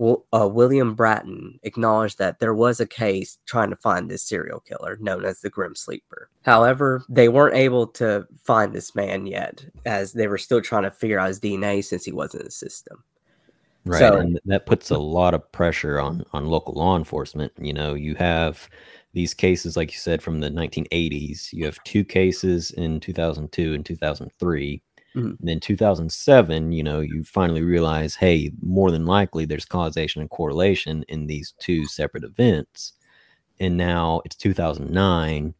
uh, 0.00 0.48
William 0.48 0.94
Bratton, 0.94 1.58
acknowledged 1.64 2.18
that 2.18 2.38
there 2.38 2.54
was 2.54 2.80
a 2.80 2.86
case 2.86 3.38
trying 3.46 3.70
to 3.70 3.76
find 3.76 4.08
this 4.08 4.22
serial 4.22 4.60
killer 4.60 4.96
known 5.00 5.24
as 5.24 5.40
the 5.40 5.50
Grim 5.50 5.74
Sleeper. 5.74 6.30
However, 6.42 7.02
they 7.08 7.28
weren't 7.28 7.56
able 7.56 7.86
to 7.88 8.26
find 8.44 8.72
this 8.72 8.94
man 8.94 9.26
yet, 9.26 9.64
as 9.84 10.12
they 10.12 10.28
were 10.28 10.38
still 10.38 10.62
trying 10.62 10.84
to 10.84 10.90
figure 10.90 11.18
out 11.18 11.28
his 11.28 11.40
DNA 11.40 11.84
since 11.84 12.04
he 12.04 12.12
wasn't 12.12 12.42
in 12.42 12.46
the 12.46 12.52
system. 12.52 13.02
Right. 13.84 14.00
So, 14.00 14.18
and 14.18 14.40
that 14.44 14.66
puts 14.66 14.90
a 14.90 14.98
lot 14.98 15.34
of 15.34 15.50
pressure 15.50 15.98
on 15.98 16.24
on 16.32 16.46
local 16.46 16.74
law 16.74 16.96
enforcement. 16.96 17.52
You 17.58 17.72
know, 17.72 17.94
you 17.94 18.14
have 18.16 18.68
these 19.12 19.34
cases, 19.34 19.76
like 19.76 19.92
you 19.92 19.98
said, 19.98 20.22
from 20.22 20.40
the 20.40 20.50
1980s. 20.50 21.52
You 21.52 21.64
have 21.64 21.82
two 21.84 22.04
cases 22.04 22.70
in 22.72 23.00
2002 23.00 23.74
and 23.74 23.84
2003. 23.84 24.82
Mm-hmm. 25.16 25.26
And 25.26 25.38
then 25.40 25.60
2007, 25.60 26.72
you 26.72 26.82
know, 26.82 27.00
you 27.00 27.24
finally 27.24 27.62
realize, 27.62 28.14
hey, 28.14 28.52
more 28.62 28.90
than 28.90 29.06
likely 29.06 29.44
there's 29.44 29.64
causation 29.64 30.20
and 30.20 30.30
correlation 30.30 31.04
in 31.08 31.26
these 31.26 31.54
two 31.58 31.86
separate 31.86 32.24
events. 32.24 32.92
And 33.58 33.76
now 33.76 34.20
it's 34.24 34.36
2009. 34.36 35.54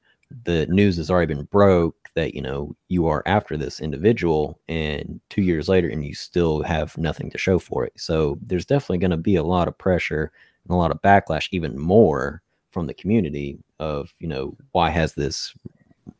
The 0.45 0.67
news 0.67 0.99
has 0.99 1.11
already 1.11 1.35
been 1.35 1.45
broke 1.45 1.99
that 2.19 2.35
you 2.35 2.43
know 2.43 2.75
you 2.89 3.07
are 3.07 3.23
after 3.27 3.57
this 3.57 3.81
individual 3.81 4.59
and 4.69 5.21
two 5.31 5.41
years 5.41 5.69
later 5.69 5.89
and 5.89 6.05
you 6.05 6.15
still 6.15 6.63
have 6.63 6.99
nothing 6.99 7.31
to 7.31 7.39
show 7.39 7.61
for 7.61 7.85
it 7.85 7.93
so 7.97 8.37
there's 8.43 8.67
definitely 8.67 8.99
going 8.99 9.13
to 9.13 9.17
be 9.17 9.37
a 9.37 9.43
lot 9.43 9.69
of 9.69 9.79
pressure 9.79 10.33
and 10.65 10.73
a 10.73 10.77
lot 10.77 10.91
of 10.91 11.01
backlash 11.01 11.49
even 11.53 11.79
more 11.79 12.43
from 12.79 12.87
the 12.87 12.95
community 12.95 13.59
of 13.81 14.15
you 14.21 14.29
know 14.29 14.57
why 14.71 14.89
has 14.89 15.13
this 15.15 15.53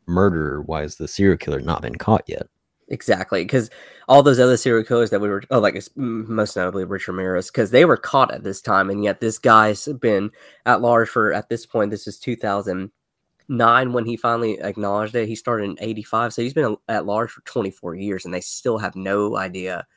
murderer 0.07 0.61
why 0.63 0.81
has 0.81 0.97
the 0.97 1.07
serial 1.07 1.37
killer 1.37 1.61
not 1.61 1.81
been 1.81 1.95
caught 1.95 2.23
yet 2.27 2.47
exactly 2.89 3.45
because 3.45 3.69
all 4.09 4.21
those 4.21 4.41
other 4.41 4.57
serial 4.57 4.83
killers 4.83 5.09
that 5.09 5.21
we 5.21 5.29
were 5.29 5.41
oh 5.51 5.59
like 5.59 5.81
most 5.95 6.57
notably 6.57 6.83
rich 6.83 7.07
ramirez 7.07 7.47
because 7.47 7.71
they 7.71 7.85
were 7.85 7.95
caught 7.95 8.33
at 8.33 8.43
this 8.43 8.61
time 8.61 8.89
and 8.89 9.05
yet 9.05 9.21
this 9.21 9.39
guy's 9.39 9.87
been 10.01 10.29
at 10.65 10.81
large 10.81 11.07
for 11.07 11.31
at 11.31 11.47
this 11.47 11.65
point 11.65 11.91
this 11.91 12.07
is 12.07 12.19
2009 12.19 13.93
when 13.93 14.05
he 14.05 14.17
finally 14.17 14.59
acknowledged 14.59 15.15
it. 15.15 15.29
He 15.29 15.35
started 15.35 15.69
in 15.69 15.77
85. 15.79 16.33
So 16.33 16.41
he's 16.41 16.53
been 16.53 16.75
at 16.89 17.05
large 17.05 17.31
for 17.31 17.41
24 17.41 17.95
years 17.95 18.25
and 18.25 18.33
they 18.33 18.41
still 18.41 18.77
have 18.77 18.97
no 18.97 19.37
idea 19.37 19.87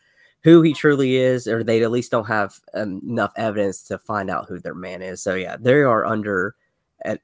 who 0.43 0.63
he 0.63 0.73
truly 0.73 1.17
is, 1.17 1.47
or 1.47 1.63
they 1.63 1.83
at 1.83 1.91
least 1.91 2.11
don't 2.11 2.27
have 2.27 2.59
um, 2.75 3.01
enough 3.07 3.33
evidence 3.37 3.83
to 3.85 3.99
find 3.99 4.31
out 4.31 4.49
who 4.49 4.59
their 4.59 4.75
man 4.75 5.03
is. 5.03 5.23
So 5.23 5.35
yeah, 5.35 5.57
they 5.59 5.75
are 5.83 6.05
under 6.05 6.57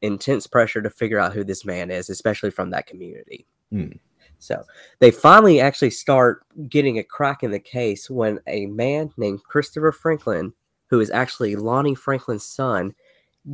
intense 0.03 0.47
pressure 0.47 0.83
to 0.83 0.91
figure 0.91 1.19
out 1.19 1.33
who 1.33 1.45
this 1.45 1.65
man 1.65 1.91
is, 1.91 2.11
especially 2.11 2.51
from 2.51 2.71
that 2.71 2.87
community. 2.87 3.47
Hmm. 3.71 3.93
So 4.39 4.63
they 5.01 5.11
finally 5.11 5.61
actually 5.61 5.91
start 5.91 6.45
getting 6.69 6.99
a 6.99 7.05
crack 7.05 7.43
in 7.43 7.51
the 7.51 7.59
case 7.59 8.09
when 8.09 8.39
a 8.47 8.67
man 8.67 9.13
named 9.17 9.43
Christopher 9.43 9.93
Franklin, 9.93 10.53
who 10.89 11.01
is 11.01 11.11
actually 11.11 11.57
Lonnie 11.57 11.95
Franklin's 11.95 12.45
son, 12.45 12.95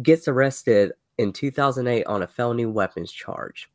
gets 0.03 0.29
arrested 0.29 0.93
in 1.19 1.33
2008 1.33 2.05
on 2.05 2.23
a 2.23 2.27
felony 2.27 2.67
weapons 2.67 3.11
charge. 3.11 3.71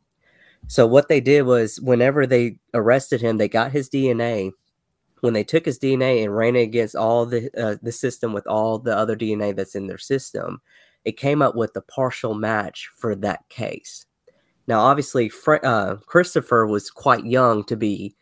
So 0.68 0.86
what 0.86 1.08
they 1.08 1.22
did 1.22 1.44
was 1.44 1.80
whenever 1.80 2.28
they 2.28 2.60
arrested 2.74 3.22
him, 3.22 3.38
they 3.38 3.48
got 3.48 3.72
his 3.72 3.90
DNA. 3.90 4.52
When 5.22 5.34
they 5.34 5.44
took 5.44 5.66
his 5.66 5.80
DNA 5.80 6.24
and 6.24 6.36
ran 6.36 6.56
it 6.56 6.62
against 6.62 6.96
all 6.96 7.26
the 7.26 7.50
uh, 7.58 7.76
the 7.82 7.92
system 7.92 8.34
with 8.34 8.48
all 8.48 8.80
the 8.80 8.96
other 8.96 9.16
DNA 9.16 9.56
that's 9.56 9.76
in 9.76 9.88
their 9.88 9.98
system, 9.98 10.62
it 11.06 11.18
came 11.18 11.42
up 11.42 11.56
with 11.56 11.76
a 11.76 11.82
partial 11.82 12.34
match 12.34 12.90
for 12.96 13.16
that 13.16 13.48
case. 13.50 14.06
Now, 14.68 14.82
obviously, 14.82 15.32
uh, 15.48 15.96
Christopher 16.06 16.68
was 16.68 16.92
quite 16.92 17.26
young 17.26 17.64
to 17.66 17.76
be 17.76 18.16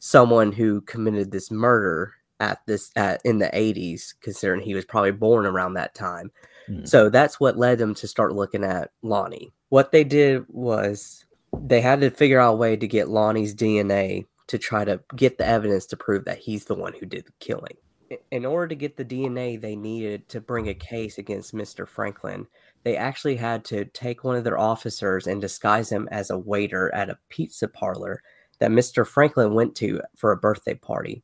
someone 0.00 0.50
who 0.50 0.80
committed 0.80 1.30
this 1.30 1.50
murder 1.50 2.12
at 2.40 2.58
this 2.66 2.90
at 2.96 3.20
in 3.24 3.38
the 3.38 3.50
80s, 3.54 4.14
considering 4.20 4.60
he 4.60 4.74
was 4.74 4.84
probably 4.84 5.12
born 5.12 5.46
around 5.46 5.74
that 5.74 5.94
time. 5.94 6.32
Mm. 6.68 6.88
So 6.88 7.08
that's 7.08 7.38
what 7.38 7.56
led 7.56 7.78
them 7.78 7.94
to 7.94 8.08
start 8.08 8.34
looking 8.34 8.64
at 8.64 8.90
Lonnie. 9.02 9.52
What 9.68 9.92
they 9.92 10.02
did 10.02 10.44
was 10.48 11.24
they 11.56 11.80
had 11.80 12.00
to 12.00 12.10
figure 12.10 12.40
out 12.40 12.54
a 12.54 12.56
way 12.56 12.76
to 12.76 12.88
get 12.88 13.08
Lonnie's 13.08 13.54
DNA 13.54 14.26
to 14.48 14.58
try 14.58 14.84
to 14.84 15.00
get 15.16 15.38
the 15.38 15.46
evidence 15.46 15.86
to 15.86 15.96
prove 15.96 16.24
that 16.24 16.38
he's 16.38 16.64
the 16.64 16.74
one 16.74 16.92
who 16.98 17.06
did 17.06 17.26
the 17.26 17.32
killing. 17.40 17.76
In 18.30 18.44
order 18.44 18.68
to 18.68 18.74
get 18.74 18.96
the 18.96 19.04
DNA 19.04 19.58
they 19.58 19.74
needed 19.74 20.28
to 20.28 20.40
bring 20.40 20.68
a 20.68 20.74
case 20.74 21.16
against 21.18 21.54
Mr. 21.54 21.88
Franklin, 21.88 22.46
they 22.82 22.96
actually 22.96 23.36
had 23.36 23.64
to 23.66 23.86
take 23.86 24.22
one 24.22 24.36
of 24.36 24.44
their 24.44 24.58
officers 24.58 25.26
and 25.26 25.40
disguise 25.40 25.90
him 25.90 26.08
as 26.10 26.28
a 26.30 26.38
waiter 26.38 26.94
at 26.94 27.08
a 27.08 27.18
pizza 27.30 27.68
parlor 27.68 28.22
that 28.58 28.70
Mr. 28.70 29.06
Franklin 29.06 29.54
went 29.54 29.74
to 29.76 30.02
for 30.16 30.32
a 30.32 30.36
birthday 30.36 30.74
party 30.74 31.22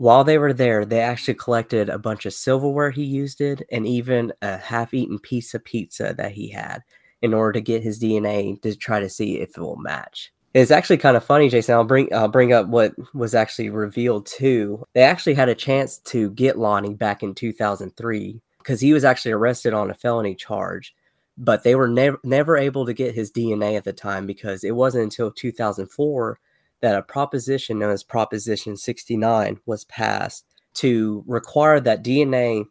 while 0.00 0.24
they 0.24 0.38
were 0.38 0.54
there, 0.54 0.86
they 0.86 1.00
actually 1.00 1.34
collected 1.34 1.90
a 1.90 1.98
bunch 1.98 2.24
of 2.24 2.32
silverware 2.32 2.90
he 2.90 3.04
used 3.04 3.42
it 3.42 3.60
and 3.70 3.86
even 3.86 4.32
a 4.40 4.56
half 4.56 4.94
eaten 4.94 5.18
piece 5.18 5.52
of 5.52 5.62
pizza 5.62 6.14
that 6.16 6.32
he 6.32 6.48
had 6.48 6.78
in 7.20 7.34
order 7.34 7.52
to 7.52 7.60
get 7.60 7.82
his 7.82 8.00
DNA 8.00 8.58
to 8.62 8.74
try 8.74 8.98
to 8.98 9.10
see 9.10 9.40
if 9.40 9.58
it 9.58 9.60
will 9.60 9.76
match. 9.76 10.32
It's 10.52 10.72
actually 10.72 10.96
kind 10.96 11.16
of 11.16 11.24
funny, 11.24 11.48
Jason. 11.48 11.74
I'll 11.74 11.84
bring 11.84 12.12
I'll 12.12 12.28
bring 12.28 12.52
up 12.52 12.66
what 12.66 12.92
was 13.14 13.34
actually 13.34 13.70
revealed 13.70 14.26
too. 14.26 14.84
They 14.94 15.02
actually 15.02 15.34
had 15.34 15.48
a 15.48 15.54
chance 15.54 15.98
to 15.98 16.30
get 16.30 16.58
Lonnie 16.58 16.94
back 16.94 17.22
in 17.22 17.34
2003 17.34 18.40
because 18.58 18.80
he 18.80 18.92
was 18.92 19.04
actually 19.04 19.32
arrested 19.32 19.74
on 19.74 19.90
a 19.90 19.94
felony 19.94 20.34
charge, 20.34 20.94
but 21.38 21.62
they 21.62 21.76
were 21.76 21.86
never 21.88 22.18
never 22.24 22.56
able 22.56 22.84
to 22.86 22.92
get 22.92 23.14
his 23.14 23.30
DNA 23.30 23.76
at 23.76 23.84
the 23.84 23.92
time 23.92 24.26
because 24.26 24.64
it 24.64 24.74
wasn't 24.74 25.04
until 25.04 25.30
2004 25.30 26.40
that 26.80 26.96
a 26.96 27.02
proposition 27.02 27.78
known 27.78 27.90
as 27.92 28.02
Proposition 28.02 28.76
69 28.76 29.60
was 29.66 29.84
passed 29.84 30.46
to 30.74 31.22
require 31.26 31.78
that 31.78 32.02
DNA 32.02 32.64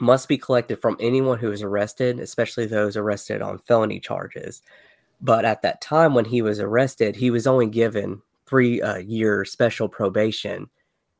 must 0.00 0.28
be 0.28 0.36
collected 0.36 0.80
from 0.82 0.96
anyone 1.00 1.38
who 1.38 1.50
is 1.50 1.62
arrested, 1.62 2.18
especially 2.18 2.66
those 2.66 2.96
arrested 2.96 3.40
on 3.40 3.58
felony 3.58 4.00
charges. 4.00 4.62
But 5.20 5.44
at 5.44 5.62
that 5.62 5.80
time, 5.80 6.14
when 6.14 6.26
he 6.26 6.42
was 6.42 6.60
arrested, 6.60 7.16
he 7.16 7.30
was 7.30 7.46
only 7.46 7.66
given 7.66 8.20
three 8.46 8.80
uh, 8.80 8.98
year 8.98 9.44
special 9.44 9.88
probation. 9.88 10.68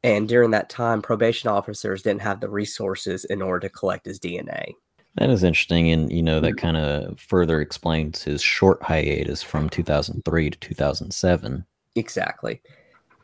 And 0.04 0.28
during 0.28 0.50
that 0.52 0.68
time, 0.68 1.02
probation 1.02 1.50
officers 1.50 2.02
didn't 2.02 2.22
have 2.22 2.40
the 2.40 2.48
resources 2.48 3.24
in 3.24 3.42
order 3.42 3.68
to 3.68 3.74
collect 3.74 4.06
his 4.06 4.20
DNA. 4.20 4.74
That 5.16 5.30
is 5.30 5.42
interesting. 5.42 5.90
And, 5.90 6.12
you 6.12 6.22
know, 6.22 6.40
that 6.40 6.58
kind 6.58 6.76
of 6.76 7.18
further 7.18 7.60
explains 7.60 8.22
his 8.22 8.42
short 8.42 8.82
hiatus 8.82 9.42
from 9.42 9.70
2003 9.70 10.50
to 10.50 10.58
2007. 10.58 11.64
Exactly. 11.94 12.60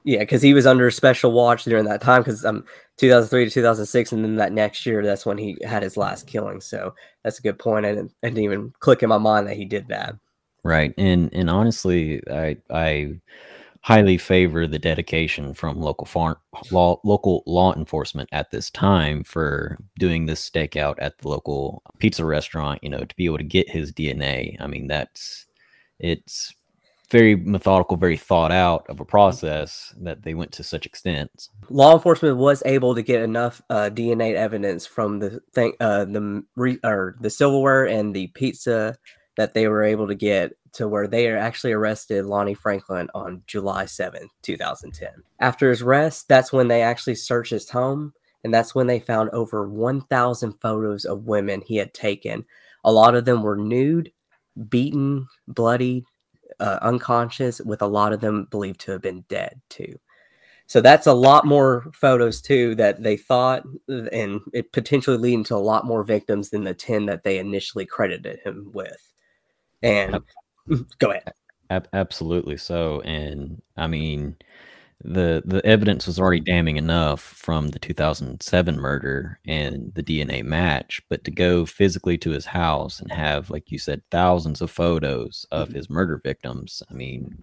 Yeah, 0.04 0.20
because 0.20 0.42
he 0.42 0.54
was 0.54 0.66
under 0.66 0.90
special 0.90 1.32
watch 1.32 1.64
during 1.64 1.84
that 1.84 2.00
time 2.00 2.22
because 2.22 2.44
um 2.44 2.64
2003 2.96 3.44
to 3.44 3.50
2006, 3.50 4.12
and 4.12 4.24
then 4.24 4.36
that 4.36 4.52
next 4.52 4.84
year, 4.84 5.04
that's 5.04 5.24
when 5.24 5.38
he 5.38 5.56
had 5.64 5.82
his 5.82 5.96
last 5.96 6.26
killing. 6.26 6.60
So 6.60 6.94
that's 7.22 7.38
a 7.38 7.42
good 7.42 7.58
point. 7.58 7.86
I 7.86 7.90
didn't, 7.90 8.12
I 8.22 8.28
didn't 8.28 8.44
even 8.44 8.72
click 8.80 9.02
in 9.02 9.08
my 9.08 9.18
mind 9.18 9.46
that 9.46 9.56
he 9.56 9.64
did 9.64 9.88
that. 9.88 10.16
Right, 10.64 10.94
and 10.96 11.32
and 11.32 11.50
honestly, 11.50 12.22
I 12.30 12.56
I 12.70 13.20
highly 13.82 14.16
favor 14.16 14.66
the 14.66 14.78
dedication 14.78 15.54
from 15.54 15.80
local 15.80 16.06
farm 16.06 16.36
law 16.70 17.00
local 17.04 17.42
law 17.46 17.74
enforcement 17.74 18.28
at 18.32 18.50
this 18.50 18.70
time 18.70 19.24
for 19.24 19.76
doing 19.98 20.26
this 20.26 20.48
stakeout 20.48 20.94
at 20.98 21.18
the 21.18 21.28
local 21.28 21.82
pizza 21.98 22.24
restaurant 22.24 22.78
you 22.82 22.88
know 22.88 23.04
to 23.04 23.16
be 23.16 23.24
able 23.24 23.38
to 23.38 23.44
get 23.44 23.68
his 23.68 23.92
dna 23.92 24.56
i 24.60 24.68
mean 24.68 24.86
that's 24.86 25.46
it's 25.98 26.54
very 27.10 27.34
methodical 27.34 27.96
very 27.96 28.16
thought 28.16 28.52
out 28.52 28.86
of 28.88 29.00
a 29.00 29.04
process 29.04 29.92
that 30.00 30.22
they 30.22 30.32
went 30.32 30.50
to 30.50 30.62
such 30.62 30.86
extents. 30.86 31.50
Law 31.68 31.92
enforcement 31.92 32.38
was 32.38 32.62
able 32.64 32.94
to 32.94 33.02
get 33.02 33.20
enough 33.20 33.60
uh, 33.68 33.90
dna 33.92 34.34
evidence 34.34 34.86
from 34.86 35.18
the 35.18 35.40
thing 35.52 35.74
uh, 35.78 36.06
the 36.06 36.42
re- 36.56 36.78
or 36.82 37.16
the 37.20 37.28
silverware 37.28 37.84
and 37.84 38.14
the 38.14 38.28
pizza 38.28 38.96
that 39.36 39.54
they 39.54 39.68
were 39.68 39.82
able 39.82 40.06
to 40.08 40.14
get 40.14 40.52
to 40.72 40.88
where 40.88 41.06
they 41.06 41.28
actually 41.28 41.72
arrested 41.72 42.24
Lonnie 42.24 42.54
Franklin 42.54 43.08
on 43.14 43.42
July 43.46 43.84
7th, 43.84 44.28
2010. 44.42 45.10
After 45.40 45.70
his 45.70 45.82
arrest, 45.82 46.28
that's 46.28 46.52
when 46.52 46.68
they 46.68 46.82
actually 46.82 47.14
searched 47.14 47.50
his 47.50 47.68
home, 47.68 48.12
and 48.44 48.52
that's 48.52 48.74
when 48.74 48.86
they 48.86 49.00
found 49.00 49.30
over 49.30 49.68
1,000 49.68 50.52
photos 50.60 51.04
of 51.04 51.26
women 51.26 51.62
he 51.64 51.76
had 51.76 51.92
taken. 51.94 52.44
A 52.84 52.92
lot 52.92 53.14
of 53.14 53.24
them 53.24 53.42
were 53.42 53.56
nude, 53.56 54.12
beaten, 54.68 55.28
bloody, 55.46 56.04
uh, 56.58 56.78
unconscious, 56.82 57.60
with 57.60 57.82
a 57.82 57.86
lot 57.86 58.12
of 58.12 58.20
them 58.20 58.46
believed 58.50 58.80
to 58.80 58.92
have 58.92 59.02
been 59.02 59.24
dead 59.28 59.60
too. 59.68 59.98
So 60.66 60.80
that's 60.80 61.06
a 61.06 61.12
lot 61.12 61.44
more 61.46 61.84
photos 61.92 62.40
too 62.40 62.74
that 62.76 63.02
they 63.02 63.16
thought, 63.16 63.64
and 63.88 64.40
it 64.54 64.72
potentially 64.72 65.18
leading 65.18 65.44
to 65.44 65.54
a 65.54 65.56
lot 65.56 65.84
more 65.84 66.02
victims 66.02 66.48
than 66.50 66.64
the 66.64 66.72
10 66.72 67.06
that 67.06 67.24
they 67.24 67.38
initially 67.38 67.84
credited 67.84 68.40
him 68.40 68.70
with. 68.72 69.11
And 69.82 70.18
go 70.98 71.10
ahead. 71.10 71.32
absolutely 71.92 72.56
so. 72.56 73.00
And 73.02 73.60
I 73.76 73.86
mean, 73.86 74.36
the 75.04 75.42
the 75.44 75.64
evidence 75.66 76.06
was 76.06 76.18
already 76.18 76.40
damning 76.40 76.76
enough 76.76 77.20
from 77.20 77.68
the 77.68 77.78
2007 77.78 78.76
murder 78.78 79.40
and 79.46 79.92
the 79.94 80.02
DNA 80.02 80.44
match, 80.44 81.02
but 81.08 81.24
to 81.24 81.30
go 81.30 81.66
physically 81.66 82.16
to 82.18 82.30
his 82.30 82.46
house 82.46 83.00
and 83.00 83.10
have, 83.10 83.50
like 83.50 83.70
you 83.70 83.78
said, 83.78 84.02
thousands 84.10 84.60
of 84.60 84.70
photos 84.70 85.44
of 85.50 85.68
mm-hmm. 85.68 85.76
his 85.76 85.90
murder 85.90 86.20
victims. 86.22 86.82
I 86.88 86.94
mean, 86.94 87.42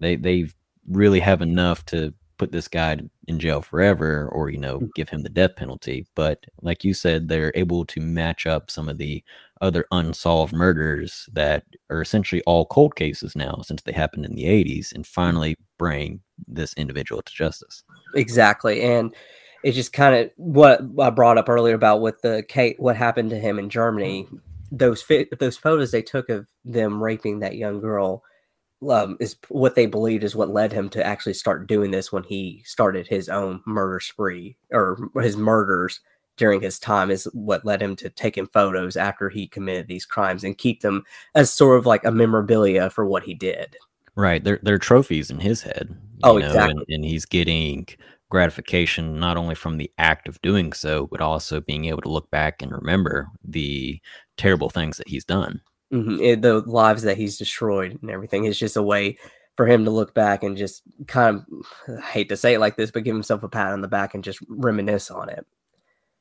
they 0.00 0.16
they 0.16 0.48
really 0.88 1.20
have 1.20 1.42
enough 1.42 1.84
to 1.86 2.12
put 2.38 2.52
this 2.52 2.68
guy 2.68 2.98
in 3.26 3.38
jail 3.38 3.60
forever 3.60 4.28
or 4.32 4.50
you 4.50 4.58
know 4.58 4.80
mm. 4.80 4.88
give 4.94 5.08
him 5.08 5.22
the 5.22 5.28
death 5.28 5.56
penalty 5.56 6.06
but 6.14 6.44
like 6.62 6.84
you 6.84 6.94
said 6.94 7.28
they're 7.28 7.52
able 7.54 7.84
to 7.84 8.00
match 8.00 8.46
up 8.46 8.70
some 8.70 8.88
of 8.88 8.98
the 8.98 9.22
other 9.60 9.86
unsolved 9.90 10.52
murders 10.52 11.28
that 11.32 11.64
are 11.90 12.02
essentially 12.02 12.42
all 12.42 12.66
cold 12.66 12.94
cases 12.94 13.34
now 13.34 13.60
since 13.62 13.82
they 13.82 13.92
happened 13.92 14.24
in 14.24 14.34
the 14.34 14.44
80s 14.44 14.94
and 14.94 15.06
finally 15.06 15.56
bring 15.78 16.20
this 16.46 16.74
individual 16.74 17.22
to 17.22 17.32
justice 17.32 17.82
exactly 18.14 18.82
and 18.82 19.14
it's 19.62 19.76
just 19.76 19.92
kind 19.92 20.14
of 20.14 20.30
what 20.36 20.80
i 21.00 21.10
brought 21.10 21.38
up 21.38 21.48
earlier 21.48 21.74
about 21.74 22.00
with 22.00 22.20
the 22.22 22.44
kate 22.48 22.78
what 22.78 22.96
happened 22.96 23.30
to 23.30 23.38
him 23.38 23.58
in 23.58 23.70
germany 23.70 24.28
those 24.70 25.02
fi- 25.02 25.28
those 25.38 25.56
photos 25.56 25.90
they 25.90 26.02
took 26.02 26.28
of 26.28 26.46
them 26.64 27.02
raping 27.02 27.38
that 27.38 27.56
young 27.56 27.80
girl 27.80 28.22
um, 28.90 29.16
is 29.20 29.36
what 29.48 29.74
they 29.74 29.86
believed 29.86 30.24
is 30.24 30.36
what 30.36 30.50
led 30.50 30.72
him 30.72 30.88
to 30.90 31.04
actually 31.04 31.34
start 31.34 31.66
doing 31.66 31.90
this 31.90 32.12
when 32.12 32.24
he 32.24 32.62
started 32.64 33.06
his 33.06 33.28
own 33.28 33.62
murder 33.66 34.00
spree 34.00 34.56
or 34.70 35.10
his 35.16 35.36
murders 35.36 36.00
during 36.36 36.60
his 36.60 36.78
time 36.78 37.10
is 37.10 37.24
what 37.32 37.64
led 37.64 37.80
him 37.80 37.96
to 37.96 38.10
taking 38.10 38.46
photos 38.46 38.96
after 38.96 39.28
he 39.28 39.46
committed 39.46 39.88
these 39.88 40.04
crimes 40.04 40.44
and 40.44 40.58
keep 40.58 40.82
them 40.82 41.04
as 41.34 41.50
sort 41.50 41.78
of 41.78 41.86
like 41.86 42.04
a 42.04 42.10
memorabilia 42.10 42.90
for 42.90 43.06
what 43.06 43.22
he 43.22 43.34
did. 43.34 43.76
Right. 44.14 44.42
They're 44.42 44.60
they're 44.62 44.78
trophies 44.78 45.30
in 45.30 45.40
his 45.40 45.62
head. 45.62 45.94
Oh, 46.22 46.38
know, 46.38 46.46
exactly. 46.46 46.84
And, 46.88 46.94
and 46.96 47.04
he's 47.04 47.26
getting 47.26 47.86
gratification 48.28 49.20
not 49.20 49.36
only 49.36 49.54
from 49.54 49.76
the 49.76 49.90
act 49.98 50.28
of 50.28 50.40
doing 50.42 50.72
so, 50.72 51.06
but 51.06 51.20
also 51.20 51.60
being 51.60 51.84
able 51.86 52.02
to 52.02 52.08
look 52.08 52.30
back 52.30 52.62
and 52.62 52.72
remember 52.72 53.28
the 53.44 54.00
terrible 54.36 54.68
things 54.68 54.96
that 54.96 55.08
he's 55.08 55.24
done. 55.24 55.60
Mm-hmm. 55.92 56.20
It, 56.20 56.42
the 56.42 56.60
lives 56.60 57.02
that 57.02 57.16
he's 57.16 57.38
destroyed 57.38 57.98
and 58.00 58.10
everything 58.10 58.44
is 58.44 58.58
just 58.58 58.76
a 58.76 58.82
way 58.82 59.18
for 59.56 59.66
him 59.66 59.84
to 59.84 59.90
look 59.90 60.14
back 60.14 60.42
and 60.42 60.56
just 60.56 60.82
kind 61.06 61.36
of 61.36 61.98
I 62.02 62.06
hate 62.06 62.28
to 62.30 62.36
say 62.36 62.54
it 62.54 62.60
like 62.60 62.76
this, 62.76 62.90
but 62.90 63.04
give 63.04 63.14
himself 63.14 63.42
a 63.42 63.48
pat 63.48 63.72
on 63.72 63.80
the 63.80 63.88
back 63.88 64.14
and 64.14 64.24
just 64.24 64.40
reminisce 64.48 65.10
on 65.10 65.28
it. 65.28 65.46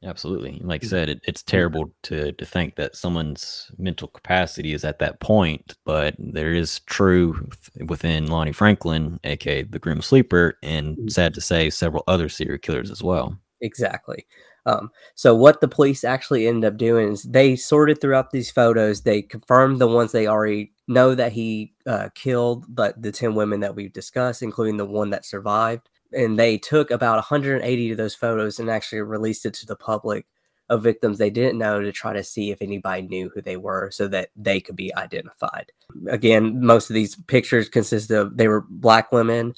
Absolutely. 0.03 0.61
Like 0.63 0.83
I 0.83 0.85
mm. 0.85 0.89
said, 0.89 1.09
it, 1.09 1.21
it's 1.23 1.41
terrible 1.41 1.91
to 2.03 2.31
to 2.33 2.45
think 2.45 2.75
that 2.75 2.95
someone's 2.95 3.71
mental 3.77 4.07
capacity 4.07 4.73
is 4.73 4.85
at 4.85 4.99
that 4.99 5.19
point, 5.19 5.75
but 5.83 6.15
there 6.19 6.53
is 6.53 6.79
truth 6.81 7.69
within 7.87 8.27
Lonnie 8.27 8.51
Franklin, 8.51 9.19
aka 9.23 9.63
the 9.63 9.79
Grim 9.79 10.01
Sleeper, 10.01 10.57
and 10.61 10.97
mm. 10.97 11.11
sad 11.11 11.33
to 11.33 11.41
say, 11.41 11.69
several 11.69 12.03
other 12.07 12.29
serial 12.29 12.59
killers 12.59 12.91
as 12.91 13.01
well. 13.01 13.37
Exactly. 13.65 14.27
Um, 14.67 14.91
so 15.15 15.35
what 15.35 15.59
the 15.59 15.67
police 15.67 16.03
actually 16.03 16.47
ended 16.47 16.71
up 16.71 16.77
doing 16.77 17.13
is 17.13 17.23
they 17.23 17.55
sorted 17.55 17.99
throughout 17.99 18.31
these 18.31 18.51
photos. 18.51 19.01
They 19.01 19.21
confirmed 19.21 19.79
the 19.79 19.87
ones 19.87 20.11
they 20.11 20.27
already 20.27 20.71
know 20.87 21.15
that 21.15 21.33
he 21.33 21.73
uh, 21.87 22.09
killed, 22.15 22.65
but 22.69 22.99
the 23.01 23.11
ten 23.11 23.35
women 23.35 23.59
that 23.61 23.75
we've 23.75 23.93
discussed, 23.93 24.43
including 24.43 24.77
the 24.77 24.85
one 24.85 25.09
that 25.09 25.25
survived. 25.25 25.89
And 26.13 26.37
they 26.37 26.57
took 26.57 26.91
about 26.91 27.15
180 27.15 27.91
of 27.91 27.97
those 27.97 28.15
photos 28.15 28.59
and 28.59 28.69
actually 28.69 29.01
released 29.01 29.45
it 29.45 29.53
to 29.55 29.65
the 29.65 29.75
public 29.75 30.25
of 30.69 30.83
victims 30.83 31.17
they 31.17 31.29
didn't 31.29 31.59
know 31.59 31.81
to 31.81 31.91
try 31.91 32.13
to 32.13 32.23
see 32.23 32.51
if 32.51 32.61
anybody 32.61 33.01
knew 33.03 33.29
who 33.29 33.41
they 33.41 33.57
were 33.57 33.89
so 33.91 34.07
that 34.07 34.29
they 34.35 34.59
could 34.59 34.75
be 34.75 34.95
identified. 34.95 35.71
Again, 36.07 36.63
most 36.63 36.89
of 36.89 36.93
these 36.93 37.15
pictures 37.15 37.69
consist 37.69 38.11
of 38.11 38.37
they 38.37 38.47
were 38.47 38.65
black 38.69 39.11
women 39.11 39.53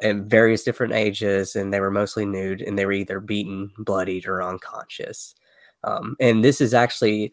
in 0.00 0.28
various 0.28 0.62
different 0.62 0.92
ages, 0.92 1.56
and 1.56 1.72
they 1.72 1.80
were 1.80 1.90
mostly 1.90 2.24
nude, 2.24 2.62
and 2.62 2.78
they 2.78 2.86
were 2.86 2.92
either 2.92 3.20
beaten, 3.20 3.70
bloodied, 3.78 4.26
or 4.26 4.42
unconscious. 4.42 5.34
Um, 5.84 6.16
and 6.20 6.44
this 6.44 6.60
is 6.60 6.74
actually 6.74 7.32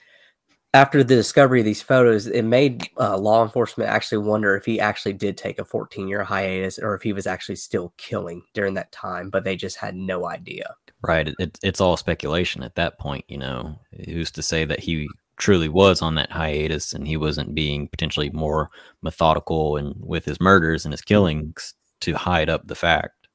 after 0.73 1.03
the 1.03 1.15
discovery 1.15 1.59
of 1.59 1.65
these 1.65 1.81
photos, 1.81 2.27
it 2.27 2.43
made 2.43 2.87
uh, 2.99 3.17
law 3.17 3.43
enforcement 3.43 3.89
actually 3.89 4.19
wonder 4.19 4.55
if 4.55 4.65
he 4.65 4.79
actually 4.79 5.13
did 5.13 5.37
take 5.37 5.59
a 5.59 5.65
14 5.65 6.07
year 6.07 6.23
hiatus 6.23 6.77
or 6.77 6.93
if 6.93 7.01
he 7.01 7.13
was 7.13 7.25
actually 7.25 7.55
still 7.55 7.93
killing 7.97 8.43
during 8.53 8.73
that 8.75 8.91
time, 8.91 9.29
but 9.29 9.43
they 9.43 9.55
just 9.55 9.77
had 9.77 9.95
no 9.95 10.27
idea. 10.27 10.75
Right. 11.01 11.33
It, 11.39 11.57
it's 11.63 11.81
all 11.81 11.95
speculation 11.95 12.63
at 12.63 12.75
that 12.75 12.99
point. 12.99 13.25
You 13.27 13.37
know, 13.37 13.79
who's 14.05 14.31
to 14.31 14.43
say 14.43 14.65
that 14.65 14.79
he 14.79 15.07
truly 15.37 15.69
was 15.69 16.01
on 16.01 16.15
that 16.15 16.31
hiatus 16.31 16.93
and 16.93 17.07
he 17.07 17.15
wasn't 17.15 17.55
being 17.55 17.87
potentially 17.87 18.29
more 18.31 18.69
methodical 19.01 19.77
and 19.77 19.95
with 19.99 20.25
his 20.25 20.41
murders 20.41 20.83
and 20.83 20.91
his 20.91 21.01
killings 21.01 21.75
to 22.01 22.13
hide 22.13 22.49
up 22.49 22.67
the 22.67 22.75
fact. 22.75 23.27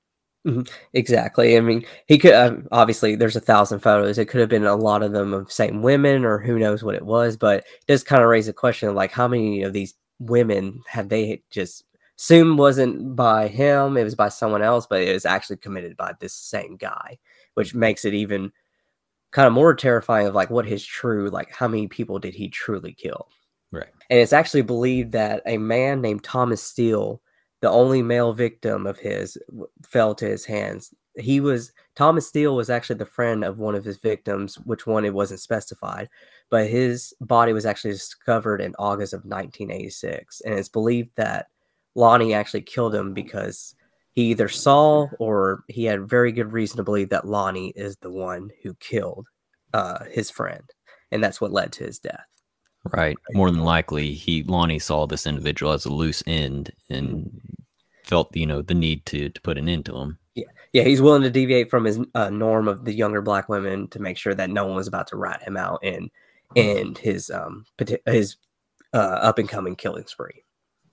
Mm-hmm. 0.46 0.62
Exactly. 0.92 1.56
I 1.56 1.60
mean, 1.60 1.86
he 2.06 2.18
could 2.18 2.32
uh, 2.32 2.56
obviously 2.72 3.14
there's 3.14 3.36
a 3.36 3.40
thousand 3.40 3.78
photos. 3.78 4.18
It 4.18 4.26
could 4.26 4.40
have 4.40 4.48
been 4.48 4.66
a 4.66 4.74
lot 4.74 5.02
of 5.02 5.12
them 5.12 5.32
of 5.32 5.52
same 5.52 5.82
women, 5.82 6.24
or 6.24 6.38
who 6.38 6.58
knows 6.58 6.82
what 6.82 6.96
it 6.96 7.06
was. 7.06 7.36
But 7.36 7.58
it 7.58 7.86
does 7.86 8.02
kind 8.02 8.22
of 8.22 8.28
raise 8.28 8.48
a 8.48 8.52
question 8.52 8.88
of 8.88 8.96
like 8.96 9.12
how 9.12 9.28
many 9.28 9.62
of 9.62 9.72
these 9.72 9.94
women 10.18 10.82
have 10.88 11.08
they 11.08 11.42
just 11.50 11.84
assumed 12.18 12.58
wasn't 12.58 13.14
by 13.14 13.46
him? 13.46 13.96
It 13.96 14.02
was 14.04 14.16
by 14.16 14.30
someone 14.30 14.62
else, 14.62 14.86
but 14.86 15.02
it 15.02 15.12
was 15.12 15.26
actually 15.26 15.58
committed 15.58 15.96
by 15.96 16.14
this 16.18 16.34
same 16.34 16.76
guy, 16.76 17.18
which 17.54 17.74
makes 17.74 18.04
it 18.04 18.14
even 18.14 18.50
kind 19.30 19.46
of 19.46 19.52
more 19.52 19.74
terrifying 19.74 20.26
of 20.26 20.34
like 20.34 20.50
what 20.50 20.66
his 20.66 20.84
true 20.84 21.30
like 21.30 21.50
how 21.50 21.66
many 21.68 21.86
people 21.86 22.18
did 22.18 22.34
he 22.34 22.48
truly 22.48 22.92
kill? 22.92 23.28
Right. 23.70 23.88
And 24.10 24.18
it's 24.18 24.32
actually 24.32 24.62
believed 24.62 25.12
that 25.12 25.42
a 25.46 25.56
man 25.56 26.00
named 26.00 26.24
Thomas 26.24 26.62
Steele 26.62 27.22
the 27.62 27.70
only 27.70 28.02
male 28.02 28.32
victim 28.32 28.86
of 28.86 28.98
his 28.98 29.38
fell 29.84 30.14
to 30.16 30.26
his 30.26 30.44
hands. 30.44 30.92
He 31.16 31.40
was 31.40 31.72
Thomas 31.94 32.26
Steele 32.26 32.56
was 32.56 32.68
actually 32.68 32.96
the 32.96 33.06
friend 33.06 33.44
of 33.44 33.60
one 33.60 33.74
of 33.74 33.84
his 33.84 33.98
victims, 33.98 34.56
which 34.64 34.86
one 34.86 35.04
it 35.04 35.14
wasn't 35.14 35.40
specified, 35.40 36.08
but 36.50 36.68
his 36.68 37.14
body 37.20 37.52
was 37.52 37.64
actually 37.64 37.92
discovered 37.92 38.60
in 38.60 38.74
August 38.78 39.14
of 39.14 39.20
1986, 39.20 40.42
and 40.42 40.58
it's 40.58 40.68
believed 40.68 41.10
that 41.16 41.46
Lonnie 41.94 42.34
actually 42.34 42.62
killed 42.62 42.94
him 42.94 43.14
because 43.14 43.74
he 44.12 44.30
either 44.30 44.48
saw 44.48 45.06
or 45.18 45.64
he 45.68 45.84
had 45.84 46.08
very 46.08 46.32
good 46.32 46.52
reason 46.52 46.78
to 46.78 46.82
believe 46.82 47.10
that 47.10 47.26
Lonnie 47.26 47.72
is 47.76 47.96
the 47.96 48.10
one 48.10 48.50
who 48.62 48.74
killed 48.74 49.28
uh, 49.72 50.04
his 50.10 50.30
friend, 50.30 50.64
and 51.12 51.22
that's 51.22 51.40
what 51.40 51.52
led 51.52 51.72
to 51.72 51.84
his 51.84 51.98
death. 52.00 52.31
Right. 52.90 53.16
More 53.32 53.50
than 53.50 53.62
likely, 53.62 54.12
he 54.12 54.42
Lonnie 54.42 54.78
saw 54.78 55.06
this 55.06 55.26
individual 55.26 55.72
as 55.72 55.84
a 55.84 55.92
loose 55.92 56.22
end 56.26 56.72
and 56.90 57.40
felt 58.02 58.34
you 58.36 58.46
know 58.46 58.62
the 58.62 58.74
need 58.74 59.06
to 59.06 59.28
to 59.28 59.40
put 59.40 59.58
an 59.58 59.68
end 59.68 59.86
to 59.86 59.96
him. 59.96 60.18
Yeah, 60.34 60.46
yeah, 60.72 60.82
he's 60.82 61.00
willing 61.00 61.22
to 61.22 61.30
deviate 61.30 61.70
from 61.70 61.84
his 61.84 62.00
uh, 62.14 62.30
norm 62.30 62.66
of 62.66 62.84
the 62.84 62.92
younger 62.92 63.22
black 63.22 63.48
women 63.48 63.88
to 63.88 64.00
make 64.00 64.18
sure 64.18 64.34
that 64.34 64.50
no 64.50 64.66
one 64.66 64.74
was 64.74 64.88
about 64.88 65.06
to 65.08 65.16
rat 65.16 65.42
him 65.42 65.56
out 65.56 65.80
and 65.82 66.10
and 66.56 66.98
his 66.98 67.30
um 67.30 67.64
his 68.06 68.36
uh, 68.92 68.96
up 68.96 69.38
and 69.38 69.48
coming 69.48 69.76
killing 69.76 70.06
spree. 70.06 70.44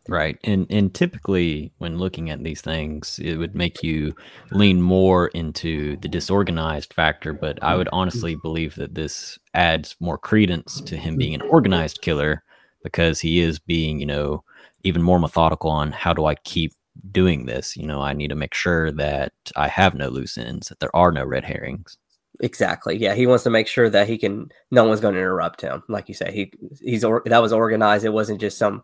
Right. 0.07 0.39
And 0.43 0.65
and 0.69 0.93
typically 0.93 1.71
when 1.77 1.99
looking 1.99 2.29
at 2.29 2.43
these 2.43 2.61
things, 2.61 3.19
it 3.21 3.35
would 3.35 3.53
make 3.53 3.83
you 3.83 4.15
lean 4.51 4.81
more 4.81 5.27
into 5.29 5.97
the 5.97 6.07
disorganized 6.07 6.93
factor, 6.93 7.33
but 7.33 7.61
I 7.61 7.75
would 7.75 7.89
honestly 7.91 8.35
believe 8.35 8.75
that 8.75 8.95
this 8.95 9.37
adds 9.53 9.95
more 9.99 10.17
credence 10.17 10.81
to 10.81 10.97
him 10.97 11.17
being 11.17 11.35
an 11.35 11.41
organized 11.41 12.01
killer 12.01 12.43
because 12.83 13.19
he 13.19 13.39
is 13.39 13.59
being, 13.59 13.99
you 13.99 14.05
know, 14.05 14.43
even 14.83 15.03
more 15.03 15.19
methodical 15.19 15.69
on 15.69 15.91
how 15.91 16.13
do 16.13 16.25
I 16.25 16.35
keep 16.35 16.73
doing 17.11 17.45
this? 17.45 17.77
You 17.77 17.85
know, 17.85 18.01
I 18.01 18.13
need 18.13 18.29
to 18.29 18.35
make 18.35 18.53
sure 18.53 18.91
that 18.93 19.33
I 19.55 19.67
have 19.67 19.93
no 19.93 20.09
loose 20.09 20.37
ends, 20.37 20.69
that 20.69 20.79
there 20.79 20.95
are 20.95 21.11
no 21.11 21.25
red 21.25 21.43
herrings. 21.43 21.97
Exactly. 22.41 22.97
Yeah, 22.97 23.15
he 23.15 23.27
wants 23.27 23.43
to 23.43 23.49
make 23.49 23.67
sure 23.67 23.89
that 23.89 24.07
he 24.07 24.17
can. 24.17 24.49
No 24.71 24.85
one's 24.85 25.01
going 25.01 25.13
to 25.13 25.19
interrupt 25.19 25.61
him. 25.61 25.83
Like 25.89 26.07
you 26.07 26.15
say, 26.15 26.31
he 26.31 26.53
he's 26.81 27.03
or, 27.03 27.21
that 27.25 27.41
was 27.41 27.51
organized. 27.51 28.05
It 28.05 28.13
wasn't 28.13 28.39
just 28.39 28.57
some 28.57 28.81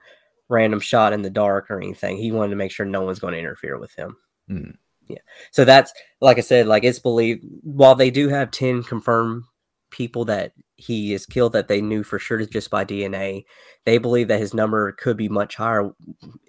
random 0.49 0.79
shot 0.79 1.13
in 1.13 1.21
the 1.21 1.29
dark 1.29 1.69
or 1.69 1.77
anything. 1.77 2.17
He 2.17 2.31
wanted 2.31 2.51
to 2.51 2.55
make 2.55 2.71
sure 2.71 2.86
no 2.86 3.01
one's 3.01 3.19
going 3.19 3.34
to 3.34 3.39
interfere 3.39 3.77
with 3.77 3.93
him. 3.95 4.15
Mm. 4.49 4.75
Yeah. 5.08 5.19
So 5.51 5.65
that's 5.65 5.93
like 6.21 6.38
I 6.38 6.41
said, 6.41 6.67
like 6.67 6.84
it's 6.84 6.99
believed 6.99 7.43
while 7.63 7.95
they 7.95 8.12
do 8.12 8.27
have 8.29 8.51
10 8.51 8.84
confirmed 8.84 9.43
people 9.91 10.25
that 10.25 10.51
he 10.75 11.13
is 11.13 11.25
killed 11.25 11.53
that 11.53 11.67
they 11.67 11.81
knew 11.81 12.03
for 12.03 12.19
sure 12.19 12.43
just 12.45 12.69
by 12.69 12.84
DNA, 12.84 13.45
they 13.86 13.97
believe 13.97 14.27
that 14.27 14.39
his 14.39 14.53
number 14.53 14.91
could 14.93 15.15
be 15.15 15.29
much 15.29 15.55
higher. 15.55 15.91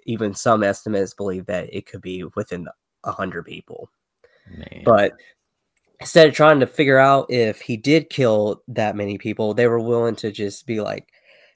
Even 0.05 0.33
some 0.33 0.63
estimates 0.63 1.13
believe 1.13 1.45
that 1.45 1.73
it 1.73 1.85
could 1.85 2.01
be 2.01 2.23
within 2.35 2.67
a 3.03 3.11
hundred 3.11 3.45
people. 3.45 3.89
Man. 4.49 4.83
But 4.83 5.13
instead 5.99 6.27
of 6.27 6.33
trying 6.33 6.59
to 6.59 6.67
figure 6.67 6.97
out 6.97 7.31
if 7.31 7.61
he 7.61 7.77
did 7.77 8.09
kill 8.09 8.63
that 8.67 8.95
many 8.95 9.17
people, 9.17 9.53
they 9.53 9.67
were 9.67 9.79
willing 9.79 10.15
to 10.17 10.31
just 10.31 10.65
be 10.65 10.81
like, 10.81 11.07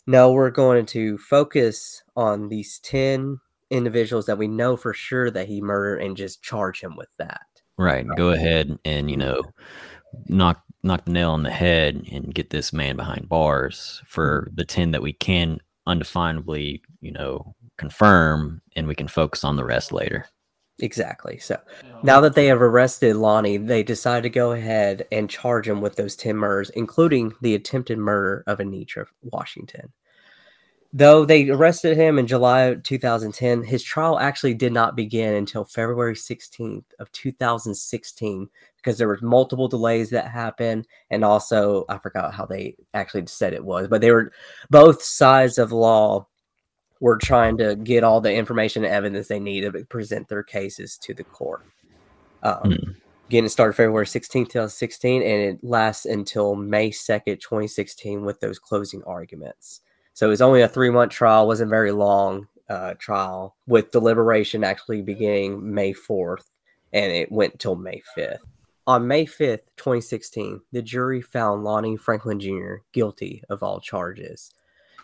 no, 0.08 0.32
we're 0.32 0.50
going 0.50 0.86
to 0.88 1.18
focus 1.18 2.04
on 2.16 2.50
these 2.50 2.80
10 2.80 3.40
individuals 3.70 4.26
that 4.26 4.38
we 4.38 4.48
know 4.48 4.76
for 4.76 4.94
sure 4.94 5.32
that 5.32 5.48
he 5.48 5.62
murdered 5.62 6.02
and 6.02 6.18
just 6.18 6.44
charge 6.44 6.82
him 6.82 6.96
with 6.96 7.10
that. 7.18 7.42
Right. 7.78 8.06
Go 8.16 8.30
ahead 8.32 8.78
and, 8.86 9.10
you 9.10 9.18
know, 9.18 9.42
knock 10.28 10.64
knock 10.84 11.06
the 11.06 11.12
nail 11.12 11.32
on 11.32 11.44
the 11.44 11.52
head 11.52 12.04
and 12.12 12.34
get 12.34 12.50
this 12.50 12.74
man 12.74 12.96
behind 12.96 13.30
bars 13.30 14.02
for 14.06 14.48
mm-hmm. 14.48 14.56
the 14.56 14.66
10 14.66 14.92
that 14.92 15.02
we 15.02 15.14
can 15.14 15.60
undefinably, 15.88 16.82
you 17.02 17.12
know, 17.12 17.56
confirm 17.78 18.62
and 18.76 18.88
we 18.88 18.96
can 18.96 19.08
focus 19.08 19.44
on 19.44 19.56
the 19.56 19.66
rest 19.66 19.92
later. 19.92 20.26
Exactly. 20.80 21.38
So 21.38 21.60
now 22.04 22.22
that 22.22 22.34
they 22.34 22.48
have 22.48 22.62
arrested 22.62 23.16
Lonnie, 23.16 23.58
they 23.58 23.84
decide 23.84 24.24
to 24.24 24.30
go 24.30 24.52
ahead 24.54 25.06
and 25.12 25.30
charge 25.30 25.68
him 25.68 25.80
with 25.82 25.96
those 25.96 26.16
10 26.16 26.36
murders, 26.36 26.72
including 26.72 27.34
the 27.42 27.56
attempted 27.56 27.98
murder 27.98 28.44
of 28.48 28.58
Enietra 28.60 29.06
Washington. 29.22 29.94
Though 30.94 31.24
they 31.24 31.50
arrested 31.50 31.96
him 31.96 32.20
in 32.20 32.28
July 32.28 32.64
of 32.64 32.84
2010, 32.84 33.64
his 33.64 33.82
trial 33.82 34.20
actually 34.20 34.56
did 34.56 34.74
not 34.74 34.98
begin 34.98 35.36
until 35.36 35.64
February 35.64 36.16
16th 36.16 36.84
of 37.00 37.10
2016 37.14 38.50
because 38.76 38.98
there 38.98 39.08
were 39.08 39.20
multiple 39.22 39.70
delays 39.70 40.10
that 40.10 40.28
happened 40.28 40.88
and 41.10 41.24
also 41.24 41.86
I 41.88 41.98
forgot 42.00 42.34
how 42.34 42.46
they 42.46 42.76
actually 42.94 43.26
said 43.28 43.54
it 43.54 43.64
was, 43.64 43.88
but 43.88 44.02
they 44.02 44.12
were 44.12 44.34
both 44.70 45.02
sides 45.02 45.58
of 45.58 45.72
law 45.72 46.28
were 47.02 47.18
trying 47.18 47.58
to 47.58 47.76
get 47.76 48.06
all 48.06 48.22
the 48.22 48.34
information 48.34 48.86
and 48.86 48.94
evidence 48.94 49.28
they 49.28 49.40
need 49.40 49.62
to 49.62 49.84
present 49.86 50.30
their 50.30 50.44
cases 50.44 50.98
to 51.00 51.14
the 51.14 51.24
court. 51.26 51.66
Um, 52.44 52.62
Mm. 52.64 52.96
Getting 53.30 53.50
started 53.50 53.74
February 53.76 54.06
16th, 54.06 54.50
2016, 54.50 55.22
and 55.22 55.42
it 55.42 55.64
lasts 55.64 56.06
until 56.06 56.54
May 56.54 56.92
2nd, 56.92 57.40
2016, 57.40 58.26
with 58.26 58.42
those 58.42 58.60
closing 58.60 59.02
arguments. 59.06 59.80
So 60.14 60.28
it 60.28 60.30
was 60.30 60.42
only 60.42 60.62
a 60.62 60.68
three 60.68 60.90
month 60.90 61.14
trial, 61.14 61.48
wasn't 61.48 61.70
very 61.70 61.94
long 61.94 62.50
uh, 62.68 62.96
trial, 62.96 63.56
with 63.68 63.92
deliberation 63.92 64.66
actually 64.66 65.02
beginning 65.02 65.74
May 65.74 65.94
4th, 65.94 66.50
and 66.92 67.10
it 67.10 67.32
went 67.32 67.58
till 67.58 67.78
May 67.78 68.02
5th. 68.18 68.40
On 68.86 69.08
May 69.08 69.26
5th, 69.26 69.64
2016, 69.78 70.60
the 70.74 70.82
jury 70.82 71.22
found 71.22 71.64
Lonnie 71.64 71.96
Franklin 71.96 72.38
Jr. 72.40 72.76
guilty 72.92 73.44
of 73.50 73.64
all 73.64 73.80
charges. 73.80 74.52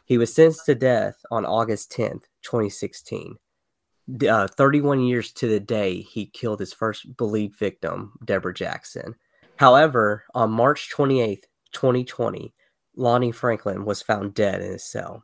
He 0.08 0.18
was 0.18 0.34
sentenced 0.34 0.66
to 0.68 0.76
death 0.76 1.18
on 1.32 1.46
August 1.46 1.92
10th, 1.92 2.24
2016. 2.42 3.36
Uh, 4.28 4.48
31 4.48 5.02
years 5.02 5.34
to 5.34 5.50
the 5.50 5.60
day 5.60 6.00
he 6.00 6.28
killed 6.28 6.62
his 6.62 6.72
first 6.72 7.18
believed 7.18 7.60
victim, 7.60 8.14
Debra 8.24 8.54
Jackson. 8.54 9.16
However, 9.58 10.24
on 10.34 10.50
March 10.50 10.90
28th, 10.96 11.44
2020, 11.74 12.54
Lonnie 12.96 13.34
Franklin 13.34 13.84
was 13.84 14.02
found 14.02 14.34
dead 14.34 14.62
in 14.62 14.72
his 14.72 14.86
cell. 14.86 15.24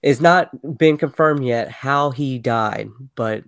It's 0.00 0.22
not 0.22 0.50
been 0.78 0.96
confirmed 0.96 1.44
yet 1.44 1.68
how 1.68 2.10
he 2.10 2.38
died, 2.38 2.88
but 3.14 3.44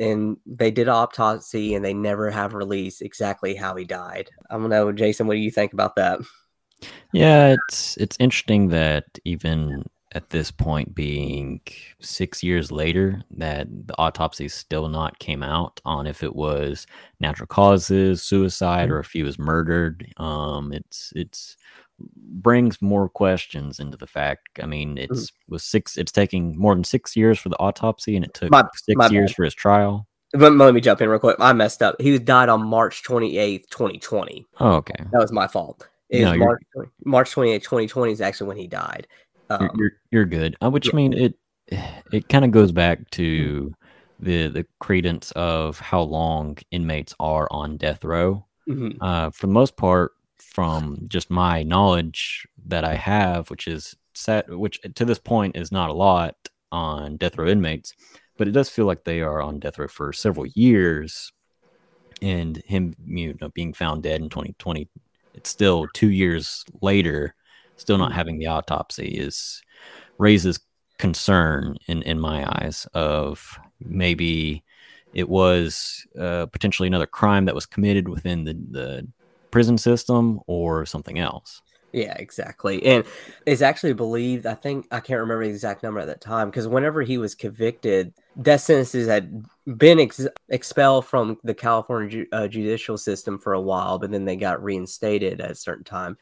and 0.00 0.38
they 0.44 0.72
did 0.72 0.88
an 0.88 0.94
autopsy 0.94 1.74
and 1.76 1.84
they 1.84 1.94
never 1.94 2.30
have 2.30 2.52
released 2.52 3.00
exactly 3.00 3.54
how 3.54 3.76
he 3.76 3.84
died. 3.84 4.28
I 4.50 4.54
don't 4.54 4.70
know, 4.70 4.90
Jason, 4.90 5.28
what 5.28 5.34
do 5.34 5.40
you 5.40 5.52
think 5.52 5.72
about 5.72 5.94
that? 5.96 6.18
Yeah, 7.12 7.54
it's 7.54 7.96
it's 7.96 8.16
interesting 8.20 8.68
that 8.68 9.04
even 9.24 9.84
at 10.12 10.30
this 10.30 10.50
point 10.50 10.94
being 10.94 11.60
6 12.00 12.42
years 12.42 12.72
later 12.72 13.22
that 13.30 13.66
the 13.86 13.94
autopsy 13.98 14.48
still 14.48 14.88
not 14.88 15.18
came 15.18 15.42
out 15.42 15.80
on 15.84 16.06
if 16.06 16.22
it 16.22 16.34
was 16.34 16.86
natural 17.20 17.46
causes, 17.46 18.22
suicide 18.22 18.90
or 18.90 18.98
if 19.00 19.10
he 19.10 19.22
was 19.22 19.38
murdered. 19.38 20.06
Um 20.16 20.72
it's 20.72 21.12
it's 21.14 21.56
brings 22.16 22.80
more 22.80 23.08
questions 23.08 23.80
into 23.80 23.96
the 23.96 24.06
fact. 24.06 24.48
I 24.62 24.66
mean, 24.66 24.96
it's 24.98 25.32
was 25.48 25.64
6 25.64 25.96
it's 25.98 26.12
taking 26.12 26.56
more 26.58 26.74
than 26.74 26.84
6 26.84 27.16
years 27.16 27.38
for 27.38 27.48
the 27.50 27.58
autopsy 27.58 28.16
and 28.16 28.24
it 28.24 28.32
took 28.34 28.50
My- 28.50 28.64
6 28.74 28.96
my 28.96 29.08
years 29.08 29.30
bad. 29.30 29.36
for 29.36 29.44
his 29.44 29.54
trial. 29.54 30.06
Let, 30.34 30.52
let 30.52 30.74
me 30.74 30.80
jump 30.82 31.00
in 31.00 31.08
real 31.08 31.18
quick. 31.18 31.36
I 31.40 31.52
messed 31.54 31.82
up. 31.82 31.96
He 32.00 32.10
was 32.12 32.20
died 32.20 32.50
on 32.50 32.62
March 32.66 33.02
28th, 33.02 33.68
2020. 33.70 34.44
Oh, 34.60 34.72
okay. 34.74 35.04
That 35.10 35.20
was 35.20 35.32
my 35.32 35.46
fault. 35.46 35.88
It 36.08 36.22
No, 36.22 36.36
March, 36.36 36.62
20 36.74 36.90
March 37.04 37.34
28th, 37.34 37.62
2020 37.62 38.12
is 38.12 38.20
actually 38.20 38.48
when 38.48 38.56
he 38.56 38.66
died. 38.66 39.06
you're, 39.50 39.60
Um, 39.60 39.70
you're 39.76 39.92
you're 40.10 40.24
good. 40.24 40.56
Uh, 40.62 40.70
which 40.70 40.86
yeah. 40.86 40.92
I 40.92 40.96
mean 40.96 41.12
it 41.12 41.34
it 42.12 42.28
kind 42.28 42.44
of 42.44 42.50
goes 42.50 42.72
back 42.72 43.08
to 43.10 43.72
the 44.20 44.48
the 44.48 44.66
credence 44.80 45.30
of 45.32 45.78
how 45.78 46.02
long 46.02 46.58
inmates 46.70 47.14
are 47.20 47.48
on 47.50 47.76
death 47.76 48.04
row. 48.04 48.46
mhm. 48.68 48.96
Uh, 49.00 49.30
for 49.30 49.46
the 49.46 49.52
most 49.52 49.76
part, 49.76 50.12
from 50.38 51.04
just 51.08 51.30
my 51.30 51.62
knowledge 51.62 52.46
that 52.66 52.84
I 52.84 52.94
have, 52.94 53.50
which 53.50 53.68
is 53.68 53.96
set, 54.14 54.48
which 54.48 54.80
to 54.94 55.04
this 55.04 55.18
point 55.18 55.56
is 55.56 55.70
not 55.72 55.90
a 55.90 55.94
lot 55.94 56.36
on 56.72 57.16
death 57.16 57.38
row 57.38 57.46
inmates, 57.46 57.94
but 58.36 58.48
it 58.48 58.52
does 58.52 58.68
feel 58.68 58.86
like 58.86 59.04
they 59.04 59.20
are 59.20 59.40
on 59.40 59.60
death 59.60 59.78
row 59.78 59.88
for 59.88 60.12
several 60.12 60.46
years. 60.46 61.32
And 62.20 62.56
him, 62.66 62.94
you 63.06 63.36
know, 63.40 63.48
being 63.50 63.72
found 63.72 64.02
dead 64.02 64.20
in 64.20 64.28
2020, 64.28 64.88
it's 65.34 65.50
still 65.50 65.88
two 65.94 66.10
years 66.10 66.64
later, 66.82 67.34
still 67.76 67.98
not 67.98 68.12
Mhm. 68.12 68.14
having 68.14 68.38
the 68.38 68.46
autopsy 68.46 69.08
is 69.08 69.62
raises 70.18 70.60
concern 70.98 71.76
in 71.88 72.02
in 72.02 72.18
my 72.20 72.44
eyes 72.60 72.86
of 72.94 73.58
maybe 73.80 74.64
it 75.12 75.28
was 75.28 76.06
uh, 76.18 76.46
potentially 76.46 76.86
another 76.88 77.06
crime 77.06 77.44
that 77.46 77.54
was 77.54 77.66
committed 77.66 78.08
within 78.08 78.44
the, 78.44 78.54
the 78.70 79.08
prison 79.50 79.78
system 79.78 80.40
or 80.46 80.84
something 80.86 81.18
else. 81.18 81.62
Yeah, 81.92 82.14
exactly. 82.18 82.84
And 82.84 83.04
it's 83.46 83.62
actually 83.62 83.94
believed, 83.94 84.44
I 84.44 84.54
think, 84.54 84.86
I 84.90 85.00
can't 85.00 85.20
remember 85.20 85.44
the 85.44 85.50
exact 85.50 85.82
number 85.82 86.00
at 86.00 86.06
that 86.06 86.20
time, 86.20 86.50
because 86.50 86.68
whenever 86.68 87.00
he 87.00 87.16
was 87.16 87.34
convicted, 87.34 88.12
death 88.42 88.60
sentences 88.60 89.08
had 89.08 89.42
been 89.78 89.98
ex- 89.98 90.28
expelled 90.50 91.06
from 91.06 91.38
the 91.44 91.54
California 91.54 92.10
ju- 92.10 92.26
uh, 92.32 92.46
judicial 92.46 92.98
system 92.98 93.38
for 93.38 93.54
a 93.54 93.60
while, 93.60 93.98
but 93.98 94.10
then 94.10 94.26
they 94.26 94.36
got 94.36 94.62
reinstated 94.62 95.40
at 95.40 95.50
a 95.50 95.54
certain 95.54 95.84
time. 95.84 96.18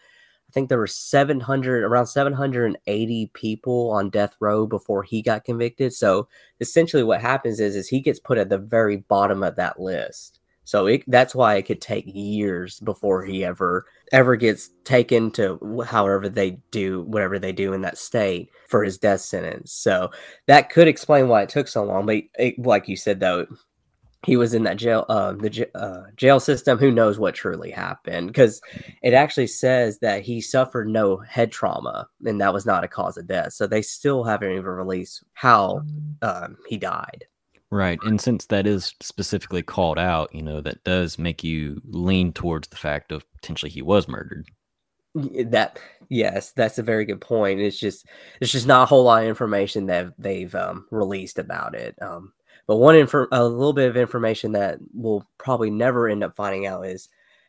I 0.48 0.52
think 0.52 0.68
there 0.68 0.78
were 0.78 0.86
700, 0.86 1.82
around 1.82 2.06
780 2.06 3.30
people 3.34 3.90
on 3.90 4.10
death 4.10 4.36
row 4.38 4.66
before 4.68 5.02
he 5.02 5.20
got 5.20 5.44
convicted. 5.44 5.92
So 5.92 6.28
essentially 6.60 7.02
what 7.02 7.20
happens 7.20 7.58
is, 7.58 7.74
is 7.74 7.88
he 7.88 8.00
gets 8.00 8.20
put 8.20 8.38
at 8.38 8.48
the 8.48 8.58
very 8.58 8.98
bottom 8.98 9.42
of 9.42 9.56
that 9.56 9.80
list. 9.80 10.38
So 10.62 10.86
it, 10.86 11.02
that's 11.08 11.34
why 11.34 11.56
it 11.56 11.62
could 11.62 11.80
take 11.80 12.04
years 12.06 12.78
before 12.80 13.24
he 13.24 13.44
ever 13.44 13.86
ever 14.12 14.36
gets 14.36 14.70
taken 14.84 15.30
to 15.32 15.82
however 15.86 16.28
they 16.28 16.58
do 16.70 17.02
whatever 17.02 17.38
they 17.38 17.52
do 17.52 17.72
in 17.72 17.80
that 17.82 17.98
state 17.98 18.50
for 18.68 18.84
his 18.84 18.98
death 18.98 19.20
sentence. 19.20 19.72
So 19.72 20.10
that 20.46 20.70
could 20.70 20.88
explain 20.88 21.28
why 21.28 21.42
it 21.42 21.48
took 21.48 21.68
so 21.68 21.84
long. 21.84 22.06
But 22.06 22.24
it, 22.38 22.58
like 22.58 22.88
you 22.88 22.96
said, 22.96 23.20
though, 23.20 23.46
he 24.24 24.36
was 24.36 24.54
in 24.54 24.64
that 24.64 24.76
jail, 24.76 25.06
uh, 25.08 25.32
the 25.32 25.68
uh, 25.74 26.10
jail 26.16 26.40
system. 26.40 26.78
Who 26.78 26.90
knows 26.90 27.18
what 27.18 27.34
truly 27.34 27.70
happened? 27.70 28.26
Because 28.26 28.60
it 29.02 29.14
actually 29.14 29.46
says 29.46 30.00
that 30.00 30.22
he 30.22 30.40
suffered 30.40 30.88
no 30.88 31.18
head 31.18 31.52
trauma, 31.52 32.08
and 32.24 32.40
that 32.40 32.52
was 32.52 32.66
not 32.66 32.82
a 32.82 32.88
cause 32.88 33.16
of 33.16 33.28
death. 33.28 33.52
So 33.52 33.66
they 33.66 33.82
still 33.82 34.24
haven't 34.24 34.50
even 34.50 34.64
released 34.64 35.22
how 35.34 35.82
um, 36.22 36.56
he 36.66 36.76
died. 36.76 37.26
Right. 37.70 37.98
And 38.02 38.20
since 38.20 38.46
that 38.46 38.66
is 38.66 38.94
specifically 39.00 39.62
called 39.62 39.98
out, 39.98 40.32
you 40.34 40.42
know, 40.42 40.60
that 40.60 40.84
does 40.84 41.18
make 41.18 41.42
you 41.42 41.80
lean 41.84 42.32
towards 42.32 42.68
the 42.68 42.76
fact 42.76 43.10
of 43.10 43.30
potentially 43.32 43.70
he 43.70 43.82
was 43.82 44.06
murdered. 44.06 44.46
That 45.14 45.78
yes, 46.08 46.52
that's 46.52 46.78
a 46.78 46.82
very 46.82 47.04
good 47.06 47.20
point. 47.20 47.60
It's 47.60 47.78
just 47.78 48.06
it's 48.40 48.52
just 48.52 48.66
not 48.66 48.82
a 48.84 48.86
whole 48.86 49.04
lot 49.04 49.22
of 49.22 49.28
information 49.28 49.86
that 49.86 50.12
they've 50.18 50.54
um, 50.54 50.86
released 50.90 51.38
about 51.38 51.74
it. 51.74 51.96
Um, 52.00 52.32
but 52.66 52.76
one 52.76 52.96
info, 52.96 53.26
a 53.32 53.44
little 53.44 53.72
bit 53.72 53.88
of 53.88 53.96
information 53.96 54.52
that 54.52 54.78
we'll 54.92 55.26
probably 55.38 55.70
never 55.70 56.08
end 56.08 56.22
up 56.22 56.36
finding 56.36 56.66
out 56.66 56.86
is 56.86 57.08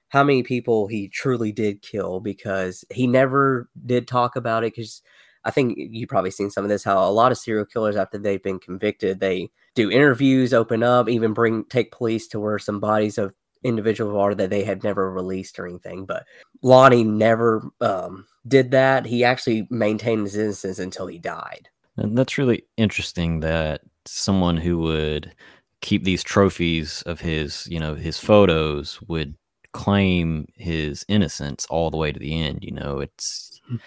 how 0.10 0.24
many 0.24 0.44
people 0.44 0.88
he 0.88 1.10
truly 1.10 1.52
did 1.52 1.82
kill 1.82 2.22
because 2.22 2.86
he 2.90 3.06
never 3.06 3.70
did 3.86 4.08
talk 4.08 4.36
about 4.36 4.64
it. 4.64 4.74
Because 4.74 5.02
I 5.44 5.52
think 5.52 5.76
you've 5.78 6.10
probably 6.10 6.32
seen 6.32 6.50
some 6.50 6.64
of 6.64 6.70
this 6.70 6.84
how 6.84 7.08
a 7.08 7.12
lot 7.12 7.32
of 7.32 7.38
serial 7.38 7.66
killers 7.66 7.96
after 7.96 8.18
they've 8.18 8.42
been 8.42 8.60
convicted 8.60 9.20
they 9.20 9.50
do 9.78 9.92
interviews, 9.92 10.54
open 10.54 10.84
up, 10.84 11.08
even 11.08 11.34
bring 11.34 11.64
take 11.66 11.92
police 11.92 12.28
to 12.30 12.40
where 12.40 12.60
some 12.60 12.80
bodies 12.80 13.18
of 13.18 13.34
individuals 13.64 14.18
are 14.18 14.36
that 14.36 14.50
they 14.50 14.64
had 14.64 14.84
never 14.84 15.12
released 15.12 15.60
or 15.60 15.68
anything. 15.68 16.06
But 16.06 16.26
Lonnie 16.62 17.04
never 17.04 17.70
um, 17.80 18.26
did 18.48 18.72
that. 18.72 19.06
He 19.06 19.24
actually 19.24 19.68
maintained 19.70 20.24
his 20.24 20.36
innocence 20.36 20.80
until 20.80 21.08
he 21.08 21.20
died. 21.20 21.70
And 21.96 22.18
that's 22.18 22.38
really 22.38 22.64
interesting 22.76 23.40
that 23.42 23.82
someone 24.06 24.58
who 24.58 24.80
would 24.80 25.34
keep 25.82 26.04
these 26.04 26.24
trophies 26.24 27.04
of 27.04 27.22
his, 27.22 27.68
you 27.68 27.80
know, 27.80 27.96
his 27.96 28.20
photos 28.20 29.00
would 29.08 29.36
claim 29.74 30.48
his 30.56 31.06
innocence 31.08 31.68
all 31.70 31.92
the 31.92 31.98
way 31.98 32.12
to 32.12 32.20
the 32.20 32.42
end. 32.42 32.60
You 32.64 32.72
know, 32.72 33.00
it's 33.00 33.62
hmm. 33.68 33.78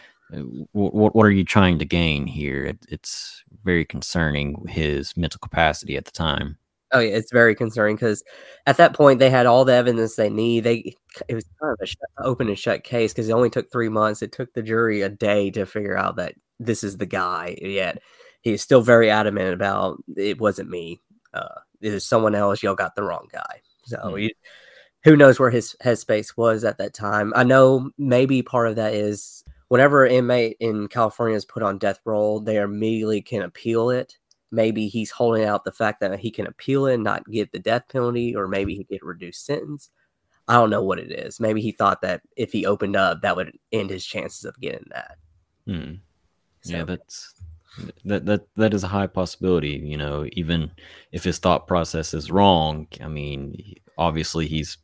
What 0.72 1.14
what 1.14 1.26
are 1.26 1.30
you 1.30 1.44
trying 1.44 1.78
to 1.78 1.84
gain 1.84 2.26
here? 2.26 2.64
It, 2.64 2.78
it's 2.88 3.42
very 3.64 3.84
concerning 3.84 4.66
his 4.68 5.16
mental 5.16 5.38
capacity 5.38 5.96
at 5.96 6.04
the 6.04 6.12
time. 6.12 6.56
Oh 6.92 6.98
yeah, 6.98 7.16
it's 7.16 7.32
very 7.32 7.54
concerning 7.54 7.96
because 7.96 8.24
at 8.66 8.76
that 8.78 8.94
point 8.94 9.20
they 9.20 9.30
had 9.30 9.46
all 9.46 9.64
the 9.64 9.74
evidence 9.74 10.16
they 10.16 10.30
need. 10.30 10.64
They 10.64 10.96
it 11.28 11.34
was 11.34 11.44
kind 11.60 11.72
of 11.72 11.78
a 11.80 11.86
shut, 11.86 11.98
open 12.18 12.48
and 12.48 12.58
shut 12.58 12.84
case 12.84 13.12
because 13.12 13.28
it 13.28 13.32
only 13.32 13.50
took 13.50 13.70
three 13.70 13.88
months. 13.88 14.22
It 14.22 14.32
took 14.32 14.52
the 14.54 14.62
jury 14.62 15.02
a 15.02 15.08
day 15.08 15.50
to 15.52 15.66
figure 15.66 15.96
out 15.96 16.16
that 16.16 16.34
this 16.58 16.82
is 16.82 16.96
the 16.96 17.06
guy. 17.06 17.56
Yet 17.60 18.02
he's 18.42 18.62
still 18.62 18.82
very 18.82 19.10
adamant 19.10 19.54
about 19.54 20.02
it 20.16 20.40
wasn't 20.40 20.70
me. 20.70 21.00
Uh, 21.32 21.60
it 21.80 21.90
was 21.90 22.04
someone 22.04 22.34
else. 22.34 22.62
Y'all 22.62 22.74
got 22.74 22.96
the 22.96 23.04
wrong 23.04 23.28
guy. 23.32 23.60
So 23.84 23.96
mm-hmm. 23.96 24.26
who 25.04 25.16
knows 25.16 25.38
where 25.38 25.50
his 25.50 25.76
headspace 25.82 26.36
was 26.36 26.64
at 26.64 26.78
that 26.78 26.94
time? 26.94 27.32
I 27.36 27.44
know 27.44 27.90
maybe 27.98 28.42
part 28.42 28.68
of 28.68 28.76
that 28.76 28.94
is 28.94 29.44
whenever 29.70 30.04
an 30.04 30.12
inmate 30.12 30.56
in 30.58 30.88
California 30.88 31.36
is 31.36 31.44
put 31.44 31.62
on 31.62 31.78
death 31.78 32.00
row, 32.04 32.40
they 32.40 32.56
immediately 32.56 33.22
can 33.22 33.42
appeal 33.42 33.90
it. 33.90 34.18
Maybe 34.50 34.88
he's 34.88 35.12
holding 35.12 35.44
out 35.44 35.62
the 35.62 35.70
fact 35.70 36.00
that 36.00 36.18
he 36.18 36.32
can 36.32 36.48
appeal 36.48 36.86
it 36.86 36.94
and 36.94 37.04
not 37.04 37.30
get 37.30 37.52
the 37.52 37.60
death 37.60 37.84
penalty, 37.88 38.34
or 38.34 38.48
maybe 38.48 38.74
he 38.74 38.82
get 38.82 39.02
a 39.02 39.06
reduced 39.06 39.46
sentence. 39.46 39.90
I 40.48 40.54
don't 40.54 40.70
know 40.70 40.82
what 40.82 40.98
it 40.98 41.12
is. 41.12 41.38
Maybe 41.38 41.60
he 41.60 41.70
thought 41.70 42.02
that 42.02 42.22
if 42.36 42.50
he 42.50 42.66
opened 42.66 42.96
up, 42.96 43.22
that 43.22 43.36
would 43.36 43.56
end 43.70 43.90
his 43.90 44.04
chances 44.04 44.44
of 44.44 44.58
getting 44.60 44.88
that. 44.90 45.18
Hmm. 45.66 45.92
So, 46.62 46.76
yeah, 46.76 46.84
that's 46.84 47.32
that 48.06 48.26
that 48.26 48.48
that 48.56 48.74
is 48.74 48.82
a 48.82 48.88
high 48.88 49.06
possibility. 49.06 49.80
You 49.84 49.96
know, 49.96 50.26
even 50.32 50.72
if 51.12 51.22
his 51.22 51.38
thought 51.38 51.68
process 51.68 52.12
is 52.12 52.32
wrong, 52.32 52.88
I 53.00 53.06
mean, 53.06 53.76
obviously 53.96 54.48
he's 54.48 54.78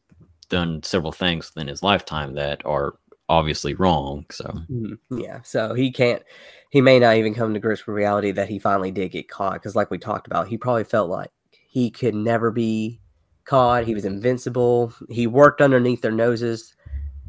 done 0.49 0.81
several 0.85 1.11
things 1.11 1.51
in 1.57 1.67
his 1.67 1.83
lifetime 1.83 2.35
that 2.35 2.65
are 2.65 2.95
obviously 3.29 3.75
wrong. 3.75 4.27
So 4.31 4.45
mm-hmm. 4.45 5.19
yeah, 5.19 5.41
so 5.43 5.75
he 5.75 5.91
can't. 5.91 6.23
He 6.71 6.81
may 6.81 6.99
not 6.99 7.17
even 7.17 7.35
come 7.35 7.55
to 7.55 7.61
grips 7.61 7.87
with 7.87 7.95
reality 7.95 8.33
that 8.33 8.49
he 8.49 8.59
finally 8.59 8.91
did 8.91 9.13
get 9.13 9.29
caught. 9.29 9.55
Because 9.55 9.77
like 9.77 9.91
we 9.91 9.99
talked 9.99 10.27
about, 10.27 10.49
he 10.49 10.59
probably 10.59 10.85
felt 10.85 11.09
like 11.09 11.31
he 11.51 11.91
could 11.91 12.15
never 12.15 12.51
be 12.51 13.01
caught. 13.45 13.85
He 13.85 13.95
was 13.95 14.05
invincible. 14.05 14.93
He 15.09 15.27
worked 15.27 15.61
underneath 15.61 16.03
their 16.03 16.13
noses 16.13 16.75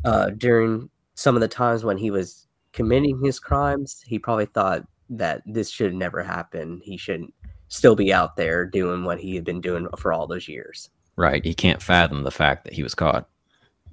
uh, 0.05 0.31
during 0.31 0.89
some 1.15 1.35
of 1.35 1.41
the 1.41 1.47
times 1.47 1.83
when 1.83 1.97
he 1.97 2.11
was 2.11 2.47
committing 2.73 3.23
his 3.23 3.39
crimes. 3.39 4.03
He 4.05 4.19
probably 4.19 4.47
thought 4.47 4.83
that 5.09 5.41
this 5.45 5.69
should 5.69 5.93
never 5.93 6.21
happen. 6.21 6.81
He 6.83 6.97
shouldn't 6.97 7.33
still 7.69 7.95
be 7.95 8.13
out 8.13 8.35
there 8.35 8.65
doing 8.65 9.03
what 9.03 9.19
he 9.19 9.35
had 9.35 9.43
been 9.43 9.61
doing 9.61 9.87
for 9.97 10.11
all 10.11 10.27
those 10.27 10.47
years. 10.47 10.89
Right. 11.15 11.43
He 11.43 11.53
can't 11.53 11.81
fathom 11.81 12.23
the 12.23 12.31
fact 12.31 12.63
that 12.65 12.73
he 12.73 12.83
was 12.83 12.93
caught. 12.93 13.27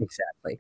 Exactly. 0.01 0.59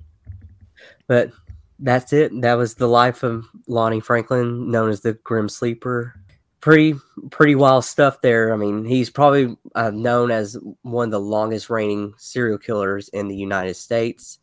But 1.06 1.32
that's 1.78 2.12
it. 2.12 2.40
That 2.40 2.54
was 2.54 2.74
the 2.74 2.86
life 2.86 3.22
of 3.22 3.46
Lonnie 3.66 4.00
Franklin, 4.00 4.70
known 4.70 4.90
as 4.90 5.00
the 5.00 5.14
Grim 5.14 5.48
Sleeper. 5.48 6.14
Pretty, 6.60 6.94
pretty 7.30 7.54
wild 7.54 7.84
stuff 7.84 8.22
there. 8.22 8.52
I 8.52 8.56
mean, 8.56 8.84
he's 8.84 9.10
probably 9.10 9.56
uh, 9.74 9.90
known 9.90 10.30
as 10.30 10.56
one 10.82 11.08
of 11.08 11.10
the 11.10 11.20
longest 11.20 11.68
reigning 11.68 12.14
serial 12.16 12.58
killers 12.58 13.08
in 13.10 13.28
the 13.28 13.36
United 13.36 13.74
States. 13.74 14.38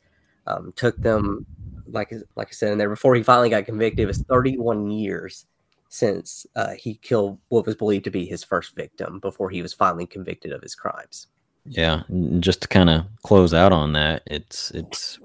Um, 0.47 0.74
took 0.76 0.97
them, 0.97 1.45
like 1.88 2.14
like 2.36 2.47
I 2.47 2.51
said 2.51 2.72
in 2.72 2.78
there 2.78 2.89
before 2.89 3.16
he 3.16 3.24
finally 3.24 3.49
got 3.49 3.66
convicted, 3.66 4.03
it 4.03 4.07
was 4.07 4.24
31 4.24 4.89
years 4.89 5.45
since 5.91 6.47
uh, 6.55 6.72
he 6.72 6.95
killed 6.95 7.38
what 7.49 7.66
was 7.66 7.76
believed 7.76 8.05
to 8.05 8.12
be 8.12 8.26
his 8.26 8.43
first 8.43 8.76
victim 8.76 9.20
before 9.20 9.49
he 9.49 9.62
was 9.62 9.74
finally 9.74 10.07
convicted 10.07 10.53
of 10.53 10.62
his 10.62 10.74
crimes. 10.74 11.28
Yeah, 11.66 12.03
just 12.39 12.62
to 12.62 12.68
kind 12.68 12.89
of 12.89 13.05
close 13.24 13.53
out 13.53 13.72
on 13.74 13.93
that, 13.93 14.24
it's 14.26 14.72
it's 14.72 15.20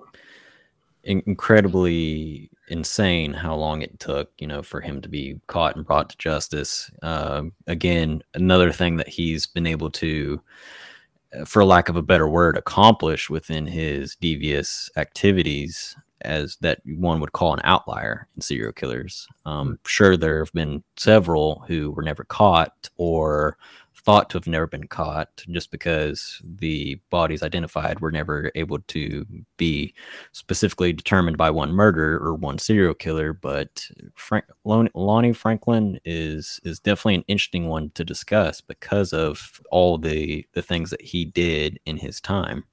incredibly 1.06 2.50
insane 2.68 3.32
how 3.32 3.54
long 3.54 3.82
it 3.82 3.98
took, 4.00 4.30
you 4.38 4.46
know, 4.46 4.62
for 4.62 4.80
him 4.80 5.00
to 5.00 5.08
be 5.08 5.40
caught 5.46 5.76
and 5.76 5.86
brought 5.86 6.10
to 6.10 6.18
justice. 6.18 6.90
Uh, 7.02 7.44
again, 7.66 8.22
another 8.34 8.72
thing 8.72 8.96
that 8.96 9.08
he's 9.08 9.46
been 9.46 9.66
able 9.66 9.90
to, 9.90 10.40
uh, 11.38 11.44
for 11.44 11.64
lack 11.64 11.88
of 11.88 11.96
a 11.96 12.02
better 12.02 12.28
word, 12.28 12.56
accomplish 12.56 13.30
within 13.30 13.66
his 13.66 14.16
devious 14.16 14.90
activities 14.96 15.96
as 16.22 16.56
that 16.60 16.80
one 16.84 17.20
would 17.20 17.32
call 17.32 17.54
an 17.54 17.60
outlier 17.62 18.26
in 18.34 18.42
serial 18.42 18.72
killers. 18.72 19.28
Um, 19.44 19.78
sure, 19.86 20.16
there 20.16 20.40
have 20.44 20.52
been 20.52 20.82
several 20.96 21.64
who 21.68 21.92
were 21.92 22.02
never 22.02 22.24
caught 22.24 22.90
or 22.96 23.56
thought 24.06 24.30
to 24.30 24.38
have 24.38 24.46
never 24.46 24.68
been 24.68 24.86
caught 24.86 25.44
just 25.50 25.72
because 25.72 26.40
the 26.44 26.94
bodies 27.10 27.42
identified 27.42 27.98
were 27.98 28.12
never 28.12 28.52
able 28.54 28.78
to 28.78 29.26
be 29.56 29.92
specifically 30.30 30.92
determined 30.92 31.36
by 31.36 31.50
one 31.50 31.72
murder 31.72 32.16
or 32.24 32.32
one 32.32 32.56
serial 32.56 32.94
killer. 32.94 33.32
But 33.32 33.84
Frank, 34.14 34.44
Lonnie 34.64 35.32
Franklin 35.32 35.98
is 36.04 36.60
is 36.62 36.78
definitely 36.78 37.16
an 37.16 37.24
interesting 37.26 37.66
one 37.66 37.90
to 37.94 38.04
discuss 38.04 38.60
because 38.60 39.12
of 39.12 39.60
all 39.72 39.98
the 39.98 40.46
the 40.52 40.62
things 40.62 40.90
that 40.90 41.02
he 41.02 41.24
did 41.24 41.80
in 41.84 41.96
his 41.96 42.20
time. 42.20 42.64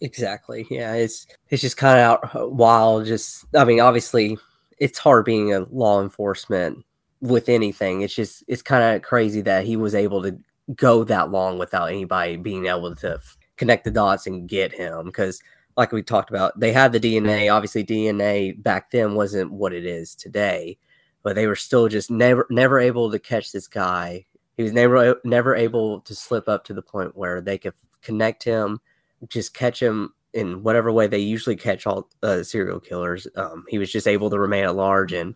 Exactly. 0.00 0.66
Yeah, 0.70 0.94
it's 0.94 1.26
it's 1.50 1.60
just 1.60 1.76
kind 1.76 1.98
of 1.98 2.04
out 2.04 2.34
uh, 2.34 2.48
wild. 2.48 3.04
Just 3.04 3.44
I 3.54 3.64
mean, 3.64 3.80
obviously, 3.80 4.38
it's 4.78 4.98
hard 4.98 5.26
being 5.26 5.52
a 5.52 5.60
law 5.70 6.02
enforcement 6.02 6.86
with 7.20 7.50
anything. 7.50 8.00
It's 8.00 8.14
just 8.14 8.44
it's 8.48 8.62
kind 8.62 8.96
of 8.96 9.02
crazy 9.02 9.42
that 9.42 9.66
he 9.66 9.76
was 9.76 9.94
able 9.94 10.22
to 10.22 10.38
go 10.76 11.04
that 11.04 11.30
long 11.30 11.58
without 11.58 11.90
anybody 11.90 12.36
being 12.36 12.66
able 12.66 12.94
to 12.94 13.14
f- 13.14 13.36
connect 13.56 13.84
the 13.84 13.90
dots 13.90 14.26
and 14.26 14.48
get 14.48 14.72
him 14.72 15.06
because 15.06 15.42
like 15.76 15.92
we 15.92 16.02
talked 16.02 16.30
about 16.30 16.58
they 16.58 16.72
had 16.72 16.90
the 16.92 17.00
dna 17.00 17.52
obviously 17.52 17.84
dna 17.84 18.60
back 18.62 18.90
then 18.90 19.14
wasn't 19.14 19.50
what 19.52 19.74
it 19.74 19.84
is 19.84 20.14
today 20.14 20.78
but 21.24 21.34
they 21.34 21.48
were 21.48 21.56
still 21.56 21.88
just 21.88 22.10
never 22.10 22.46
never 22.50 22.78
able 22.78 23.10
to 23.10 23.18
catch 23.18 23.50
this 23.50 23.66
guy. 23.66 24.24
He 24.56 24.62
was 24.62 24.72
never 24.72 25.20
never 25.24 25.56
able 25.56 26.00
to 26.02 26.14
slip 26.14 26.48
up 26.48 26.64
to 26.66 26.74
the 26.74 26.82
point 26.82 27.16
where 27.16 27.40
they 27.40 27.58
could 27.58 27.74
connect 28.02 28.44
him 28.44 28.80
just 29.28 29.54
catch 29.54 29.82
him 29.82 30.12
in 30.34 30.62
whatever 30.62 30.92
way 30.92 31.06
they 31.06 31.18
usually 31.18 31.56
catch 31.56 31.86
all 31.86 32.10
uh, 32.22 32.42
serial 32.42 32.78
killers. 32.78 33.26
Um, 33.36 33.64
he 33.68 33.78
was 33.78 33.90
just 33.90 34.06
able 34.06 34.28
to 34.28 34.38
remain 34.38 34.64
at 34.64 34.76
large 34.76 35.14
and 35.14 35.34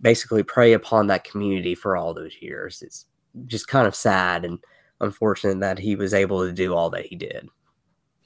basically 0.00 0.42
prey 0.42 0.72
upon 0.72 1.06
that 1.06 1.22
community 1.22 1.76
for 1.76 1.96
all 1.96 2.12
those 2.12 2.34
years. 2.40 2.82
It's 2.82 3.06
just 3.46 3.68
kind 3.68 3.86
of 3.86 3.94
sad 3.94 4.44
and 4.44 4.58
unfortunate 5.00 5.60
that 5.60 5.78
he 5.78 5.96
was 5.96 6.14
able 6.14 6.46
to 6.46 6.52
do 6.52 6.74
all 6.74 6.90
that 6.90 7.06
he 7.06 7.16
did. 7.16 7.48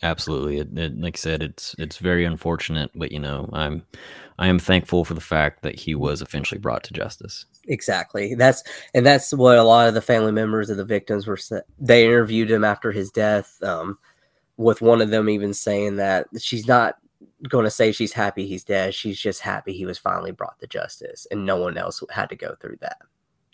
Absolutely, 0.02 0.58
it, 0.58 0.76
it, 0.76 1.00
like 1.00 1.16
I 1.16 1.18
said, 1.18 1.42
it's 1.42 1.74
it's 1.78 1.96
very 1.96 2.24
unfortunate, 2.26 2.90
but 2.94 3.12
you 3.12 3.18
know, 3.18 3.48
I'm 3.54 3.82
I 4.38 4.48
am 4.48 4.58
thankful 4.58 5.04
for 5.04 5.14
the 5.14 5.20
fact 5.22 5.62
that 5.62 5.78
he 5.78 5.94
was 5.94 6.20
eventually 6.20 6.58
brought 6.58 6.84
to 6.84 6.92
justice. 6.92 7.46
Exactly. 7.68 8.34
That's 8.34 8.62
and 8.94 9.06
that's 9.06 9.32
what 9.32 9.56
a 9.56 9.62
lot 9.62 9.88
of 9.88 9.94
the 9.94 10.02
family 10.02 10.32
members 10.32 10.68
of 10.68 10.76
the 10.76 10.84
victims 10.84 11.26
were. 11.26 11.38
They 11.78 12.04
interviewed 12.04 12.50
him 12.50 12.62
after 12.62 12.92
his 12.92 13.10
death, 13.10 13.62
um, 13.62 13.98
with 14.58 14.82
one 14.82 15.00
of 15.00 15.10
them 15.10 15.30
even 15.30 15.54
saying 15.54 15.96
that 15.96 16.26
she's 16.38 16.66
not 16.66 16.96
going 17.48 17.64
to 17.64 17.70
say 17.70 17.90
she's 17.90 18.12
happy 18.12 18.46
he's 18.46 18.64
dead. 18.64 18.94
She's 18.94 19.18
just 19.18 19.40
happy 19.40 19.72
he 19.72 19.86
was 19.86 19.98
finally 19.98 20.32
brought 20.32 20.58
to 20.60 20.66
justice, 20.66 21.26
and 21.30 21.46
no 21.46 21.56
one 21.56 21.78
else 21.78 22.02
had 22.10 22.28
to 22.28 22.36
go 22.36 22.54
through 22.60 22.76
that. 22.82 22.98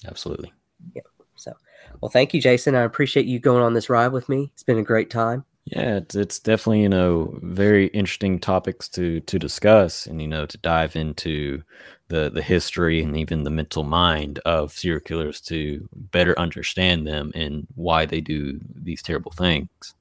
Absolutely. 0.06 0.52
Yeah. 0.96 1.02
So, 1.36 1.52
Well, 2.00 2.10
thank 2.10 2.34
you, 2.34 2.40
Jason. 2.40 2.74
I 2.74 2.82
appreciate 2.82 3.26
you 3.26 3.38
going 3.38 3.62
on 3.62 3.74
this 3.74 3.90
ride 3.90 4.12
with 4.12 4.28
me. 4.28 4.50
It's 4.54 4.62
been 4.62 4.78
a 4.78 4.82
great 4.82 5.10
time. 5.10 5.44
Yeah, 5.66 5.98
it's, 5.98 6.14
it's 6.16 6.40
definitely 6.40 6.82
you 6.82 6.88
know 6.88 7.38
very 7.42 7.86
interesting 7.88 8.40
topics 8.40 8.88
to 8.90 9.20
to 9.20 9.38
discuss, 9.38 10.06
and 10.06 10.20
you 10.20 10.26
know 10.26 10.44
to 10.46 10.58
dive 10.58 10.96
into 10.96 11.62
the 12.08 12.30
the 12.30 12.42
history 12.42 13.02
and 13.02 13.16
even 13.16 13.44
the 13.44 13.50
mental 13.50 13.84
mind 13.84 14.40
of 14.40 14.72
serial 14.72 15.00
killers 15.00 15.40
to 15.42 15.88
better 15.92 16.36
understand 16.38 17.06
them 17.06 17.30
and 17.34 17.66
why 17.76 18.04
they 18.06 18.20
do 18.20 18.60
these 18.74 19.02
terrible 19.02 19.30
things. 19.30 19.94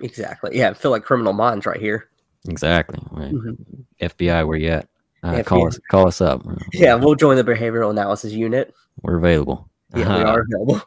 Exactly. 0.00 0.56
Yeah, 0.56 0.70
I 0.70 0.74
feel 0.74 0.90
like 0.90 1.04
criminal 1.04 1.34
minds 1.34 1.66
right 1.66 1.78
here. 1.80 2.08
Exactly. 2.48 2.98
Right. 3.10 3.32
Mhm. 3.32 3.56
FBI, 4.00 4.46
where 4.46 4.56
you 4.56 4.70
at? 4.70 4.88
Uh, 5.22 5.42
call 5.44 5.68
us 5.68 5.78
call 5.90 6.08
us 6.08 6.20
up. 6.20 6.42
Yeah, 6.72 6.94
we'll 6.94 7.14
join 7.14 7.36
the 7.36 7.44
behavioral 7.44 7.90
analysis 7.90 8.32
unit. 8.32 8.74
We're 9.02 9.18
available. 9.18 9.68
Yeah, 9.94 10.16
we 10.16 10.22
Uh, 10.22 10.26
are 10.26 10.44
available. 10.48 10.80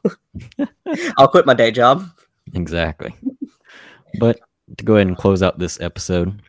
I'll 1.17 1.27
quit 1.27 1.45
my 1.45 1.53
day 1.53 1.71
job. 1.71 2.07
Exactly. 2.53 3.13
but 4.19 4.39
to 4.77 4.83
go 4.85 4.95
ahead 4.95 5.07
and 5.07 5.17
close 5.17 5.41
out 5.43 5.59
this 5.59 5.79
episode, 5.81 6.41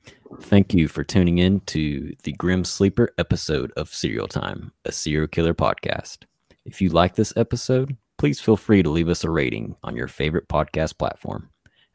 thank 0.42 0.72
you 0.74 0.88
for 0.88 1.04
tuning 1.04 1.38
in 1.38 1.60
to 1.60 2.14
the 2.22 2.32
Grim 2.32 2.64
Sleeper 2.64 3.10
episode 3.18 3.72
of 3.76 3.92
Serial 3.94 4.28
Time, 4.28 4.72
a 4.84 4.92
serial 4.92 5.26
killer 5.28 5.54
podcast. 5.54 6.18
If 6.64 6.80
you 6.80 6.88
like 6.90 7.14
this 7.14 7.32
episode, 7.36 7.96
please 8.18 8.40
feel 8.40 8.56
free 8.56 8.82
to 8.82 8.90
leave 8.90 9.08
us 9.08 9.24
a 9.24 9.30
rating 9.30 9.76
on 9.84 9.94
your 9.96 10.08
favorite 10.08 10.48
podcast 10.48 10.98
platform. 10.98 11.48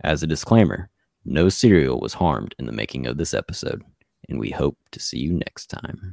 As 0.03 0.23
a 0.23 0.27
disclaimer, 0.27 0.89
no 1.25 1.49
serial 1.49 1.99
was 1.99 2.13
harmed 2.13 2.55
in 2.57 2.65
the 2.65 2.71
making 2.71 3.05
of 3.07 3.17
this 3.17 3.33
episode, 3.33 3.83
and 4.29 4.39
we 4.39 4.49
hope 4.49 4.77
to 4.91 4.99
see 4.99 5.19
you 5.19 5.33
next 5.33 5.67
time. 5.67 6.09